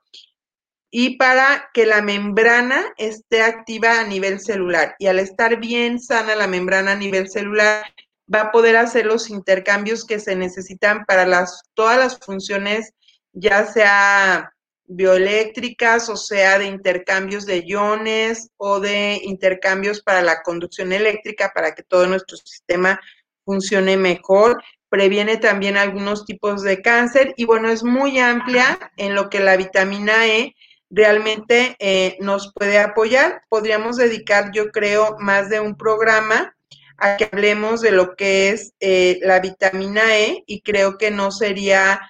y 0.91 1.17
para 1.17 1.71
que 1.73 1.87
la 1.87 2.03
membrana 2.03 2.85
esté 2.97 3.43
activa 3.43 4.01
a 4.01 4.05
nivel 4.05 4.41
celular. 4.41 4.97
Y 4.99 5.07
al 5.07 5.21
estar 5.21 5.61
bien 5.61 6.01
sana 6.01 6.35
la 6.35 6.49
membrana 6.49 6.93
a 6.93 6.97
nivel 6.97 7.29
celular, 7.29 7.85
va 8.33 8.43
a 8.43 8.53
poder 8.53 8.77
hacer 8.77 9.07
los 9.07 9.31
intercambios 9.31 10.05
que 10.05 10.19
se 10.19 10.35
necesitan 10.35 11.05
para 11.05 11.27
las, 11.27 11.63
todas 11.75 11.99
las 11.99 12.19
funciones, 12.19 12.93
ya 13.33 13.65
sea 13.67 14.53
bioeléctricas, 14.91 16.09
o 16.09 16.17
sea, 16.17 16.59
de 16.59 16.67
intercambios 16.67 17.47
de 17.47 17.65
iones 17.65 18.51
o 18.57 18.81
de 18.81 19.21
intercambios 19.23 20.03
para 20.03 20.21
la 20.21 20.43
conducción 20.43 20.93
eléctrica 20.93 21.53
para 21.55 21.75
que 21.75 21.85
todo 21.85 22.07
nuestro 22.07 22.37
sistema 22.37 23.01
funcione 23.45 23.97
mejor. 23.97 24.63
Previene 24.89 25.37
también 25.37 25.77
algunos 25.77 26.25
tipos 26.25 26.63
de 26.63 26.83
cáncer 26.83 27.35
y 27.37 27.45
bueno, 27.45 27.69
es 27.71 27.85
muy 27.85 28.19
amplia 28.19 28.93
en 28.97 29.15
lo 29.15 29.31
que 29.31 29.39
la 29.39 29.57
vitamina 29.57 30.27
E 30.27 30.57
realmente 30.91 31.77
eh, 31.79 32.17
nos 32.19 32.53
puede 32.53 32.81
apoyar. 32.81 33.43
Podríamos 33.49 33.97
dedicar, 33.97 34.51
yo 34.53 34.73
creo, 34.73 35.17
más 35.21 35.49
de 35.49 35.61
un 35.61 35.77
programa 35.77 36.57
a 36.97 37.17
que 37.17 37.29
hablemos 37.33 37.81
de 37.81 37.93
lo 37.93 38.17
que 38.17 38.51
es 38.51 38.75
eh, 38.81 39.21
la 39.23 39.39
vitamina 39.39 40.19
E 40.19 40.43
y 40.47 40.63
creo 40.63 40.99
que 40.99 41.13
no 41.13 41.31
sería 41.31 42.01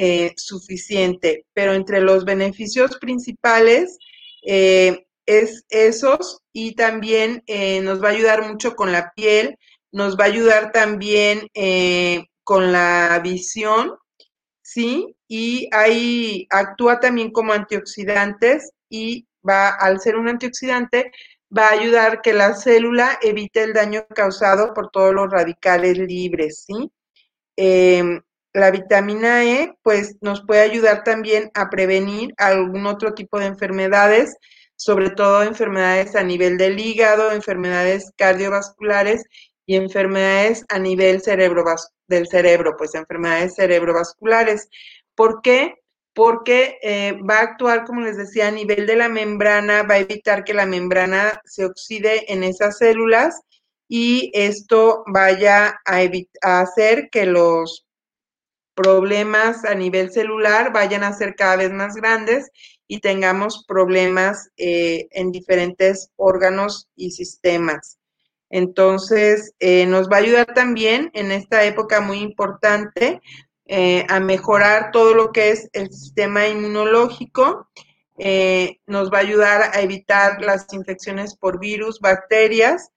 eh, 0.00 0.32
suficiente, 0.36 1.44
pero 1.54 1.74
entre 1.74 2.00
los 2.00 2.24
beneficios 2.24 2.96
principales 2.98 3.98
eh, 4.44 5.08
es 5.26 5.64
esos 5.70 6.40
y 6.52 6.76
también 6.76 7.42
eh, 7.48 7.80
nos 7.80 8.00
va 8.00 8.06
a 8.06 8.12
ayudar 8.12 8.46
mucho 8.48 8.76
con 8.76 8.92
la 8.92 9.12
piel, 9.16 9.58
nos 9.90 10.16
va 10.16 10.22
a 10.22 10.28
ayudar 10.28 10.70
también 10.70 11.48
con 12.44 12.70
la 12.70 13.20
visión, 13.24 13.96
¿sí? 14.62 15.16
Y 15.26 15.68
ahí 15.72 16.46
actúa 16.50 17.00
también 17.00 17.32
como 17.32 17.52
antioxidantes 17.52 18.70
y 18.88 19.26
va, 19.46 19.70
al 19.70 19.98
ser 20.00 20.14
un 20.14 20.28
antioxidante, 20.28 21.10
va 21.50 21.70
a 21.70 21.72
ayudar 21.72 22.22
que 22.22 22.34
la 22.34 22.54
célula 22.54 23.18
evite 23.20 23.64
el 23.64 23.72
daño 23.72 24.06
causado 24.14 24.72
por 24.74 24.90
todos 24.92 25.12
los 25.12 25.28
radicales 25.28 25.98
libres, 25.98 26.66
¿sí? 26.68 26.88
Em, 27.56 28.22
la 28.58 28.70
vitamina 28.70 29.44
E, 29.44 29.74
pues 29.82 30.16
nos 30.20 30.44
puede 30.44 30.62
ayudar 30.62 31.04
también 31.04 31.50
a 31.54 31.70
prevenir 31.70 32.34
algún 32.36 32.86
otro 32.86 33.14
tipo 33.14 33.38
de 33.38 33.46
enfermedades, 33.46 34.36
sobre 34.76 35.10
todo 35.10 35.42
enfermedades 35.42 36.14
a 36.14 36.22
nivel 36.22 36.56
del 36.56 36.78
hígado, 36.78 37.32
enfermedades 37.32 38.12
cardiovasculares 38.16 39.24
y 39.66 39.76
enfermedades 39.76 40.64
a 40.68 40.78
nivel 40.78 41.20
cerebro, 41.20 41.64
del 42.06 42.26
cerebro, 42.26 42.74
pues 42.78 42.94
enfermedades 42.94 43.54
cerebrovasculares. 43.54 44.68
¿Por 45.14 45.42
qué? 45.42 45.74
Porque 46.14 46.78
eh, 46.82 47.18
va 47.28 47.40
a 47.40 47.42
actuar, 47.42 47.84
como 47.84 48.00
les 48.00 48.16
decía, 48.16 48.48
a 48.48 48.52
nivel 48.52 48.86
de 48.86 48.96
la 48.96 49.08
membrana, 49.08 49.82
va 49.82 49.94
a 49.94 49.98
evitar 49.98 50.44
que 50.44 50.54
la 50.54 50.66
membrana 50.66 51.40
se 51.44 51.64
oxide 51.64 52.32
en 52.32 52.44
esas 52.44 52.78
células 52.78 53.40
y 53.88 54.30
esto 54.34 55.02
vaya 55.06 55.80
a, 55.84 56.02
a 56.42 56.60
hacer 56.60 57.08
que 57.10 57.26
los 57.26 57.87
problemas 58.78 59.64
a 59.64 59.74
nivel 59.74 60.12
celular 60.12 60.72
vayan 60.72 61.02
a 61.02 61.12
ser 61.12 61.34
cada 61.34 61.56
vez 61.56 61.72
más 61.72 61.96
grandes 61.96 62.52
y 62.86 63.00
tengamos 63.00 63.64
problemas 63.66 64.50
eh, 64.56 65.08
en 65.10 65.32
diferentes 65.32 66.12
órganos 66.14 66.88
y 66.94 67.10
sistemas. 67.10 67.98
Entonces, 68.50 69.52
eh, 69.58 69.84
nos 69.86 70.08
va 70.08 70.18
a 70.18 70.20
ayudar 70.20 70.54
también 70.54 71.10
en 71.12 71.32
esta 71.32 71.64
época 71.64 72.00
muy 72.00 72.20
importante 72.20 73.20
eh, 73.66 74.06
a 74.08 74.20
mejorar 74.20 74.92
todo 74.92 75.12
lo 75.12 75.32
que 75.32 75.50
es 75.50 75.68
el 75.72 75.90
sistema 75.90 76.46
inmunológico. 76.46 77.68
nos 78.86 79.10
va 79.10 79.18
a 79.18 79.22
ayudar 79.22 79.70
a 79.74 79.80
evitar 79.80 80.40
las 80.40 80.72
infecciones 80.72 81.34
por 81.34 81.58
virus, 81.58 81.98
bacterias. 81.98 82.92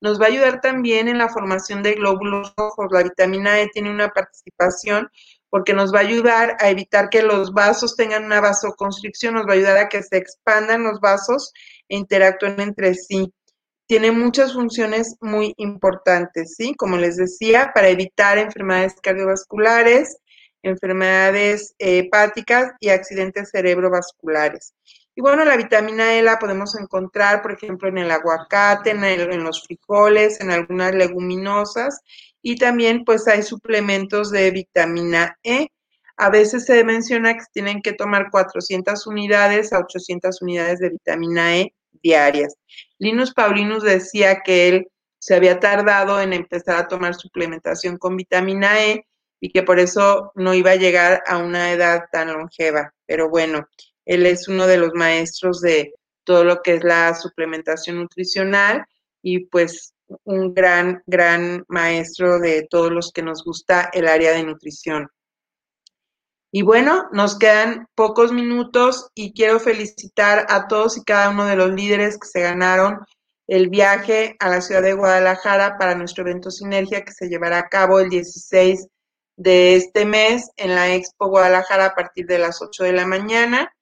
Nos 0.00 0.20
va 0.20 0.26
a 0.26 0.28
ayudar 0.28 0.60
también 0.60 1.08
en 1.08 1.18
la 1.18 1.28
formación 1.28 1.82
de 1.82 1.94
glóbulos 1.94 2.52
rojos. 2.56 2.86
La 2.90 3.02
vitamina 3.02 3.60
E 3.60 3.68
tiene 3.68 3.90
una 3.90 4.10
participación 4.10 5.10
porque 5.48 5.72
nos 5.72 5.94
va 5.94 6.00
a 6.00 6.02
ayudar 6.02 6.56
a 6.60 6.68
evitar 6.68 7.08
que 7.08 7.22
los 7.22 7.52
vasos 7.52 7.96
tengan 7.96 8.24
una 8.24 8.40
vasoconstricción, 8.40 9.34
nos 9.34 9.46
va 9.46 9.52
a 9.52 9.54
ayudar 9.54 9.78
a 9.78 9.88
que 9.88 10.02
se 10.02 10.16
expandan 10.16 10.82
los 10.82 11.00
vasos 11.00 11.52
e 11.88 11.96
interactúen 11.96 12.60
entre 12.60 12.94
sí. 12.94 13.32
Tiene 13.86 14.10
muchas 14.10 14.52
funciones 14.52 15.16
muy 15.20 15.54
importantes, 15.56 16.56
¿sí? 16.56 16.74
Como 16.74 16.96
les 16.96 17.16
decía, 17.16 17.70
para 17.74 17.88
evitar 17.88 18.36
enfermedades 18.36 18.94
cardiovasculares, 19.00 20.18
enfermedades 20.62 21.74
hepáticas 21.78 22.72
y 22.80 22.88
accidentes 22.88 23.50
cerebrovasculares. 23.50 24.74
Y 25.18 25.22
bueno, 25.22 25.46
la 25.46 25.56
vitamina 25.56 26.14
E 26.14 26.22
la 26.22 26.38
podemos 26.38 26.78
encontrar, 26.78 27.40
por 27.40 27.52
ejemplo, 27.52 27.88
en 27.88 27.96
el 27.96 28.10
aguacate, 28.10 28.90
en, 28.90 29.42
los 29.42 29.64
frijoles, 29.64 30.42
en 30.42 30.50
algunas 30.50 30.94
leguminosas 30.94 32.02
y 32.42 32.56
también 32.56 33.02
pues 33.02 33.26
hay 33.26 33.42
suplementos 33.42 34.30
de 34.30 34.50
vitamina 34.50 35.38
E. 35.42 35.68
A 36.18 36.28
veces 36.28 36.66
se 36.66 36.84
menciona 36.84 37.32
que 37.32 37.44
tienen 37.50 37.80
que 37.80 37.94
tomar 37.94 38.30
400 38.30 39.06
unidades 39.06 39.72
a 39.72 39.78
800 39.78 40.42
unidades 40.42 40.80
de 40.80 40.90
vitamina 40.90 41.56
E 41.56 41.72
diarias. 42.02 42.54
Linus 42.98 43.32
Paulinus 43.32 43.84
decía 43.84 44.42
que 44.44 44.68
él 44.68 44.88
se 45.18 45.34
había 45.34 45.60
tardado 45.60 46.20
en 46.20 46.34
empezar 46.34 46.76
a 46.76 46.88
tomar 46.88 47.14
suplementación 47.14 47.96
con 47.96 48.18
vitamina 48.18 48.84
E 48.84 49.06
y 49.40 49.50
que 49.50 49.62
por 49.62 49.80
eso 49.80 50.30
no 50.34 50.52
iba 50.52 50.72
a 50.72 50.76
llegar 50.76 51.22
a 51.26 51.38
una 51.38 51.72
edad 51.72 52.04
tan 52.12 52.34
longeva. 52.34 52.92
Pero 53.06 53.30
bueno, 53.30 53.66
él 54.06 54.24
es 54.24 54.48
uno 54.48 54.66
de 54.66 54.78
los 54.78 54.94
maestros 54.94 55.60
de 55.60 55.92
todo 56.24 56.44
lo 56.44 56.62
que 56.62 56.74
es 56.74 56.84
la 56.84 57.14
suplementación 57.14 57.96
nutricional 57.96 58.86
y 59.22 59.46
pues 59.46 59.92
un 60.24 60.54
gran, 60.54 61.02
gran 61.06 61.64
maestro 61.68 62.38
de 62.38 62.66
todos 62.70 62.90
los 62.90 63.12
que 63.12 63.22
nos 63.22 63.44
gusta 63.44 63.90
el 63.92 64.08
área 64.08 64.32
de 64.32 64.44
nutrición. 64.44 65.08
Y 66.52 66.62
bueno, 66.62 67.08
nos 67.12 67.38
quedan 67.38 67.86
pocos 67.94 68.32
minutos 68.32 69.10
y 69.14 69.34
quiero 69.34 69.60
felicitar 69.60 70.46
a 70.48 70.68
todos 70.68 70.96
y 70.96 71.04
cada 71.04 71.30
uno 71.30 71.44
de 71.44 71.56
los 71.56 71.70
líderes 71.72 72.18
que 72.18 72.28
se 72.28 72.40
ganaron 72.40 73.00
el 73.46 73.68
viaje 73.68 74.36
a 74.38 74.48
la 74.48 74.60
ciudad 74.60 74.82
de 74.82 74.94
Guadalajara 74.94 75.76
para 75.78 75.94
nuestro 75.94 76.24
evento 76.24 76.50
Sinergia 76.50 77.04
que 77.04 77.12
se 77.12 77.28
llevará 77.28 77.58
a 77.58 77.68
cabo 77.68 78.00
el 78.00 78.08
16 78.08 78.88
de 79.36 79.76
este 79.76 80.04
mes 80.04 80.50
en 80.56 80.74
la 80.74 80.94
Expo 80.94 81.28
Guadalajara 81.28 81.86
a 81.86 81.94
partir 81.94 82.26
de 82.26 82.38
las 82.38 82.62
8 82.62 82.84
de 82.84 82.92
la 82.92 83.06
mañana. 83.06 83.72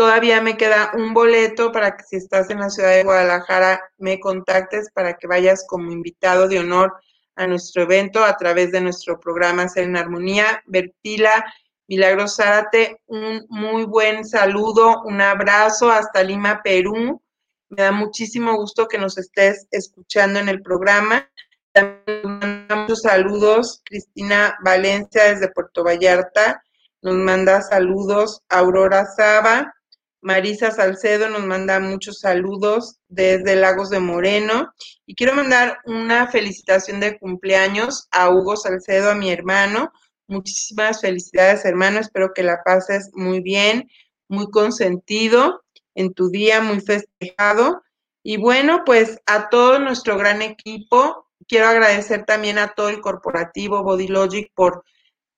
Todavía 0.00 0.40
me 0.40 0.56
queda 0.56 0.92
un 0.94 1.12
boleto 1.12 1.72
para 1.72 1.94
que 1.94 2.04
si 2.04 2.16
estás 2.16 2.48
en 2.48 2.60
la 2.60 2.70
ciudad 2.70 2.88
de 2.88 3.04
Guadalajara 3.04 3.82
me 3.98 4.18
contactes 4.18 4.90
para 4.94 5.18
que 5.18 5.26
vayas 5.26 5.66
como 5.68 5.92
invitado 5.92 6.48
de 6.48 6.58
honor 6.58 6.94
a 7.36 7.46
nuestro 7.46 7.82
evento 7.82 8.24
a 8.24 8.34
través 8.38 8.72
de 8.72 8.80
nuestro 8.80 9.20
programa 9.20 9.68
Ser 9.68 9.84
en 9.84 9.98
Armonía. 9.98 10.62
Bertila 10.64 11.44
Milagros 11.86 12.36
Zárate, 12.36 13.02
un 13.08 13.44
muy 13.50 13.84
buen 13.84 14.24
saludo, 14.24 15.02
un 15.04 15.20
abrazo 15.20 15.90
hasta 15.90 16.22
Lima, 16.22 16.62
Perú. 16.64 17.20
Me 17.68 17.82
da 17.82 17.92
muchísimo 17.92 18.56
gusto 18.56 18.88
que 18.88 18.96
nos 18.96 19.18
estés 19.18 19.68
escuchando 19.70 20.38
en 20.38 20.48
el 20.48 20.62
programa. 20.62 21.28
También 21.72 22.22
mandamos 22.24 23.02
saludos, 23.02 23.82
Cristina 23.84 24.56
Valencia 24.64 25.24
desde 25.24 25.52
Puerto 25.52 25.84
Vallarta, 25.84 26.64
nos 27.02 27.16
manda 27.16 27.60
saludos, 27.60 28.42
Aurora 28.48 29.04
Saba, 29.04 29.74
Marisa 30.22 30.70
Salcedo 30.70 31.28
nos 31.28 31.44
manda 31.46 31.80
muchos 31.80 32.20
saludos 32.20 32.98
desde 33.08 33.56
Lagos 33.56 33.88
de 33.88 34.00
Moreno. 34.00 34.72
Y 35.06 35.14
quiero 35.14 35.34
mandar 35.34 35.78
una 35.86 36.28
felicitación 36.28 37.00
de 37.00 37.18
cumpleaños 37.18 38.06
a 38.10 38.28
Hugo 38.28 38.56
Salcedo, 38.56 39.10
a 39.10 39.14
mi 39.14 39.30
hermano. 39.30 39.92
Muchísimas 40.26 41.00
felicidades, 41.00 41.64
hermano. 41.64 42.00
Espero 42.00 42.32
que 42.34 42.42
la 42.42 42.62
pases 42.62 43.10
muy 43.14 43.40
bien, 43.40 43.90
muy 44.28 44.50
consentido 44.50 45.62
en 45.94 46.12
tu 46.12 46.30
día, 46.30 46.60
muy 46.60 46.80
festejado. 46.80 47.82
Y 48.22 48.36
bueno, 48.36 48.82
pues 48.84 49.18
a 49.26 49.48
todo 49.48 49.78
nuestro 49.78 50.18
gran 50.18 50.42
equipo, 50.42 51.26
quiero 51.48 51.66
agradecer 51.66 52.26
también 52.26 52.58
a 52.58 52.74
todo 52.74 52.90
el 52.90 53.00
corporativo 53.00 53.82
Body 53.82 54.08
Logic 54.08 54.52
por 54.54 54.84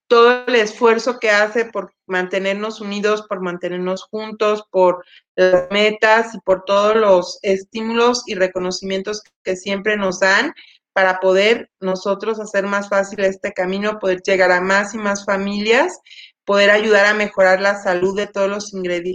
todo 0.09 0.45
el 0.47 0.55
esfuerzo 0.57 1.19
que 1.19 1.31
hace 1.31 1.65
por 1.65 1.95
mantenernos 2.07 2.81
unidos, 2.81 3.25
por 3.29 3.41
mantenernos 3.41 4.05
juntos, 4.05 4.65
por 4.71 5.05
las 5.37 5.71
metas 5.71 6.35
y 6.35 6.41
por 6.41 6.65
todos 6.65 6.97
los 6.97 7.39
estímulos 7.43 8.23
y 8.27 8.35
reconocimientos 8.35 9.23
que 9.43 9.57
siempre 9.57 9.97
nos 9.97 10.21
dan 10.21 10.53
para 10.93 11.21
poder 11.21 11.71
nosotros 11.81 12.39
hacer 12.39 12.67
más 12.67 12.89
fácil 12.89 13.21
este 13.21 13.53
camino, 13.53 13.99
poder 13.99 14.21
llegar 14.23 14.53
a 14.53 14.61
más 14.61 14.95
y 14.95 14.99
más 14.99 15.25
familias, 15.25 15.99
poder 16.45 16.71
ayudar 16.71 17.07
a 17.07 17.15
mejorar 17.15 17.61
la 17.61 17.83
salud 17.83 18.17
de 18.17 18.27
todos 18.27 18.51
los 18.51 18.73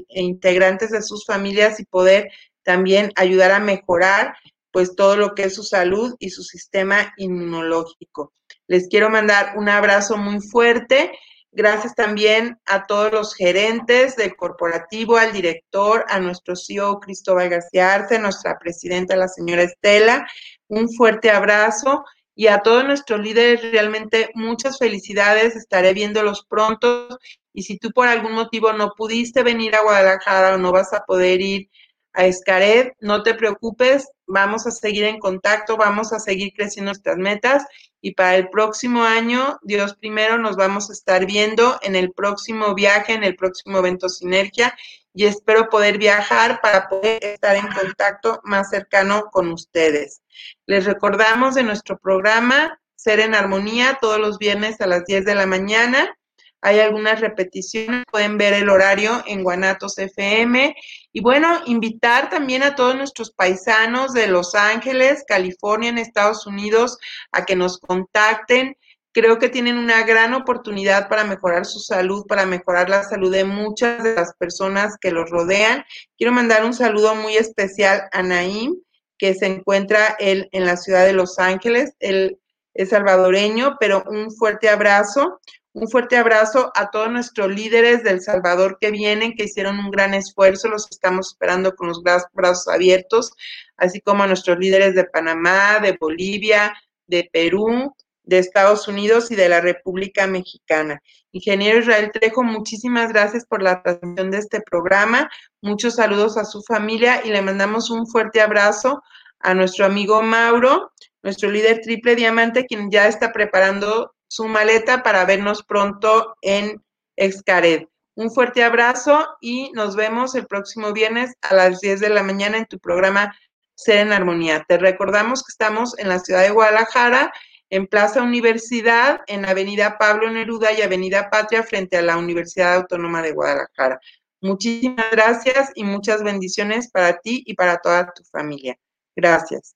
integrantes 0.09 0.91
de 0.91 1.01
sus 1.01 1.25
familias 1.25 1.79
y 1.79 1.85
poder 1.85 2.29
también 2.63 3.11
ayudar 3.15 3.51
a 3.51 3.59
mejorar 3.59 4.35
pues 4.71 4.95
todo 4.95 5.15
lo 5.17 5.35
que 5.35 5.43
es 5.43 5.55
su 5.55 5.63
salud 5.63 6.15
y 6.19 6.29
su 6.29 6.43
sistema 6.43 7.13
inmunológico. 7.17 8.33
Les 8.68 8.88
quiero 8.89 9.09
mandar 9.09 9.53
un 9.55 9.70
abrazo 9.70 10.18
muy 10.18 10.41
fuerte. 10.41 11.11
Gracias 11.51 11.95
también 11.95 12.59
a 12.65 12.86
todos 12.86 13.11
los 13.11 13.34
gerentes 13.34 14.15
del 14.18 14.36
corporativo, 14.36 15.18
al 15.18 15.32
director, 15.32 16.05
a 16.09 16.20
nuestro 16.20 16.55
CEO 16.55 16.99
Cristóbal 16.99 17.49
García 17.49 17.93
Arce, 17.93 18.20
nuestra 18.20 18.59
presidenta, 18.59 19.15
la 19.15 19.30
señora 19.30 19.63
Estela. 19.63 20.28
Un 20.68 20.89
fuerte 20.93 21.32
abrazo 21.32 22.03
y 22.36 22.47
a 22.47 22.59
todos 22.59 22.84
nuestros 22.84 23.22
líderes 23.22 23.72
realmente 23.72 24.30
muchas 24.36 24.78
felicidades. 24.78 25.55
Estaré 25.55 25.93
viéndolos 25.93 26.45
pronto 26.47 27.18
y 27.53 27.63
si 27.63 27.80
tú 27.80 27.91
por 27.91 28.07
algún 28.07 28.34
motivo 28.34 28.74
no 28.74 28.91
pudiste 28.95 29.43
venir 29.43 29.76
a 29.76 29.82
Guadalajara 29.82 30.55
o 30.55 30.57
no 30.57 30.72
vas 30.72 30.93
a 30.93 31.05
poder 31.05 31.41
ir 31.41 31.70
a 32.18 32.26
Escaret, 32.26 32.95
no 32.99 33.22
te 33.22 33.36
preocupes, 33.36 34.09
vamos 34.26 34.65
a 34.65 34.72
seguir 34.72 35.03
en 35.03 35.20
contacto, 35.20 35.78
vamos 35.78 36.11
a 36.13 36.20
seguir 36.20 36.51
creciendo 36.51 36.89
nuestras 36.89 37.18
metas 37.18 37.63
y 38.01 38.15
para 38.15 38.36
el 38.36 38.49
próximo 38.49 39.03
año, 39.03 39.59
Dios 39.61 39.95
primero, 39.95 40.39
nos 40.39 40.55
vamos 40.55 40.89
a 40.89 40.93
estar 40.93 41.28
viendo 41.28 41.78
en 41.84 41.95
el 41.95 42.11
próximo 42.11 42.74
viaje, 42.74 43.13
en 43.13 43.24
el 43.24 43.36
próximo 43.36 43.78
evento 43.78 44.09
Sinergia 44.09 44.76
y 45.13 45.26
espero 45.26 45.70
poder 45.70 45.99
viajar 45.99 46.59
para 46.59 46.89
poder 46.89 47.24
estar 47.24 47.55
en 47.55 47.68
contacto 47.68 48.41
más 48.43 48.72
cercano 48.72 49.26
con 49.32 49.51
ustedes. 49.51 50.24
Les 50.65 50.86
recordamos 50.86 51.53
de 51.53 51.63
nuestro 51.63 51.99
programa 51.99 52.80
Ser 52.95 53.20
en 53.20 53.36
Armonía 53.36 53.99
todos 54.01 54.20
los 54.20 54.39
viernes 54.39 54.82
a 54.82 54.88
las 54.88 55.05
10 55.05 55.24
de 55.24 55.36
la 55.36 55.45
mañana 55.45 56.16
hay 56.62 56.80
algunas 56.80 57.22
repeticiones, 57.22 58.03
pueden 58.12 58.38
ver 58.38 58.53
el 58.53 58.70
horario 58.70 59.24
en 59.28 59.43
Guanatos 59.43 59.97
FM. 59.97 60.76
Y 61.14 61.22
bueno, 61.22 61.62
invitar 61.66 62.30
también 62.30 62.64
a 62.64 62.76
todos 62.76 62.95
nuestros 62.95 63.32
paisanos 63.32 64.14
de 64.14 64.28
Los 64.28 64.55
Ángeles, 64.55 65.24
California, 65.28 65.89
en 65.89 65.97
Estados 65.97 66.47
Unidos, 66.47 66.97
a 67.32 67.45
que 67.45 67.55
nos 67.55 67.78
contacten. 67.80 68.76
Creo 69.12 69.39
que 69.39 69.49
tienen 69.49 69.78
una 69.78 70.03
gran 70.03 70.34
oportunidad 70.34 71.10
para 71.10 71.24
mejorar 71.24 71.66
su 71.66 71.80
salud, 71.80 72.26
para 72.28 72.45
mejorar 72.45 72.89
la 72.89 73.03
salud 73.03 73.32
de 73.32 73.45
muchas 73.45 74.03
de 74.03 74.16
las 74.16 74.34
personas 74.36 74.97
que 74.99 75.12
los 75.12 75.30
rodean. 75.30 75.86
Quiero 76.18 76.34
mandar 76.34 76.66
un 76.66 76.74
saludo 76.74 77.16
muy 77.16 77.36
especial 77.36 78.10
a 78.12 78.24
Naim, 78.24 78.76
que 79.18 79.34
se 79.34 79.45
encuentra 79.45 80.16
él 80.20 80.49
en 80.51 80.66
la 80.66 80.78
ciudad 80.78 81.05
de 81.05 81.14
Los 81.14 81.39
Ángeles. 81.39 81.93
Él 81.99 82.39
es 82.74 82.89
salvadoreño, 82.89 83.78
pero 83.80 84.03
un 84.08 84.32
fuerte 84.32 84.70
abrazo. 84.70 85.39
Un 85.80 85.88
fuerte 85.89 86.17
abrazo 86.17 86.71
a 86.73 86.89
todos 86.89 87.11
nuestros 87.11 87.49
líderes 87.49 88.03
del 88.03 88.19
Salvador 88.19 88.80
que 88.82 88.89
vienen, 88.89 89.36
que 89.36 89.43
hicieron 89.43 89.78
un 89.78 89.91
gran 89.91 90.15
esfuerzo, 90.15 90.69
los 90.69 90.88
estamos 90.89 91.28
esperando 91.28 91.75
con 91.75 91.88
los 91.88 92.01
brazos 92.01 92.67
abiertos, 92.67 93.32
así 93.78 94.01
como 94.01 94.23
a 94.23 94.28
nuestros 94.28 94.57
líderes 94.57 94.95
de 94.95 95.03
Panamá, 95.03 95.78
de 95.80 95.95
Bolivia, 96.01 96.73
de 97.05 97.30
Perú, 97.32 97.95
de 98.23 98.39
Estados 98.39 98.88
Unidos 98.88 99.30
y 99.30 99.36
de 99.36 99.49
la 99.49 99.61
República 99.61 100.25
Mexicana. 100.25 100.99
Ingeniero 101.32 101.78
Israel 101.78 102.09
Trejo, 102.11 102.41
muchísimas 102.41 103.13
gracias 103.13 103.45
por 103.45 103.61
la 103.61 103.84
transmisión 103.84 104.32
de 104.32 104.39
este 104.39 104.61
programa. 104.61 105.30
Muchos 105.61 105.97
saludos 105.97 106.38
a 106.38 106.45
su 106.45 106.63
familia 106.63 107.21
y 107.23 107.30
le 107.30 107.43
mandamos 107.43 107.91
un 107.91 108.07
fuerte 108.07 108.41
abrazo 108.41 109.03
a 109.41 109.53
nuestro 109.53 109.86
amigo 109.86 110.23
Mauro, 110.23 110.91
nuestro 111.21 111.51
líder 111.51 111.82
triple 111.82 112.15
diamante, 112.15 112.65
quien 112.65 112.89
ya 112.89 113.07
está 113.07 113.32
preparando 113.32 114.15
su 114.28 114.47
maleta 114.47 115.03
para 115.03 115.25
vernos 115.25 115.63
pronto 115.63 116.36
en 116.41 116.84
Excared. 117.15 117.88
Un 118.15 118.32
fuerte 118.32 118.63
abrazo 118.63 119.28
y 119.41 119.71
nos 119.73 119.95
vemos 119.95 120.34
el 120.36 120.47
próximo 120.47 120.91
viernes 120.91 121.36
a 121.41 121.53
las 121.53 121.82
10 121.82 121.99
de 121.99 122.09
la 122.09 122.23
mañana 122.23 122.57
en 122.57 122.65
tu 122.65 122.80
programa 122.80 123.36
Ser 123.75 123.99
en 123.99 124.11
Armonía. 124.11 124.65
Te 124.67 124.78
recordamos 124.78 125.43
que 125.43 125.51
estamos 125.51 125.97
en 125.99 126.09
la 126.09 126.19
ciudad 126.19 126.41
de 126.41 126.49
Guadalajara, 126.49 127.32
en 127.69 127.86
Plaza 127.86 128.23
Universidad, 128.23 129.21
en 129.28 129.45
Avenida 129.45 129.97
Pablo 129.99 130.32
Neruda 130.32 130.71
y 130.71 130.82
Avenida 130.82 131.30
Patria, 131.30 131.63
frente 131.63 131.97
a 131.97 132.01
la 132.01 132.17
Universidad 132.17 132.75
Autónoma 132.75 133.21
de 133.21 133.34
Guadalajara. 133.34 133.99
Muchísimas 134.41 135.11
gracias 135.11 135.71
y 135.75 135.84
muchas 135.84 136.23
bendiciones 136.23 136.89
para 136.89 137.19
ti 137.19 137.43
y 137.45 137.55
para 137.55 137.78
toda 137.78 138.11
tu 138.13 138.23
familia. 138.23 138.78
Gracias. 139.15 139.75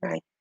Bye. 0.00 0.33